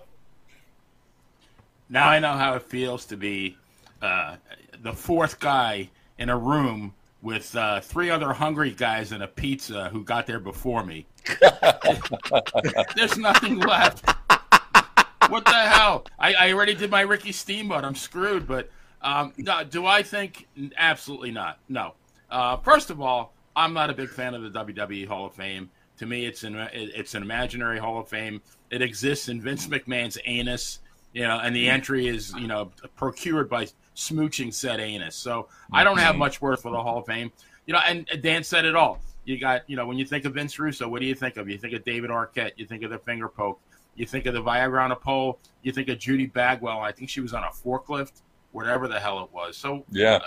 Now 1.89 2.09
I 2.09 2.19
know 2.19 2.33
how 2.33 2.55
it 2.55 2.63
feels 2.63 3.05
to 3.07 3.17
be 3.17 3.57
uh, 4.03 4.37
the 4.83 4.93
fourth 4.93 5.39
guy 5.39 5.91
in 6.19 6.29
a 6.29 6.37
room 6.37 6.95
with 7.23 7.55
uh, 7.57 7.81
three 7.81 8.11
other 8.11 8.33
hungry 8.33 8.71
guys 8.71 9.13
and 9.13 9.23
a 9.23 9.27
pizza 9.27 9.89
who 9.91 10.05
got 10.05 10.27
there 10.27 10.41
before 10.41 10.85
me. 10.85 11.07
There's 12.97 13.17
nothing 13.17 13.59
left. 13.61 14.07
What 15.29 15.47
the 15.47 15.53
hell? 15.53 16.05
I, 16.19 16.35
I 16.35 16.53
already 16.53 16.75
did 16.75 16.91
my 16.91 17.01
Ricky 17.01 17.33
Steamboat. 17.33 17.85
I'm 17.85 17.95
screwed. 17.95 18.47
But 18.47 18.71
um, 19.01 19.33
no, 19.39 19.65
do 19.65 19.87
I 19.87 20.03
think? 20.03 20.47
Absolutely 20.77 21.31
not. 21.31 21.59
No. 21.69 21.95
Uh, 22.31 22.59
first 22.59 22.91
of 22.91 23.01
all, 23.01 23.33
I'm 23.57 23.73
not 23.73 23.89
a 23.89 23.95
big 23.95 24.11
fan 24.11 24.35
of 24.35 24.43
the 24.43 24.51
WWE 24.51 25.07
Hall 25.07 25.27
of 25.27 25.35
Fame. 25.35 25.71
To 25.99 26.07
me, 26.07 26.27
it's 26.27 26.43
an 26.43 26.57
it's 26.73 27.15
an 27.15 27.23
imaginary 27.23 27.79
Hall 27.79 28.01
of 28.01 28.09
Fame. 28.09 28.43
It 28.71 28.83
exists 28.83 29.29
in 29.29 29.41
Vince 29.41 29.67
McMahon's 29.67 30.19
anus, 30.25 30.81
you 31.13 31.23
know, 31.23 31.39
and 31.39 31.55
the 31.55 31.67
mm-hmm. 31.67 31.75
entry 31.75 32.09
is 32.09 32.33
you 32.35 32.47
know 32.47 32.73
procured 32.97 33.49
by 33.49 33.69
smooching 33.95 34.53
said 34.53 34.81
anus. 34.81 35.17
So 35.17 35.49
I 35.73 35.85
don't 35.85 35.99
have 35.99 36.11
mm-hmm. 36.11 36.21
much 36.21 36.43
worth 36.43 36.63
for 36.63 36.71
the 36.71 36.83
Hall 36.83 36.99
of 36.99 37.07
Fame. 37.07 37.31
You 37.67 37.75
know, 37.75 37.81
and 37.87 38.07
Dan 38.21 38.45
said 38.45 38.65
it 38.65 38.75
all. 38.75 39.01
You 39.25 39.39
got, 39.39 39.69
you 39.69 39.77
know, 39.77 39.87
when 39.87 39.97
you 39.97 40.05
think 40.05 40.27
of 40.27 40.35
Vince 40.35 40.59
Russo, 40.59 40.87
what 40.87 41.01
do 41.01 41.07
you 41.07 41.15
think 41.15 41.37
of? 41.37 41.49
You 41.49 41.57
think 41.57 41.73
of 41.75 41.85
David 41.85 42.11
Arquette. 42.11 42.53
You 42.57 42.67
think 42.67 42.83
of 42.83 42.91
the 42.91 42.99
finger 42.99 43.29
poke. 43.29 43.59
You 43.95 44.07
think 44.07 44.27
of 44.27 44.35
the 44.35 44.43
Viagra 44.43 44.83
on 44.83 44.93
a 44.93 44.97
pole. 44.97 45.39
You 45.63 45.73
think 45.73 45.89
of 45.89 45.99
Judy 45.99 46.27
Bagwell. 46.27 46.81
I 46.81 46.93
think 46.93 47.09
she 47.09 47.21
was 47.21 47.33
on 47.33 47.45
a 47.45 47.49
forklift, 47.49 48.23
whatever 48.53 48.89
the 48.89 49.01
hell 49.01 49.23
it 49.25 49.33
was. 49.33 49.57
So 49.57 49.85
Yeah. 49.91 50.19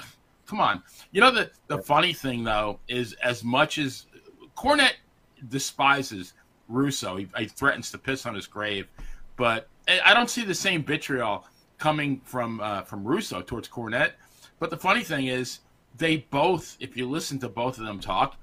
come 0.48 0.60
on. 0.60 0.82
You 1.12 1.22
know 1.22 1.32
the 1.32 1.52
the 1.68 1.78
funny 1.80 2.14
thing 2.14 2.44
though 2.44 2.80
is 2.88 3.14
as 3.22 3.44
much 3.44 3.78
as 3.78 4.06
Cornette 4.56 4.96
despises 5.50 6.34
Russo, 6.68 7.16
he, 7.16 7.28
he 7.38 7.46
threatens 7.46 7.92
to 7.92 7.98
piss 7.98 8.26
on 8.26 8.36
his 8.36 8.48
grave, 8.48 8.88
but 9.36 9.68
I 9.88 10.14
don't 10.14 10.30
see 10.30 10.44
the 10.44 10.56
same 10.56 10.84
vitriol 10.84 11.46
coming 11.78 12.20
from 12.26 12.60
uh, 12.60 12.82
from 12.82 13.04
Russo 13.06 13.42
towards 13.42 13.70
Cornette. 13.70 14.14
But 14.60 14.70
the 14.70 14.78
funny 14.78 15.04
thing 15.04 15.28
is, 15.28 15.60
they 15.98 16.18
both, 16.18 16.76
if 16.80 16.98
you 16.98 17.08
listen 17.08 17.40
to 17.40 17.50
both 17.50 17.78
of 17.78 17.86
them 17.86 18.00
talk, 18.00 18.38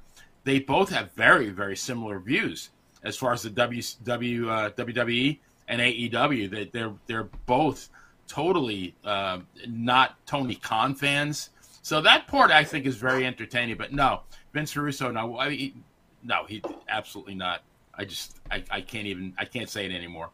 they 0.45 0.61
both 0.61 0.89
have 0.91 1.13
very 1.13 1.51
very 1.51 1.77
similar 1.77 2.19
views 2.19 2.71
as 3.03 3.17
far 3.17 3.33
as 3.33 3.43
the 3.43 3.51
W, 3.51 3.83
w 4.05 4.51
uh, 4.51 4.71
WWE 4.71 5.39
and 5.69 5.81
AEW. 5.81 6.51
They, 6.51 6.65
they're 6.67 6.95
they're 7.07 7.29
both 7.47 7.91
totally 8.27 8.95
uh, 9.05 9.41
not 9.69 10.17
Tony 10.27 10.55
Khan 10.55 10.95
fans. 10.95 11.51
So 11.83 12.01
that 12.01 12.27
part 12.27 12.51
I 12.51 12.65
think 12.65 12.87
is 12.87 12.97
very 12.97 13.27
entertaining. 13.27 13.77
But 13.77 13.93
no, 13.93 14.23
Vince 14.53 14.77
Russo, 14.77 15.11
no, 15.11 15.39
I 15.39 15.49
mean, 15.51 15.85
no, 16.25 16.45
he 16.45 16.63
absolutely 16.89 17.35
not. 17.35 17.63
I 17.97 18.05
just 18.05 18.37
I, 18.51 18.65
I 18.71 18.81
can't 18.81 19.07
even 19.07 19.35
I 19.39 19.45
can't 19.45 19.69
say 19.69 19.85
it 19.85 19.93
anymore. 19.93 20.31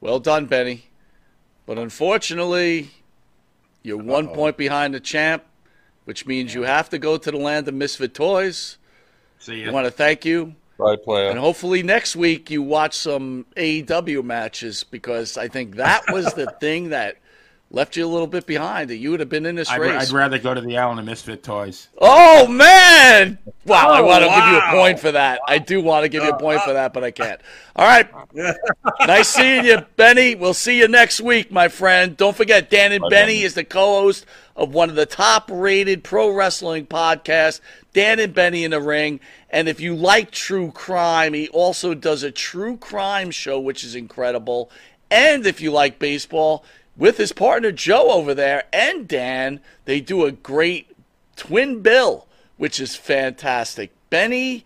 Well 0.00 0.20
done, 0.20 0.46
Benny. 0.46 0.84
But 1.66 1.78
unfortunately, 1.78 2.90
you're 3.82 3.98
one 3.98 4.28
point 4.28 4.56
behind 4.56 4.94
the 4.94 5.00
champ, 5.00 5.44
which 6.04 6.26
means 6.26 6.54
you 6.54 6.62
have 6.62 6.88
to 6.90 6.98
go 6.98 7.18
to 7.18 7.30
the 7.30 7.36
land 7.36 7.68
of 7.68 7.74
misfit 7.74 8.14
toys. 8.14 8.78
See 9.38 9.62
I 9.62 9.66
ya. 9.66 9.72
want 9.72 9.86
to 9.86 9.90
thank 9.90 10.24
you. 10.24 10.54
Right, 10.78 11.02
player. 11.02 11.28
And 11.28 11.38
hopefully 11.38 11.82
next 11.82 12.14
week 12.14 12.50
you 12.50 12.62
watch 12.62 12.94
some 12.96 13.46
AEW 13.56 14.24
matches 14.24 14.84
because 14.84 15.36
I 15.36 15.48
think 15.48 15.76
that 15.76 16.04
was 16.10 16.32
the 16.34 16.50
thing 16.60 16.90
that 16.90 17.16
left 17.70 17.96
you 17.96 18.06
a 18.06 18.08
little 18.08 18.26
bit 18.26 18.46
behind. 18.46 18.90
That 18.90 18.96
you 18.96 19.10
would 19.10 19.20
have 19.20 19.28
been 19.28 19.46
in 19.46 19.54
this 19.56 19.70
I'd, 19.70 19.80
race. 19.80 20.08
I'd 20.08 20.14
rather 20.14 20.38
go 20.38 20.54
to 20.54 20.60
the 20.60 20.78
Island 20.78 21.00
of 21.00 21.06
Misfit 21.06 21.42
Toys. 21.42 21.88
Oh 21.98 22.46
man! 22.48 23.38
Wow, 23.66 23.90
I 23.90 24.00
Oh, 24.00 24.04
want 24.06 24.24
to 24.24 24.28
give 24.30 24.48
you 24.48 24.58
a 24.58 24.70
point 24.82 24.98
for 25.00 25.12
that. 25.12 25.40
I 25.46 25.58
do 25.58 25.80
want 25.82 26.04
to 26.04 26.08
give 26.08 26.22
you 26.22 26.30
a 26.30 26.38
point 26.38 26.62
for 26.62 26.72
that, 26.72 26.92
but 26.92 27.04
I 27.04 27.10
can't. 27.10 27.40
All 27.76 27.86
right. 27.86 28.08
nice 29.06 29.28
seeing 29.28 29.64
you, 29.64 29.78
Benny. 29.96 30.34
We'll 30.34 30.54
see 30.54 30.78
you 30.78 30.88
next 30.88 31.20
week, 31.20 31.52
my 31.52 31.68
friend. 31.68 32.16
Don't 32.16 32.36
forget, 32.36 32.70
Dan 32.70 32.92
and 32.92 33.02
Bye, 33.02 33.08
Benny 33.10 33.32
Benny. 33.34 33.42
is 33.42 33.54
the 33.54 33.64
co-host 33.64 34.24
of 34.56 34.74
one 34.74 34.90
of 34.90 34.96
the 34.96 35.06
top-rated 35.06 36.02
pro 36.02 36.30
wrestling 36.30 36.86
podcasts, 36.86 37.60
Dan 37.92 38.18
and 38.18 38.34
Benny 38.34 38.64
in 38.64 38.70
the 38.72 38.80
Ring. 38.80 39.20
And 39.50 39.68
if 39.68 39.80
you 39.80 39.94
like 39.94 40.30
true 40.30 40.72
crime, 40.72 41.32
he 41.34 41.48
also 41.48 41.94
does 41.94 42.22
a 42.22 42.30
true 42.30 42.76
crime 42.76 43.30
show, 43.30 43.60
which 43.60 43.84
is 43.84 43.94
incredible. 43.94 44.70
And 45.10 45.46
if 45.46 45.60
you 45.60 45.70
like 45.70 45.98
baseball, 45.98 46.64
with 46.98 47.16
his 47.16 47.32
partner 47.32 47.72
Joe 47.72 48.10
over 48.10 48.34
there 48.34 48.64
and 48.72 49.08
Dan, 49.08 49.60
they 49.86 50.00
do 50.00 50.24
a 50.26 50.32
great 50.32 50.94
twin 51.36 51.80
bill, 51.80 52.26
which 52.56 52.80
is 52.80 52.96
fantastic. 52.96 53.92
Benny 54.10 54.64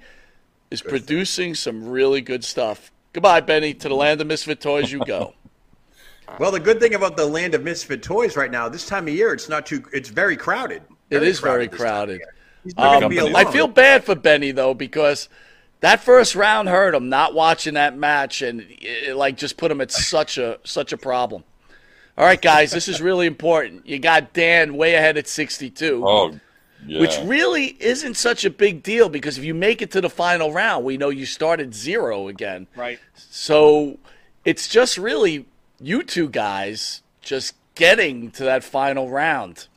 is 0.71 0.83
producing 0.83 1.55
some 1.55 1.89
really 1.89 2.23
good 2.23 2.43
stuff. 2.43 2.91
Goodbye, 3.13 3.41
Benny. 3.41 3.75
To 3.75 3.89
the 3.89 3.95
land 3.95 4.21
of 4.21 4.27
misfit 4.27 4.61
toys, 4.61 4.91
you 4.91 5.05
go. 5.05 5.35
Well, 6.39 6.51
the 6.51 6.61
good 6.61 6.81
thing 6.81 6.95
about 6.95 7.19
the 7.19 7.27
land 7.27 7.55
of 7.55 7.63
misfit 7.63 8.03
toys 8.03 8.39
right 8.39 8.51
now, 8.51 8.67
this 8.67 8.87
time 8.87 9.07
of 9.07 9.13
year, 9.13 9.35
it's 9.35 9.51
not 9.51 9.67
too. 9.67 9.85
It's 9.93 10.09
very 10.09 10.35
crowded. 10.35 10.83
It 11.11 11.23
is 11.23 11.41
very 11.41 11.67
this 11.67 11.79
time 11.79 11.87
of 11.87 11.93
crowded. 11.93 12.21
He's 12.65 12.73
Um, 12.79 13.11
be 13.11 13.19
alone. 13.19 13.37
I 13.37 13.51
feel 13.53 13.69
bad 13.69 14.05
for 14.05 14.15
Benny 14.15 14.51
though 14.51 14.73
because 14.73 15.29
that 15.81 16.01
first 16.01 16.35
round 16.35 16.71
hurt 16.71 16.95
him. 16.95 17.11
Not 17.11 17.35
watching 17.35 17.75
that 17.75 17.99
match 17.99 18.41
and 18.41 18.65
it, 18.81 19.15
like 19.15 19.37
just 19.37 19.59
put 19.59 19.71
him 19.71 19.83
at 19.83 19.91
such 19.91 20.39
a 20.39 20.59
such 20.65 20.95
a 20.95 20.97
problem. 20.97 21.45
All 22.19 22.27
right, 22.27 22.41
guys, 22.41 22.73
this 22.73 22.89
is 22.89 23.01
really 23.01 23.27
important. 23.27 23.87
You 23.87 23.99
got 23.99 24.33
Dan 24.33 24.77
way 24.77 24.95
ahead 24.95 25.17
at 25.17 25.27
62. 25.27 26.03
Oh, 26.07 26.39
yeah. 26.87 27.01
Which 27.01 27.19
really 27.25 27.77
isn't 27.81 28.15
such 28.15 28.45
a 28.45 28.51
big 28.51 28.83
deal 28.83 29.09
because 29.09 29.39
if 29.39 29.45
you 29.45 29.55
make 29.55 29.83
it 29.83 29.91
to 29.93 30.01
the 30.01 30.11
final 30.11 30.53
round, 30.53 30.85
we 30.85 30.97
know 30.97 31.09
you 31.11 31.25
start 31.25 31.61
at 31.61 31.73
zero 31.73 32.29
again. 32.29 32.67
Right. 32.77 32.99
So 33.15 33.99
it's 34.45 34.69
just 34.69 34.99
really 34.99 35.47
you 35.81 36.03
two 36.03 36.29
guys 36.29 37.03
just 37.21 37.55
getting 37.77 38.31
to 38.33 38.45
that 38.45 38.65
final 38.65 39.09
round. 39.09 39.69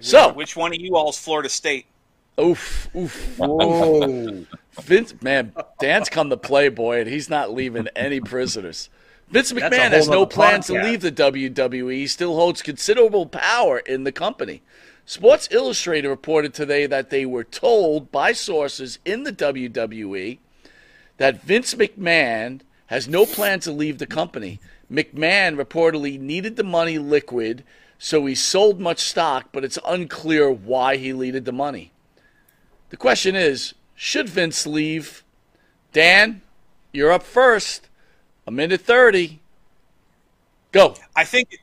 So 0.00 0.32
which 0.32 0.56
one 0.56 0.72
of 0.72 0.80
you 0.80 0.96
all 0.96 1.10
is 1.10 1.18
Florida 1.18 1.48
State? 1.48 1.86
Oof, 2.40 2.88
oof. 2.96 3.38
Whoa. 3.38 4.44
Vince, 4.80 5.14
man, 5.22 5.52
Dan's 5.78 6.08
come 6.08 6.30
to 6.30 6.36
play, 6.36 6.68
boy, 6.68 7.00
and 7.00 7.08
he's 7.08 7.30
not 7.30 7.52
leaving 7.52 7.88
any 7.94 8.20
prisoners. 8.20 8.88
Vince 9.32 9.50
McMahon 9.52 9.92
has 9.92 10.08
no 10.08 10.26
plans 10.26 10.66
to 10.66 10.74
leave 10.74 11.00
the 11.00 11.10
WWE. 11.10 11.94
He 11.94 12.06
still 12.06 12.34
holds 12.34 12.60
considerable 12.60 13.24
power 13.24 13.78
in 13.78 14.04
the 14.04 14.12
company. 14.12 14.60
Sports 15.06 15.48
Illustrated 15.50 16.08
reported 16.08 16.52
today 16.52 16.84
that 16.84 17.08
they 17.08 17.24
were 17.24 17.42
told 17.42 18.12
by 18.12 18.32
sources 18.32 18.98
in 19.06 19.24
the 19.24 19.32
WWE 19.32 20.38
that 21.16 21.42
Vince 21.42 21.74
McMahon 21.74 22.60
has 22.86 23.08
no 23.08 23.24
plan 23.24 23.58
to 23.60 23.72
leave 23.72 23.96
the 23.96 24.06
company. 24.06 24.60
McMahon 24.92 25.56
reportedly 25.56 26.20
needed 26.20 26.56
the 26.56 26.62
money 26.62 26.98
liquid, 26.98 27.64
so 27.98 28.26
he 28.26 28.34
sold 28.34 28.80
much 28.80 29.00
stock, 29.00 29.48
but 29.50 29.64
it's 29.64 29.78
unclear 29.86 30.50
why 30.50 30.96
he 30.96 31.12
needed 31.14 31.46
the 31.46 31.52
money. 31.52 31.90
The 32.90 32.98
question 32.98 33.34
is 33.34 33.72
should 33.94 34.28
Vince 34.28 34.66
leave? 34.66 35.24
Dan, 35.94 36.42
you're 36.92 37.12
up 37.12 37.22
first. 37.22 37.88
A 38.46 38.50
minute 38.50 38.80
30. 38.80 39.40
Go. 40.72 40.94
I 41.14 41.24
think, 41.24 41.58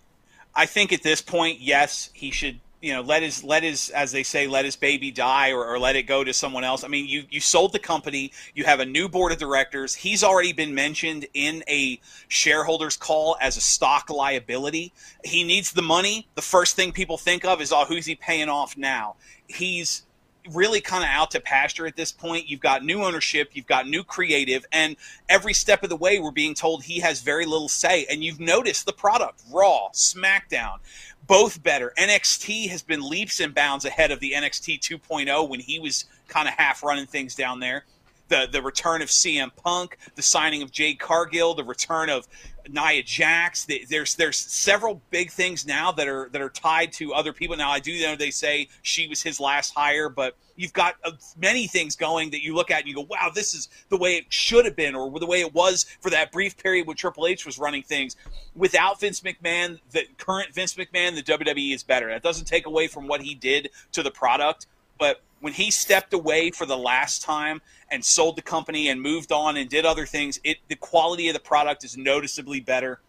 I 0.55 0.65
think 0.65 0.93
at 0.93 1.03
this 1.03 1.21
point, 1.21 1.59
yes, 1.59 2.09
he 2.13 2.31
should. 2.31 2.59
You 2.81 2.93
know, 2.93 3.01
let 3.01 3.23
his 3.23 3.43
let 3.43 3.63
his 3.63 3.89
as 3.89 4.13
they 4.13 4.23
say, 4.23 4.47
let 4.47 4.63
his 4.63 4.77
baby 4.77 5.11
die, 5.11 5.51
or, 5.51 5.65
or 5.65 5.77
let 5.77 5.97
it 5.97 6.03
go 6.03 6.23
to 6.23 6.31
someone 6.31 6.63
else. 6.63 6.85
I 6.85 6.87
mean, 6.87 7.09
you 7.09 7.25
you 7.29 7.41
sold 7.41 7.73
the 7.73 7.79
company. 7.79 8.31
You 8.55 8.63
have 8.63 8.79
a 8.79 8.85
new 8.85 9.09
board 9.09 9.33
of 9.33 9.37
directors. 9.37 9.93
He's 9.93 10.23
already 10.23 10.53
been 10.53 10.73
mentioned 10.73 11.25
in 11.33 11.61
a 11.67 11.99
shareholders 12.29 12.95
call 12.95 13.35
as 13.41 13.57
a 13.57 13.59
stock 13.59 14.09
liability. 14.09 14.93
He 15.25 15.43
needs 15.43 15.73
the 15.73 15.81
money. 15.81 16.29
The 16.35 16.41
first 16.41 16.77
thing 16.77 16.93
people 16.93 17.17
think 17.17 17.43
of 17.43 17.59
is, 17.59 17.73
oh, 17.73 17.83
who's 17.83 18.05
he 18.05 18.15
paying 18.15 18.47
off 18.47 18.77
now? 18.77 19.17
He's 19.47 20.03
really 20.51 20.81
kind 20.81 21.03
of 21.03 21.09
out 21.09 21.31
to 21.31 21.39
pasture 21.39 21.85
at 21.85 21.95
this 21.95 22.11
point. 22.11 22.47
You've 22.47 22.59
got 22.59 22.83
new 22.83 23.03
ownership, 23.03 23.51
you've 23.53 23.67
got 23.67 23.87
new 23.87 24.03
creative, 24.03 24.65
and 24.71 24.95
every 25.27 25.53
step 25.53 25.83
of 25.83 25.89
the 25.89 25.95
way, 25.95 26.19
we're 26.19 26.31
being 26.31 26.53
told 26.53 26.83
he 26.83 26.99
has 26.99 27.21
very 27.21 27.45
little 27.45 27.69
say. 27.69 28.05
And 28.09 28.23
you've 28.23 28.39
noticed 28.39 28.85
the 28.85 28.93
product 28.93 29.41
Raw, 29.51 29.89
SmackDown, 29.93 30.79
both 31.27 31.61
better. 31.61 31.93
NXT 31.97 32.69
has 32.69 32.81
been 32.81 33.07
leaps 33.07 33.39
and 33.39 33.53
bounds 33.53 33.85
ahead 33.85 34.11
of 34.11 34.19
the 34.19 34.33
NXT 34.33 34.79
2.0 34.79 35.47
when 35.47 35.59
he 35.59 35.79
was 35.79 36.05
kind 36.27 36.47
of 36.47 36.55
half 36.55 36.83
running 36.83 37.05
things 37.05 37.35
down 37.35 37.59
there. 37.59 37.85
The, 38.29 38.47
the 38.51 38.61
return 38.61 39.01
of 39.01 39.09
CM 39.09 39.49
Punk, 39.55 39.97
the 40.15 40.21
signing 40.21 40.61
of 40.61 40.71
Jade 40.71 40.99
Cargill, 40.99 41.55
the 41.55 41.63
return 41.63 42.09
of 42.09 42.27
Nia 42.71 43.03
Jax. 43.03 43.67
There's 43.89 44.15
there's 44.15 44.37
several 44.37 45.01
big 45.09 45.31
things 45.31 45.65
now 45.65 45.91
that 45.93 46.07
are 46.07 46.29
that 46.31 46.41
are 46.41 46.49
tied 46.49 46.91
to 46.93 47.13
other 47.13 47.33
people. 47.33 47.55
Now 47.57 47.71
I 47.71 47.79
do 47.79 47.99
know 48.01 48.15
they 48.15 48.31
say 48.31 48.69
she 48.81 49.07
was 49.07 49.21
his 49.21 49.39
last 49.39 49.73
hire, 49.73 50.09
but 50.09 50.35
you've 50.55 50.73
got 50.73 50.95
uh, 51.03 51.11
many 51.37 51.67
things 51.67 51.95
going 51.95 52.29
that 52.31 52.43
you 52.43 52.53
look 52.53 52.69
at 52.69 52.79
and 52.79 52.87
you 52.87 52.95
go, 52.95 53.07
wow, 53.09 53.31
this 53.33 53.53
is 53.53 53.69
the 53.89 53.97
way 53.97 54.17
it 54.17 54.25
should 54.31 54.65
have 54.65 54.75
been, 54.75 54.93
or 54.93 55.19
the 55.19 55.25
way 55.25 55.41
it 55.41 55.53
was 55.53 55.85
for 56.01 56.09
that 56.09 56.31
brief 56.31 56.57
period 56.57 56.85
when 56.85 56.97
Triple 56.97 57.27
H 57.27 57.45
was 57.45 57.57
running 57.57 57.83
things. 57.83 58.15
Without 58.55 58.99
Vince 58.99 59.21
McMahon, 59.21 59.79
the 59.91 60.05
current 60.17 60.53
Vince 60.53 60.75
McMahon, 60.75 61.15
the 61.15 61.23
WWE 61.23 61.73
is 61.73 61.83
better. 61.83 62.09
That 62.09 62.23
doesn't 62.23 62.45
take 62.45 62.65
away 62.65 62.87
from 62.87 63.07
what 63.07 63.21
he 63.21 63.35
did 63.35 63.69
to 63.93 64.03
the 64.03 64.11
product, 64.11 64.67
but 64.97 65.21
when 65.41 65.53
he 65.53 65.71
stepped 65.71 66.13
away 66.13 66.51
for 66.51 66.65
the 66.65 66.77
last 66.77 67.21
time 67.21 67.61
and 67.89 68.03
sold 68.03 68.35
the 68.35 68.41
company 68.41 68.89
and 68.89 69.01
moved 69.01 69.31
on 69.31 69.57
and 69.57 69.69
did 69.69 69.85
other 69.85 70.05
things, 70.05 70.39
it 70.43 70.57
the 70.67 70.75
quality 70.75 71.27
of 71.27 71.33
the 71.33 71.39
product 71.39 71.83
is 71.83 71.97
noticeably 71.97 72.59
better. 72.59 72.99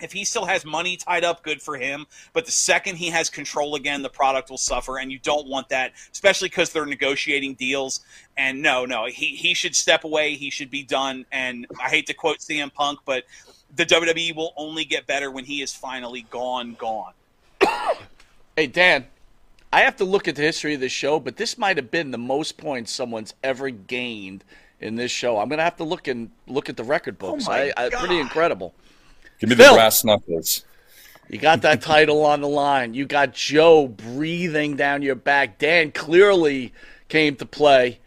If 0.00 0.12
he 0.12 0.24
still 0.24 0.44
has 0.44 0.64
money 0.64 0.96
tied 0.96 1.24
up, 1.24 1.44
good 1.44 1.62
for 1.62 1.76
him. 1.76 2.06
But 2.32 2.46
the 2.46 2.52
second 2.52 2.96
he 2.96 3.10
has 3.10 3.30
control 3.30 3.76
again, 3.76 4.02
the 4.02 4.10
product 4.10 4.50
will 4.50 4.58
suffer, 4.58 4.98
and 4.98 5.10
you 5.10 5.20
don't 5.20 5.46
want 5.46 5.68
that, 5.68 5.92
especially 6.12 6.48
because 6.48 6.70
they're 6.70 6.84
negotiating 6.84 7.54
deals. 7.54 8.00
And 8.36 8.60
no, 8.60 8.84
no, 8.86 9.06
he 9.06 9.36
he 9.36 9.54
should 9.54 9.76
step 9.76 10.04
away. 10.04 10.34
He 10.34 10.50
should 10.50 10.70
be 10.70 10.82
done. 10.82 11.26
And 11.30 11.66
I 11.80 11.88
hate 11.88 12.06
to 12.06 12.14
quote 12.14 12.38
CM 12.38 12.74
Punk, 12.74 13.00
but 13.04 13.24
the 13.76 13.86
WWE 13.86 14.34
will 14.34 14.52
only 14.56 14.84
get 14.84 15.06
better 15.06 15.30
when 15.30 15.44
he 15.44 15.62
is 15.62 15.72
finally 15.72 16.26
gone, 16.30 16.74
gone. 16.78 17.12
Hey, 18.56 18.68
Dan, 18.68 19.06
I 19.74 19.80
have 19.80 19.96
to 19.96 20.04
look 20.04 20.28
at 20.28 20.36
the 20.36 20.42
history 20.42 20.74
of 20.74 20.80
this 20.80 20.92
show, 20.92 21.18
but 21.18 21.36
this 21.36 21.58
might 21.58 21.76
have 21.78 21.90
been 21.90 22.12
the 22.12 22.18
most 22.18 22.58
points 22.58 22.92
someone's 22.92 23.34
ever 23.42 23.70
gained 23.70 24.44
in 24.78 24.94
this 24.94 25.10
show. 25.10 25.40
I'm 25.40 25.48
going 25.48 25.58
to 25.58 25.64
have 25.64 25.78
to 25.78 25.84
look 25.84 26.06
and 26.06 26.30
look 26.46 26.68
at 26.68 26.76
the 26.76 26.84
record 26.84 27.18
books. 27.18 27.48
my 27.48 27.72
I, 27.76 27.86
I, 27.86 27.88
pretty 27.88 28.20
incredible. 28.20 28.72
Give 29.40 29.50
me 29.50 29.56
Phil. 29.56 29.72
the 29.72 29.74
brass 29.74 30.04
knuckles. 30.04 30.64
You 31.28 31.40
got 31.40 31.62
that 31.62 31.82
title 31.82 32.24
on 32.24 32.40
the 32.40 32.46
line. 32.46 32.94
You 32.94 33.04
got 33.04 33.32
Joe 33.32 33.88
breathing 33.88 34.76
down 34.76 35.02
your 35.02 35.16
back. 35.16 35.58
Dan 35.58 35.90
clearly 35.90 36.72
came 37.08 37.34
to 37.34 37.44
play. 37.44 37.98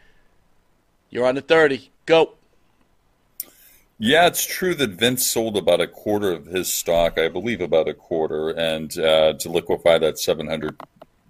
You're 1.10 1.26
on 1.26 1.36
the 1.36 1.42
30. 1.42 1.92
Go. 2.06 2.36
Yeah, 4.00 4.28
it's 4.28 4.46
true 4.46 4.74
that 4.76 4.92
Vince 4.92 5.26
sold 5.26 5.58
about 5.58 5.82
a 5.82 5.88
quarter 5.88 6.32
of 6.32 6.46
his 6.46 6.72
stock, 6.72 7.18
I 7.18 7.28
believe 7.28 7.60
about 7.60 7.90
a 7.90 7.94
quarter, 7.94 8.52
and 8.52 8.98
uh, 8.98 9.34
to 9.34 9.50
liquefy 9.50 9.98
that 9.98 10.18
700 10.18 10.78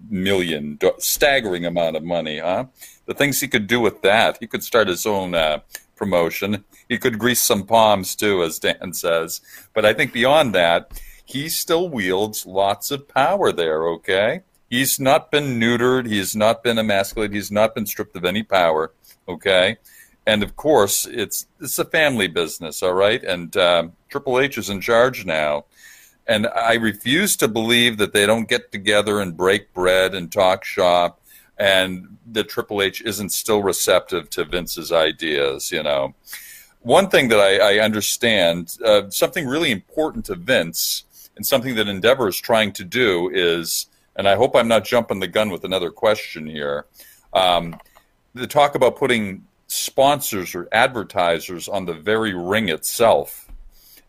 million, 0.09 0.79
staggering 0.99 1.65
amount 1.65 1.95
of 1.95 2.03
money, 2.03 2.39
huh? 2.39 2.65
The 3.05 3.13
things 3.13 3.39
he 3.39 3.47
could 3.47 3.67
do 3.67 3.79
with 3.79 4.01
that. 4.01 4.37
He 4.39 4.47
could 4.47 4.63
start 4.63 4.87
his 4.87 5.05
own 5.05 5.33
uh, 5.33 5.59
promotion. 5.95 6.63
He 6.87 6.97
could 6.97 7.19
grease 7.19 7.41
some 7.41 7.65
palms 7.65 8.15
too, 8.15 8.43
as 8.43 8.59
Dan 8.59 8.93
says. 8.93 9.41
But 9.73 9.85
I 9.85 9.93
think 9.93 10.13
beyond 10.13 10.53
that, 10.55 11.01
he 11.25 11.49
still 11.49 11.89
wields 11.89 12.45
lots 12.45 12.89
of 12.91 13.07
power 13.07 13.51
there, 13.51 13.85
okay? 13.87 14.41
He's 14.69 14.99
not 14.99 15.31
been 15.31 15.59
neutered. 15.59 16.07
He's 16.07 16.35
not 16.35 16.63
been 16.63 16.77
emasculated. 16.77 17.35
He's 17.35 17.51
not 17.51 17.75
been 17.75 17.85
stripped 17.85 18.15
of 18.15 18.25
any 18.25 18.43
power, 18.43 18.93
okay? 19.27 19.77
And 20.25 20.43
of 20.43 20.55
course, 20.57 21.05
it's 21.05 21.47
it's 21.59 21.79
a 21.79 21.85
family 21.85 22.27
business, 22.27 22.83
all 22.83 22.93
right. 22.93 23.23
And 23.23 23.55
um, 23.55 23.93
Triple 24.09 24.39
H 24.39 24.57
is 24.57 24.69
in 24.69 24.81
charge 24.81 25.25
now, 25.25 25.65
and 26.27 26.47
I 26.47 26.75
refuse 26.75 27.37
to 27.37 27.47
believe 27.47 27.97
that 27.97 28.13
they 28.13 28.25
don't 28.25 28.47
get 28.47 28.71
together 28.71 29.19
and 29.19 29.35
break 29.35 29.73
bread 29.73 30.13
and 30.13 30.31
talk 30.31 30.63
shop, 30.63 31.21
and 31.57 32.17
that 32.31 32.49
Triple 32.49 32.81
H 32.81 33.01
isn't 33.01 33.31
still 33.31 33.63
receptive 33.63 34.29
to 34.31 34.45
Vince's 34.45 34.91
ideas. 34.91 35.71
You 35.71 35.83
know, 35.83 36.13
one 36.81 37.09
thing 37.09 37.29
that 37.29 37.39
I, 37.39 37.77
I 37.77 37.79
understand, 37.79 38.77
uh, 38.85 39.09
something 39.09 39.47
really 39.47 39.71
important 39.71 40.25
to 40.25 40.35
Vince, 40.35 41.03
and 41.35 41.45
something 41.45 41.75
that 41.75 41.87
Endeavor 41.87 42.27
is 42.27 42.37
trying 42.37 42.73
to 42.73 42.83
do 42.83 43.29
is, 43.33 43.87
and 44.15 44.27
I 44.27 44.35
hope 44.35 44.55
I'm 44.55 44.67
not 44.67 44.83
jumping 44.83 45.19
the 45.19 45.27
gun 45.27 45.49
with 45.49 45.63
another 45.63 45.91
question 45.91 46.47
here. 46.47 46.85
Um, 47.33 47.79
the 48.33 48.47
talk 48.47 48.75
about 48.75 48.97
putting 48.97 49.45
sponsors 49.67 50.55
or 50.55 50.67
advertisers 50.71 51.67
on 51.67 51.85
the 51.85 51.93
very 51.93 52.33
ring 52.33 52.69
itself. 52.69 53.46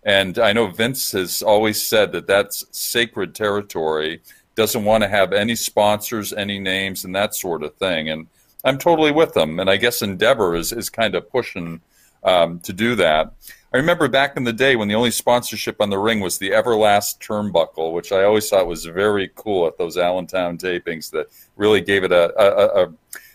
And 0.08 0.38
I 0.38 0.54
know 0.54 0.68
Vince 0.68 1.12
has 1.12 1.42
always 1.42 1.82
said 1.82 2.12
that 2.12 2.26
that's 2.26 2.64
sacred 2.70 3.34
territory, 3.34 4.22
doesn't 4.54 4.86
want 4.86 5.02
to 5.02 5.08
have 5.08 5.34
any 5.34 5.54
sponsors, 5.54 6.32
any 6.32 6.58
names, 6.58 7.04
and 7.04 7.14
that 7.14 7.34
sort 7.34 7.62
of 7.62 7.74
thing. 7.74 8.08
And 8.08 8.26
I'm 8.64 8.78
totally 8.78 9.12
with 9.12 9.34
them. 9.34 9.60
And 9.60 9.68
I 9.68 9.76
guess 9.76 10.00
Endeavor 10.00 10.56
is, 10.56 10.72
is 10.72 10.88
kind 10.88 11.14
of 11.14 11.30
pushing 11.30 11.82
um, 12.24 12.58
to 12.60 12.72
do 12.72 12.94
that. 12.94 13.34
I 13.74 13.76
remember 13.76 14.08
back 14.08 14.38
in 14.38 14.44
the 14.44 14.52
day 14.54 14.76
when 14.76 14.88
the 14.88 14.94
only 14.94 15.10
sponsorship 15.10 15.78
on 15.78 15.90
the 15.90 15.98
ring 15.98 16.20
was 16.20 16.38
the 16.38 16.52
Everlast 16.52 17.18
turnbuckle, 17.18 17.92
which 17.92 18.10
I 18.10 18.24
always 18.24 18.48
thought 18.48 18.66
was 18.66 18.86
very 18.86 19.30
cool 19.34 19.66
at 19.66 19.76
those 19.76 19.98
Allentown 19.98 20.56
tapings 20.56 21.10
that 21.10 21.26
really 21.56 21.82
gave 21.82 22.02
it 22.02 22.12
a, 22.12 22.32
a, 22.40 22.84
a 22.86 22.92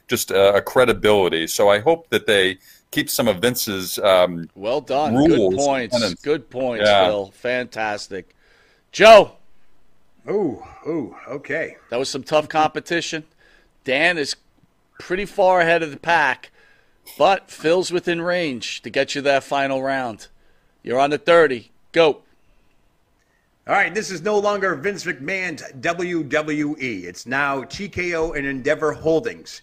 just 0.07 0.31
a, 0.31 0.55
a 0.55 0.61
credibility. 0.61 1.47
So 1.47 1.69
I 1.69 1.79
hope 1.79 2.09
that 2.09 2.25
they 2.27 2.57
keep 2.91 3.09
some 3.09 3.27
of 3.27 3.37
Vince's 3.37 3.97
um, 3.99 4.49
Well 4.55 4.81
done. 4.81 5.15
rules. 5.15 5.55
Good 5.55 5.57
points. 5.65 6.01
and- 6.01 6.21
Good 6.21 6.49
points, 6.49 6.85
Yeah. 6.85 7.05
Phil. 7.07 7.31
Fantastic. 7.31 8.35
Joe, 8.91 9.33
Ooh, 10.29 10.63
ooh, 10.87 11.15
okay. 11.27 11.75
that 11.89 11.97
was 11.99 12.07
some 12.09 12.23
tough 12.23 12.47
competition. 12.47 13.23
Dan 13.83 14.17
is 14.17 14.35
pretty 14.99 15.25
far 15.25 15.59
ahead 15.61 15.81
of 15.83 15.91
the 15.91 15.97
pack, 15.97 16.51
but 17.17 17.49
Phil's 17.49 17.91
within 17.91 18.21
range 18.21 18.81
to 18.83 18.89
get 18.89 19.15
you 19.15 19.21
that 19.23 19.43
final 19.43 19.81
round. 19.81 20.27
You're 20.83 20.99
on 20.99 21.09
the 21.09 21.17
30. 21.17 21.71
Go. 21.91 22.21
All 23.65 23.73
right, 23.75 23.93
this 23.93 24.11
is 24.11 24.21
no 24.21 24.37
longer 24.37 24.75
Vince 24.75 25.05
McMahon's 25.05 25.63
WWE. 25.81 27.03
It's 27.05 27.25
now 27.25 27.63
TKO 27.63 28.37
and 28.37 28.45
Endeavor 28.45 28.91
Holdings. 28.93 29.61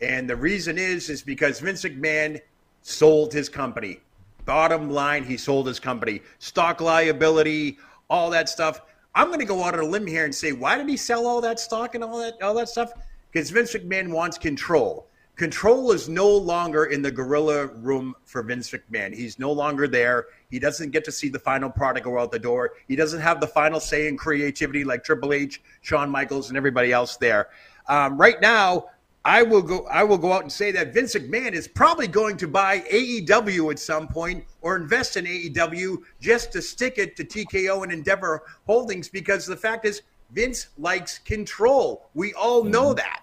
And 0.00 0.28
the 0.28 0.36
reason 0.36 0.78
is 0.78 1.10
is 1.10 1.22
because 1.22 1.60
Vince 1.60 1.84
McMahon 1.84 2.40
sold 2.82 3.32
his 3.32 3.48
company. 3.48 4.00
Bottom 4.44 4.90
line, 4.90 5.24
he 5.24 5.36
sold 5.36 5.66
his 5.66 5.80
company. 5.80 6.22
Stock 6.38 6.80
liability, 6.80 7.78
all 8.08 8.30
that 8.30 8.48
stuff. 8.48 8.82
I'm 9.14 9.26
going 9.26 9.40
to 9.40 9.44
go 9.44 9.64
out 9.64 9.74
on 9.74 9.80
a 9.80 9.86
limb 9.86 10.06
here 10.06 10.24
and 10.24 10.34
say, 10.34 10.52
why 10.52 10.78
did 10.78 10.88
he 10.88 10.96
sell 10.96 11.26
all 11.26 11.40
that 11.40 11.58
stock 11.58 11.94
and 11.94 12.04
all 12.04 12.18
that 12.18 12.40
all 12.42 12.54
that 12.54 12.68
stuff? 12.68 12.92
Because 13.30 13.50
Vince 13.50 13.74
McMahon 13.74 14.10
wants 14.10 14.38
control. 14.38 15.06
Control 15.36 15.92
is 15.92 16.08
no 16.08 16.28
longer 16.28 16.86
in 16.86 17.00
the 17.00 17.12
gorilla 17.12 17.66
room 17.66 18.12
for 18.24 18.42
Vince 18.42 18.72
McMahon. 18.72 19.14
He's 19.14 19.38
no 19.38 19.52
longer 19.52 19.86
there. 19.86 20.26
He 20.50 20.58
doesn't 20.58 20.90
get 20.90 21.04
to 21.04 21.12
see 21.12 21.28
the 21.28 21.38
final 21.38 21.70
product 21.70 22.04
go 22.04 22.18
out 22.18 22.32
the 22.32 22.40
door. 22.40 22.72
He 22.88 22.96
doesn't 22.96 23.20
have 23.20 23.40
the 23.40 23.46
final 23.46 23.78
say 23.78 24.08
in 24.08 24.16
creativity 24.16 24.82
like 24.82 25.04
Triple 25.04 25.32
H, 25.32 25.62
Shawn 25.80 26.10
Michaels, 26.10 26.48
and 26.48 26.56
everybody 26.56 26.90
else 26.90 27.16
there. 27.16 27.50
Um, 27.88 28.18
right 28.18 28.40
now, 28.40 28.86
I 29.24 29.42
will 29.42 29.62
go. 29.62 29.86
I 29.90 30.04
will 30.04 30.18
go 30.18 30.32
out 30.32 30.42
and 30.42 30.52
say 30.52 30.70
that 30.72 30.94
Vince 30.94 31.14
McMahon 31.14 31.52
is 31.52 31.68
probably 31.68 32.06
going 32.06 32.36
to 32.38 32.48
buy 32.48 32.80
AEW 32.90 33.70
at 33.70 33.78
some 33.78 34.08
point 34.08 34.44
or 34.62 34.76
invest 34.76 35.16
in 35.16 35.24
AEW 35.26 35.98
just 36.20 36.52
to 36.52 36.62
stick 36.62 36.98
it 36.98 37.16
to 37.16 37.24
TKO 37.24 37.82
and 37.82 37.92
Endeavor 37.92 38.44
Holdings 38.66 39.08
because 39.08 39.44
the 39.44 39.56
fact 39.56 39.84
is 39.84 40.02
Vince 40.30 40.68
likes 40.78 41.18
control. 41.18 42.08
We 42.14 42.32
all 42.34 42.64
know 42.64 42.86
mm-hmm. 42.86 42.96
that, 42.96 43.22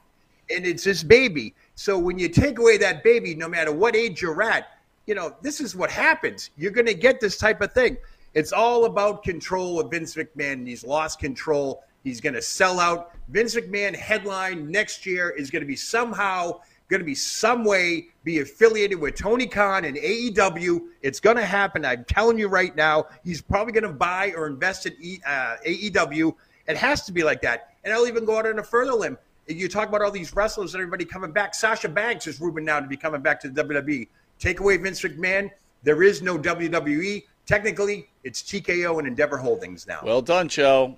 and 0.49 0.65
it's 0.65 0.83
his 0.83 1.03
baby. 1.03 1.55
So 1.75 1.97
when 1.97 2.19
you 2.19 2.29
take 2.29 2.59
away 2.59 2.77
that 2.77 3.03
baby, 3.03 3.33
no 3.33 3.47
matter 3.47 3.71
what 3.71 3.95
age 3.95 4.21
you're 4.21 4.43
at, 4.43 4.67
you 5.07 5.15
know 5.15 5.35
this 5.41 5.61
is 5.61 5.75
what 5.75 5.89
happens. 5.89 6.51
You're 6.57 6.71
going 6.71 6.87
to 6.87 6.93
get 6.93 7.19
this 7.19 7.37
type 7.37 7.61
of 7.61 7.73
thing. 7.73 7.97
It's 8.35 8.51
all 8.51 8.85
about 8.85 9.23
control 9.23 9.79
of 9.79 9.89
Vince 9.89 10.15
McMahon. 10.15 10.67
He's 10.67 10.83
lost 10.83 11.19
control. 11.19 11.83
He's 12.03 12.21
going 12.21 12.35
to 12.35 12.41
sell 12.41 12.79
out. 12.79 13.13
Vince 13.29 13.55
McMahon 13.55 13.95
headline 13.95 14.69
next 14.69 15.05
year 15.05 15.29
is 15.31 15.49
going 15.49 15.61
to 15.61 15.67
be 15.67 15.75
somehow 15.75 16.59
going 16.87 16.99
to 16.99 17.05
be 17.05 17.15
some 17.15 17.63
way 17.63 18.07
be 18.23 18.39
affiliated 18.39 18.99
with 18.99 19.15
Tony 19.15 19.47
Khan 19.47 19.85
and 19.85 19.97
AEW. 19.97 20.81
It's 21.01 21.19
going 21.19 21.37
to 21.37 21.45
happen. 21.45 21.85
I'm 21.85 22.03
telling 22.05 22.37
you 22.37 22.47
right 22.47 22.75
now. 22.75 23.07
He's 23.23 23.41
probably 23.41 23.73
going 23.73 23.83
to 23.83 23.93
buy 23.93 24.33
or 24.35 24.47
invest 24.47 24.85
in 24.85 24.93
uh, 25.25 25.55
AEW. 25.65 26.35
It 26.67 26.77
has 26.77 27.03
to 27.05 27.11
be 27.11 27.23
like 27.23 27.41
that. 27.41 27.73
And 27.83 27.93
I'll 27.93 28.07
even 28.07 28.25
go 28.25 28.37
out 28.37 28.47
on 28.47 28.59
a 28.59 28.63
further 28.63 28.93
limb. 28.93 29.17
You 29.47 29.67
talk 29.69 29.89
about 29.89 30.01
all 30.01 30.11
these 30.11 30.35
wrestlers 30.35 30.73
and 30.73 30.81
everybody 30.81 31.05
coming 31.05 31.31
back. 31.31 31.53
Sasha 31.53 31.87
Banks 31.87 32.27
is 32.27 32.41
rumored 32.41 32.63
now 32.63 32.79
to 32.79 32.87
be 32.87 32.97
coming 32.97 33.21
back 33.21 33.39
to 33.41 33.49
the 33.49 33.63
WWE. 33.63 34.07
Take 34.39 34.59
away 34.59 34.77
Vince 34.77 35.01
McMahon. 35.01 35.51
There 35.83 36.01
is 36.01 36.21
no 36.21 36.37
WWE. 36.37 37.23
Technically, 37.45 38.09
it's 38.23 38.41
TKO 38.41 38.97
and 38.99 39.07
Endeavor 39.07 39.37
Holdings 39.37 39.85
now. 39.87 39.99
Well 40.03 40.21
done, 40.21 40.47
Joe. 40.49 40.97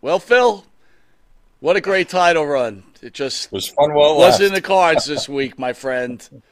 Well, 0.00 0.18
Phil, 0.18 0.64
what 1.60 1.76
a 1.76 1.80
great 1.80 2.08
title 2.08 2.46
run. 2.46 2.82
It 3.00 3.12
just 3.14 3.52
was 3.52 3.68
fun 3.68 3.94
while 3.94 4.12
it 4.12 4.16
was 4.16 4.30
lasted. 4.32 4.46
in 4.48 4.52
the 4.54 4.60
cards 4.60 5.04
this 5.06 5.28
week, 5.28 5.58
my 5.58 5.72
friend. 5.72 6.42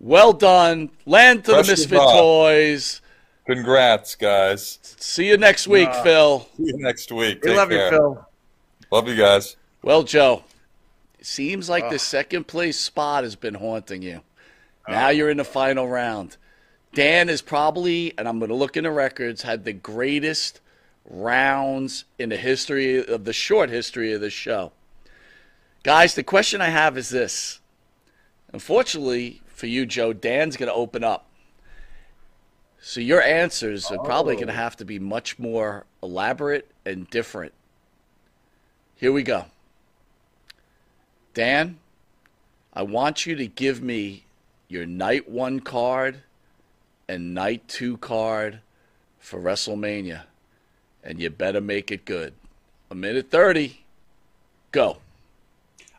Well 0.00 0.32
done. 0.32 0.90
Land 1.06 1.44
to 1.44 1.52
Fresh 1.52 1.66
the 1.66 1.72
Misfit 1.72 1.98
hot. 1.98 2.18
Toys. 2.20 3.00
Congrats, 3.46 4.14
guys. 4.16 4.78
See 4.82 5.28
you 5.28 5.36
next 5.36 5.68
week, 5.68 5.88
Uh, 5.88 6.02
Phil. 6.02 6.48
See 6.56 6.64
you 6.66 6.78
next 6.78 7.12
week. 7.12 7.42
We 7.42 7.50
Take 7.50 7.56
love 7.56 7.70
you. 7.70 7.88
Phil. 7.90 8.26
Love 8.90 9.08
you 9.08 9.16
guys. 9.16 9.56
Well, 9.82 10.02
Joe, 10.02 10.42
it 11.18 11.26
seems 11.26 11.68
like 11.70 11.88
the 11.90 11.98
second 11.98 12.46
place 12.46 12.78
spot 12.78 13.22
has 13.22 13.36
been 13.36 13.54
haunting 13.54 14.02
you. 14.02 14.22
Now 14.88 15.08
you're 15.08 15.30
in 15.30 15.36
the 15.36 15.44
final 15.44 15.88
round. 15.88 16.36
Dan 16.96 17.28
is 17.28 17.42
probably, 17.42 18.14
and 18.16 18.26
I'm 18.26 18.38
going 18.38 18.48
to 18.48 18.54
look 18.54 18.74
in 18.74 18.84
the 18.84 18.90
records, 18.90 19.42
had 19.42 19.64
the 19.64 19.74
greatest 19.74 20.62
rounds 21.04 22.06
in 22.18 22.30
the 22.30 22.38
history 22.38 23.06
of 23.06 23.26
the 23.26 23.34
short 23.34 23.68
history 23.68 24.14
of 24.14 24.22
the 24.22 24.30
show. 24.30 24.72
Guys, 25.82 26.14
the 26.14 26.22
question 26.22 26.62
I 26.62 26.70
have 26.70 26.96
is 26.96 27.10
this. 27.10 27.60
Unfortunately 28.50 29.42
for 29.46 29.66
you, 29.66 29.84
Joe, 29.84 30.14
Dan's 30.14 30.56
going 30.56 30.70
to 30.70 30.74
open 30.74 31.04
up. 31.04 31.26
So 32.80 33.00
your 33.00 33.20
answers 33.20 33.90
are 33.90 33.98
probably 33.98 34.36
going 34.36 34.46
to 34.46 34.54
oh. 34.54 34.56
have 34.56 34.76
to 34.76 34.86
be 34.86 34.98
much 34.98 35.38
more 35.38 35.84
elaborate 36.02 36.70
and 36.86 37.10
different. 37.10 37.52
Here 38.94 39.12
we 39.12 39.22
go. 39.22 39.44
Dan, 41.34 41.78
I 42.72 42.84
want 42.84 43.26
you 43.26 43.36
to 43.36 43.46
give 43.46 43.82
me 43.82 44.24
your 44.66 44.86
night 44.86 45.28
one 45.28 45.60
card 45.60 46.22
and 47.08 47.34
night 47.34 47.66
two 47.68 47.96
card 47.98 48.60
for 49.18 49.40
WrestleMania. 49.40 50.24
And 51.04 51.20
you 51.20 51.30
better 51.30 51.60
make 51.60 51.90
it 51.90 52.04
good. 52.04 52.34
A 52.90 52.94
minute 52.94 53.30
30. 53.30 53.80
Go. 54.72 54.98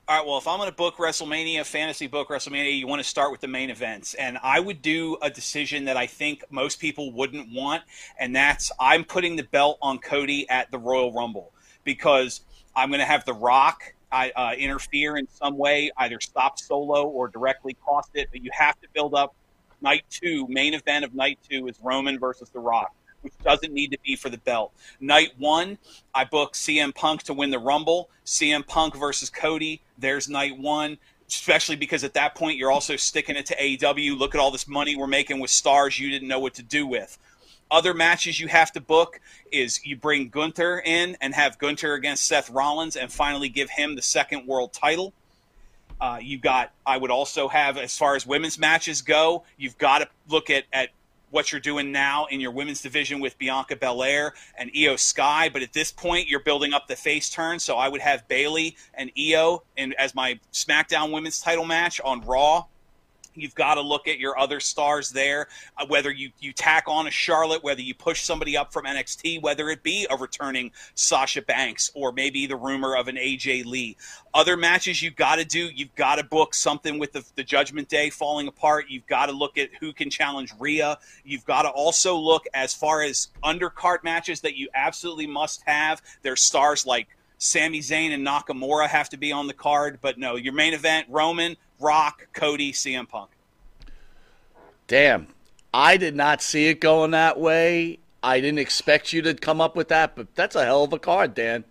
All 0.09 0.17
right, 0.17 0.25
well, 0.25 0.37
if 0.37 0.47
I'm 0.47 0.57
going 0.57 0.69
to 0.69 0.75
book 0.75 0.97
WrestleMania, 0.97 1.65
fantasy 1.65 2.07
book 2.07 2.29
WrestleMania, 2.29 2.77
you 2.77 2.87
want 2.87 3.01
to 3.01 3.07
start 3.07 3.31
with 3.31 3.41
the 3.41 3.47
main 3.47 3.69
events. 3.69 4.13
And 4.13 4.37
I 4.41 4.59
would 4.59 4.81
do 4.81 5.17
a 5.21 5.29
decision 5.29 5.85
that 5.85 5.97
I 5.97 6.07
think 6.07 6.43
most 6.49 6.79
people 6.79 7.11
wouldn't 7.11 7.51
want, 7.51 7.83
and 8.17 8.33
that's 8.33 8.71
I'm 8.79 9.03
putting 9.03 9.35
the 9.35 9.43
belt 9.43 9.77
on 9.81 9.99
Cody 9.99 10.49
at 10.49 10.71
the 10.71 10.77
Royal 10.77 11.11
Rumble 11.11 11.51
because 11.83 12.41
I'm 12.73 12.89
going 12.89 12.99
to 12.99 13.05
have 13.05 13.25
The 13.25 13.33
Rock 13.33 13.93
I, 14.09 14.31
uh, 14.31 14.53
interfere 14.53 15.17
in 15.17 15.27
some 15.27 15.57
way, 15.57 15.91
either 15.97 16.21
stop 16.21 16.57
Solo 16.57 17.07
or 17.07 17.27
directly 17.27 17.73
cost 17.73 18.11
it. 18.13 18.29
But 18.31 18.41
you 18.41 18.51
have 18.53 18.79
to 18.79 18.87
build 18.93 19.13
up 19.13 19.35
night 19.81 20.03
two, 20.09 20.47
main 20.47 20.73
event 20.73 21.05
of 21.05 21.13
night 21.13 21.39
two 21.49 21.67
is 21.67 21.79
Roman 21.81 22.19
versus 22.19 22.49
The 22.49 22.59
Rock, 22.59 22.93
which 23.21 23.33
doesn't 23.43 23.73
need 23.73 23.91
to 23.91 23.99
be 24.03 24.15
for 24.15 24.29
the 24.29 24.37
belt. 24.37 24.73
Night 24.99 25.31
one, 25.37 25.77
I 26.13 26.25
book 26.25 26.53
CM 26.53 26.93
Punk 26.93 27.23
to 27.23 27.33
win 27.33 27.51
the 27.51 27.59
Rumble. 27.59 28.09
CM 28.25 28.65
Punk 28.65 28.95
versus 28.95 29.29
Cody. 29.29 29.81
There's 29.97 30.29
night 30.29 30.57
one. 30.57 30.97
Especially 31.29 31.75
because 31.75 32.05
at 32.05 32.13
that 32.13 32.35
point 32.35 32.57
you're 32.57 32.71
also 32.71 32.95
sticking 32.95 33.35
it 33.35 33.45
to 33.47 33.55
AEW. 33.57 34.17
Look 34.17 34.33
at 34.33 34.39
all 34.39 34.49
this 34.49 34.65
money 34.65 34.95
we're 34.95 35.07
making 35.07 35.41
with 35.41 35.49
stars 35.49 35.99
you 35.99 36.09
didn't 36.09 36.29
know 36.29 36.39
what 36.39 36.53
to 36.53 36.63
do 36.63 36.87
with. 36.87 37.17
Other 37.69 37.93
matches 37.93 38.39
you 38.39 38.47
have 38.47 38.71
to 38.71 38.81
book 38.81 39.19
is 39.51 39.85
you 39.85 39.97
bring 39.97 40.29
Gunther 40.29 40.81
in 40.85 41.17
and 41.19 41.33
have 41.33 41.57
Gunther 41.57 41.95
against 41.95 42.25
Seth 42.25 42.49
Rollins 42.49 42.95
and 42.95 43.11
finally 43.11 43.49
give 43.49 43.69
him 43.69 43.95
the 43.95 44.01
second 44.01 44.47
world 44.47 44.71
title. 44.71 45.13
Uh, 45.99 46.19
you 46.21 46.37
got. 46.37 46.71
I 46.85 46.97
would 46.97 47.11
also 47.11 47.47
have, 47.47 47.77
as 47.77 47.97
far 47.97 48.15
as 48.15 48.25
women's 48.25 48.59
matches 48.59 49.01
go, 49.01 49.43
you've 49.57 49.77
got 49.77 49.99
to 49.99 50.07
look 50.29 50.49
at 50.49 50.65
at 50.71 50.89
what 51.29 51.51
you're 51.51 51.61
doing 51.61 51.91
now 51.91 52.25
in 52.27 52.39
your 52.39 52.51
women's 52.51 52.81
division 52.81 53.19
with 53.19 53.37
Bianca 53.37 53.75
Belair 53.75 54.33
and 54.57 54.71
Iyo 54.73 54.97
Sky. 54.97 55.49
But 55.49 55.61
at 55.61 55.73
this 55.73 55.91
point, 55.91 56.27
you're 56.27 56.39
building 56.39 56.73
up 56.73 56.87
the 56.87 56.95
face 56.95 57.29
turn. 57.29 57.59
So 57.59 57.75
I 57.75 57.89
would 57.89 58.01
have 58.01 58.27
Bayley 58.27 58.77
and 58.93 59.11
Iyo 59.15 59.61
in, 59.75 59.93
as 59.97 60.15
my 60.15 60.39
SmackDown 60.53 61.11
Women's 61.11 61.39
Title 61.41 61.65
match 61.65 61.99
on 62.01 62.21
Raw. 62.21 62.65
You've 63.37 63.55
got 63.55 63.75
to 63.75 63.81
look 63.81 64.07
at 64.07 64.19
your 64.19 64.37
other 64.37 64.59
stars 64.59 65.09
there, 65.09 65.47
uh, 65.77 65.85
whether 65.87 66.11
you, 66.11 66.31
you 66.39 66.53
tack 66.53 66.85
on 66.87 67.07
a 67.07 67.11
Charlotte, 67.11 67.63
whether 67.63 67.81
you 67.81 67.93
push 67.93 68.23
somebody 68.23 68.57
up 68.57 68.73
from 68.73 68.85
NXT, 68.85 69.41
whether 69.41 69.69
it 69.69 69.83
be 69.83 70.07
a 70.09 70.15
returning 70.15 70.71
Sasha 70.95 71.41
Banks 71.41 71.91
or 71.93 72.11
maybe 72.11 72.47
the 72.47 72.55
rumor 72.55 72.95
of 72.95 73.07
an 73.07 73.15
AJ 73.15 73.65
Lee. 73.65 73.97
Other 74.33 74.57
matches 74.57 75.01
you've 75.01 75.15
got 75.15 75.37
to 75.37 75.45
do, 75.45 75.69
you've 75.73 75.95
got 75.95 76.15
to 76.15 76.23
book 76.23 76.53
something 76.53 76.99
with 76.99 77.13
the, 77.13 77.23
the 77.35 77.43
Judgment 77.43 77.89
Day 77.89 78.09
falling 78.09 78.47
apart. 78.47 78.85
You've 78.89 79.07
got 79.07 79.27
to 79.27 79.31
look 79.31 79.57
at 79.57 79.69
who 79.79 79.93
can 79.93 80.09
challenge 80.09 80.53
Rhea. 80.59 80.97
You've 81.23 81.45
got 81.45 81.63
to 81.63 81.69
also 81.69 82.15
look 82.15 82.45
as 82.53 82.73
far 82.73 83.01
as 83.01 83.29
undercard 83.43 84.03
matches 84.03 84.41
that 84.41 84.55
you 84.55 84.69
absolutely 84.73 85.27
must 85.27 85.63
have. 85.65 86.01
There's 86.21 86.41
stars 86.41 86.85
like 86.85 87.07
Sami 87.37 87.79
Zayn 87.79 88.13
and 88.13 88.25
Nakamura 88.25 88.87
have 88.87 89.09
to 89.09 89.17
be 89.17 89.31
on 89.31 89.47
the 89.47 89.53
card, 89.53 89.99
but 90.01 90.17
no, 90.17 90.35
your 90.35 90.53
main 90.53 90.73
event, 90.73 91.07
Roman, 91.09 91.55
Rock, 91.79 92.27
Cody, 92.33 92.71
CM 92.71 93.07
Punk. 93.07 93.29
Damn. 94.87 95.27
I 95.73 95.97
did 95.97 96.15
not 96.15 96.41
see 96.41 96.67
it 96.67 96.79
going 96.79 97.11
that 97.11 97.39
way. 97.39 97.99
I 98.23 98.39
didn't 98.39 98.59
expect 98.59 99.13
you 99.13 99.21
to 99.23 99.33
come 99.35 99.61
up 99.61 99.75
with 99.75 99.89
that, 99.89 100.15
but 100.15 100.33
that's 100.33 100.55
a 100.55 100.65
hell 100.65 100.83
of 100.83 100.93
a 100.93 100.99
card, 100.99 101.35
Dan. 101.35 101.63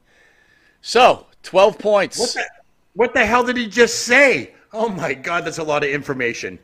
So, 0.80 1.26
12 1.42 1.78
points. 1.78 2.18
What 2.18 2.34
the, 2.34 2.44
what 2.94 3.14
the 3.14 3.26
hell 3.26 3.42
did 3.42 3.56
he 3.56 3.66
just 3.66 4.04
say? 4.04 4.54
Oh 4.72 4.88
my 4.88 5.14
God, 5.14 5.44
that's 5.44 5.58
a 5.58 5.64
lot 5.64 5.82
of 5.82 5.90
information. 5.90 6.58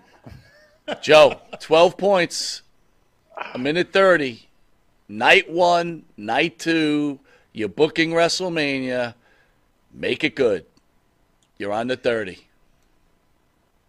Joe, 1.03 1.41
12 1.61 1.97
points, 1.97 2.63
a 3.55 3.59
minute 3.59 3.93
30. 3.93 4.49
Night 5.09 5.51
one, 5.51 6.05
night 6.17 6.59
two, 6.59 7.19
you're 7.53 7.69
booking 7.69 8.11
WrestleMania. 8.11 9.15
Make 9.93 10.25
it 10.25 10.35
good. 10.35 10.65
You're 11.59 11.73
on 11.73 11.89
the 11.89 11.97
30. 11.97 12.39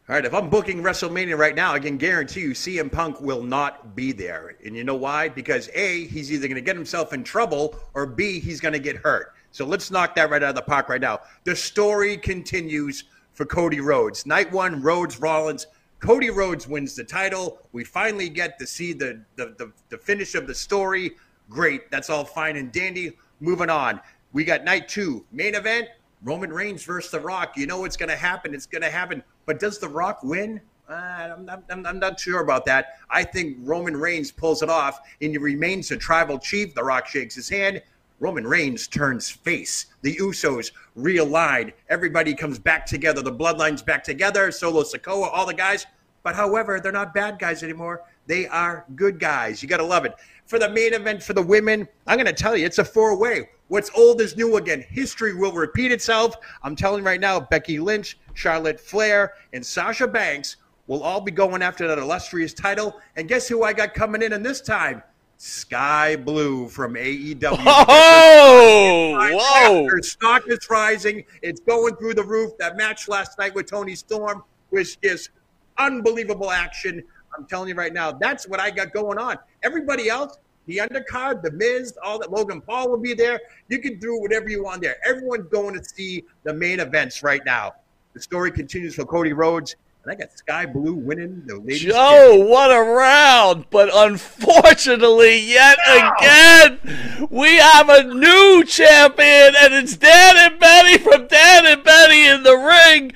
All 0.09 0.15
right, 0.15 0.25
if 0.25 0.33
I'm 0.33 0.49
booking 0.49 0.83
WrestleMania 0.83 1.37
right 1.37 1.55
now, 1.55 1.73
I 1.73 1.79
can 1.79 1.95
guarantee 1.95 2.41
you 2.41 2.51
CM 2.51 2.91
Punk 2.91 3.21
will 3.21 3.41
not 3.41 3.95
be 3.95 4.11
there. 4.11 4.57
And 4.65 4.75
you 4.75 4.83
know 4.83 4.95
why? 4.95 5.29
Because 5.29 5.69
A, 5.73 6.07
he's 6.07 6.29
either 6.29 6.47
going 6.47 6.55
to 6.55 6.61
get 6.61 6.75
himself 6.75 7.13
in 7.13 7.23
trouble, 7.23 7.79
or 7.93 8.05
B, 8.05 8.41
he's 8.41 8.59
going 8.59 8.73
to 8.73 8.79
get 8.79 8.97
hurt. 8.97 9.33
So 9.51 9.65
let's 9.65 9.91
knock 9.91 10.13
that 10.15 10.29
right 10.29 10.43
out 10.43 10.49
of 10.49 10.55
the 10.55 10.61
park 10.61 10.89
right 10.89 10.99
now. 10.99 11.21
The 11.45 11.55
story 11.55 12.17
continues 12.17 13.05
for 13.31 13.45
Cody 13.45 13.79
Rhodes. 13.79 14.25
Night 14.25 14.51
one, 14.51 14.81
Rhodes, 14.81 15.21
Rollins. 15.21 15.67
Cody 16.01 16.29
Rhodes 16.29 16.67
wins 16.67 16.95
the 16.95 17.03
title. 17.05 17.59
We 17.71 17.85
finally 17.85 18.27
get 18.27 18.59
to 18.59 18.67
see 18.67 18.91
the, 18.91 19.23
the, 19.37 19.55
the, 19.57 19.71
the 19.87 19.97
finish 19.97 20.35
of 20.35 20.47
the 20.47 20.55
story. 20.55 21.11
Great. 21.49 21.89
That's 21.91 22.09
all 22.09 22.25
fine 22.25 22.57
and 22.57 22.73
dandy. 22.73 23.13
Moving 23.43 23.69
on. 23.69 23.99
We 24.31 24.45
got 24.45 24.63
night 24.63 24.87
two, 24.87 25.25
main 25.33 25.53
event. 25.55 25.89
Roman 26.23 26.53
Reigns 26.53 26.85
versus 26.85 27.11
The 27.11 27.19
Rock. 27.19 27.57
You 27.57 27.67
know 27.67 27.81
what's 27.81 27.97
going 27.97 28.07
to 28.07 28.15
happen. 28.15 28.55
It's 28.55 28.65
going 28.65 28.83
to 28.83 28.89
happen. 28.89 29.21
But 29.45 29.59
does 29.59 29.79
The 29.79 29.89
Rock 29.89 30.23
win? 30.23 30.61
Uh, 30.89 30.93
I'm, 30.93 31.43
not, 31.43 31.63
I'm, 31.69 31.85
I'm 31.85 31.99
not 31.99 32.17
sure 32.17 32.39
about 32.39 32.65
that. 32.67 32.99
I 33.09 33.25
think 33.25 33.57
Roman 33.59 33.97
Reigns 33.97 34.31
pulls 34.31 34.63
it 34.63 34.69
off 34.69 35.01
and 35.21 35.31
he 35.31 35.37
remains 35.37 35.91
a 35.91 35.97
tribal 35.97 36.39
chief. 36.39 36.73
The 36.73 36.85
Rock 36.85 37.05
shakes 37.05 37.35
his 37.35 37.49
hand. 37.49 37.81
Roman 38.21 38.47
Reigns 38.47 38.87
turns 38.87 39.29
face. 39.29 39.87
The 40.03 40.15
Usos 40.15 40.71
realign. 40.97 41.73
Everybody 41.89 42.33
comes 42.35 42.57
back 42.57 42.85
together. 42.85 43.21
The 43.21 43.33
bloodlines 43.33 43.85
back 43.85 44.05
together. 44.05 44.51
Solo 44.51 44.83
Sikoa, 44.83 45.29
all 45.33 45.45
the 45.45 45.53
guys. 45.53 45.85
But 46.23 46.35
however, 46.35 46.79
they're 46.79 46.93
not 46.93 47.13
bad 47.13 47.39
guys 47.39 47.61
anymore. 47.61 48.03
They 48.25 48.47
are 48.47 48.85
good 48.95 49.19
guys. 49.19 49.61
You 49.61 49.69
got 49.69 49.77
to 49.77 49.83
love 49.83 50.05
it. 50.05 50.13
For 50.45 50.59
the 50.59 50.69
main 50.69 50.93
event 50.93 51.23
for 51.23 51.33
the 51.33 51.41
women, 51.41 51.87
I'm 52.07 52.17
going 52.17 52.25
to 52.25 52.33
tell 52.33 52.55
you, 52.55 52.65
it's 52.65 52.79
a 52.79 52.85
four 52.85 53.17
way. 53.17 53.49
What's 53.67 53.89
old 53.95 54.21
is 54.21 54.35
new 54.35 54.57
again. 54.57 54.85
History 54.89 55.33
will 55.33 55.53
repeat 55.53 55.91
itself. 55.91 56.35
I'm 56.61 56.75
telling 56.75 57.03
right 57.03 57.19
now, 57.19 57.39
Becky 57.39 57.79
Lynch, 57.79 58.19
Charlotte 58.33 58.79
Flair, 58.79 59.33
and 59.53 59.65
Sasha 59.65 60.07
Banks 60.07 60.57
will 60.87 61.01
all 61.01 61.21
be 61.21 61.31
going 61.31 61.61
after 61.61 61.87
that 61.87 61.97
illustrious 61.97 62.53
title. 62.53 62.99
And 63.15 63.27
guess 63.27 63.47
who 63.47 63.63
I 63.63 63.73
got 63.73 63.93
coming 63.93 64.21
in 64.21 64.33
in 64.33 64.43
this 64.43 64.61
time? 64.61 65.01
Skye 65.37 66.15
Blue 66.15 66.67
from 66.69 66.93
AEW. 66.93 67.57
Oh, 67.65 69.29
whoa. 69.33 69.87
Her 69.89 70.01
stock 70.01 70.43
is 70.47 70.69
rising. 70.69 71.25
It's 71.41 71.59
going 71.61 71.95
through 71.95 72.13
the 72.13 72.23
roof. 72.23 72.53
That 72.59 72.77
match 72.77 73.07
last 73.07 73.37
night 73.39 73.55
with 73.55 73.69
Toni 73.69 73.95
Storm 73.95 74.43
was 74.71 74.95
just 74.97 75.31
unbelievable 75.77 76.51
action. 76.51 77.03
I'm 77.37 77.45
telling 77.45 77.69
you 77.69 77.75
right 77.75 77.93
now, 77.93 78.11
that's 78.11 78.47
what 78.47 78.59
I 78.59 78.69
got 78.69 78.93
going 78.93 79.17
on. 79.17 79.37
Everybody 79.63 80.09
else, 80.09 80.37
the 80.67 80.77
undercard, 80.77 81.41
the 81.41 81.51
Miz, 81.51 81.97
all 82.03 82.19
that. 82.19 82.31
Logan 82.31 82.61
Paul 82.61 82.89
will 82.89 82.97
be 82.97 83.13
there. 83.13 83.39
You 83.69 83.79
can 83.79 83.99
do 83.99 84.19
whatever 84.19 84.49
you 84.49 84.63
want 84.63 84.81
there. 84.81 84.97
Everyone's 85.05 85.49
going 85.49 85.73
to 85.77 85.83
see 85.83 86.23
the 86.43 86.53
main 86.53 86.79
events 86.79 87.23
right 87.23 87.41
now. 87.45 87.73
The 88.13 88.21
story 88.21 88.51
continues 88.51 88.95
for 88.95 89.05
Cody 89.05 89.33
Rhodes, 89.33 89.75
and 90.03 90.11
I 90.11 90.15
got 90.15 90.31
Skye 90.37 90.67
Blue 90.67 90.93
winning 90.93 91.43
the 91.47 91.57
ladies. 91.57 91.81
Joe, 91.81 92.45
what 92.47 92.71
a 92.71 92.79
round! 92.79 93.65
But 93.71 93.89
unfortunately, 93.91 95.39
yet 95.39 95.77
again, 95.87 97.27
we 97.31 97.55
have 97.55 97.89
a 97.89 98.03
new 98.03 98.63
champion, 98.65 99.55
and 99.57 99.73
it's 99.73 99.97
Dan 99.97 100.37
and 100.37 100.59
Betty 100.59 100.97
from 100.99 101.27
Dan 101.27 101.65
and 101.65 101.83
Betty 101.83 102.27
in 102.27 102.43
the 102.43 102.55
ring. 102.55 103.13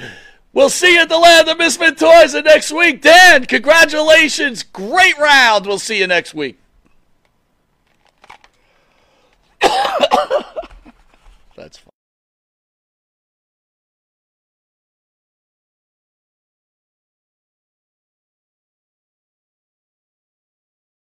We'll 0.54 0.70
see 0.70 0.94
you 0.96 1.02
at 1.02 1.10
the 1.10 1.18
Land 1.18 1.48
of 1.50 1.58
Misfit 1.58 1.98
Toys 1.98 2.34
next 2.34 2.72
week. 2.72 3.02
Dan, 3.02 3.46
congratulations. 3.46 4.64
Great 4.64 5.18
round. 5.18 5.66
We'll 5.68 5.78
see 5.80 6.00
you 6.00 6.08
next 6.08 6.34
week. 6.34 6.58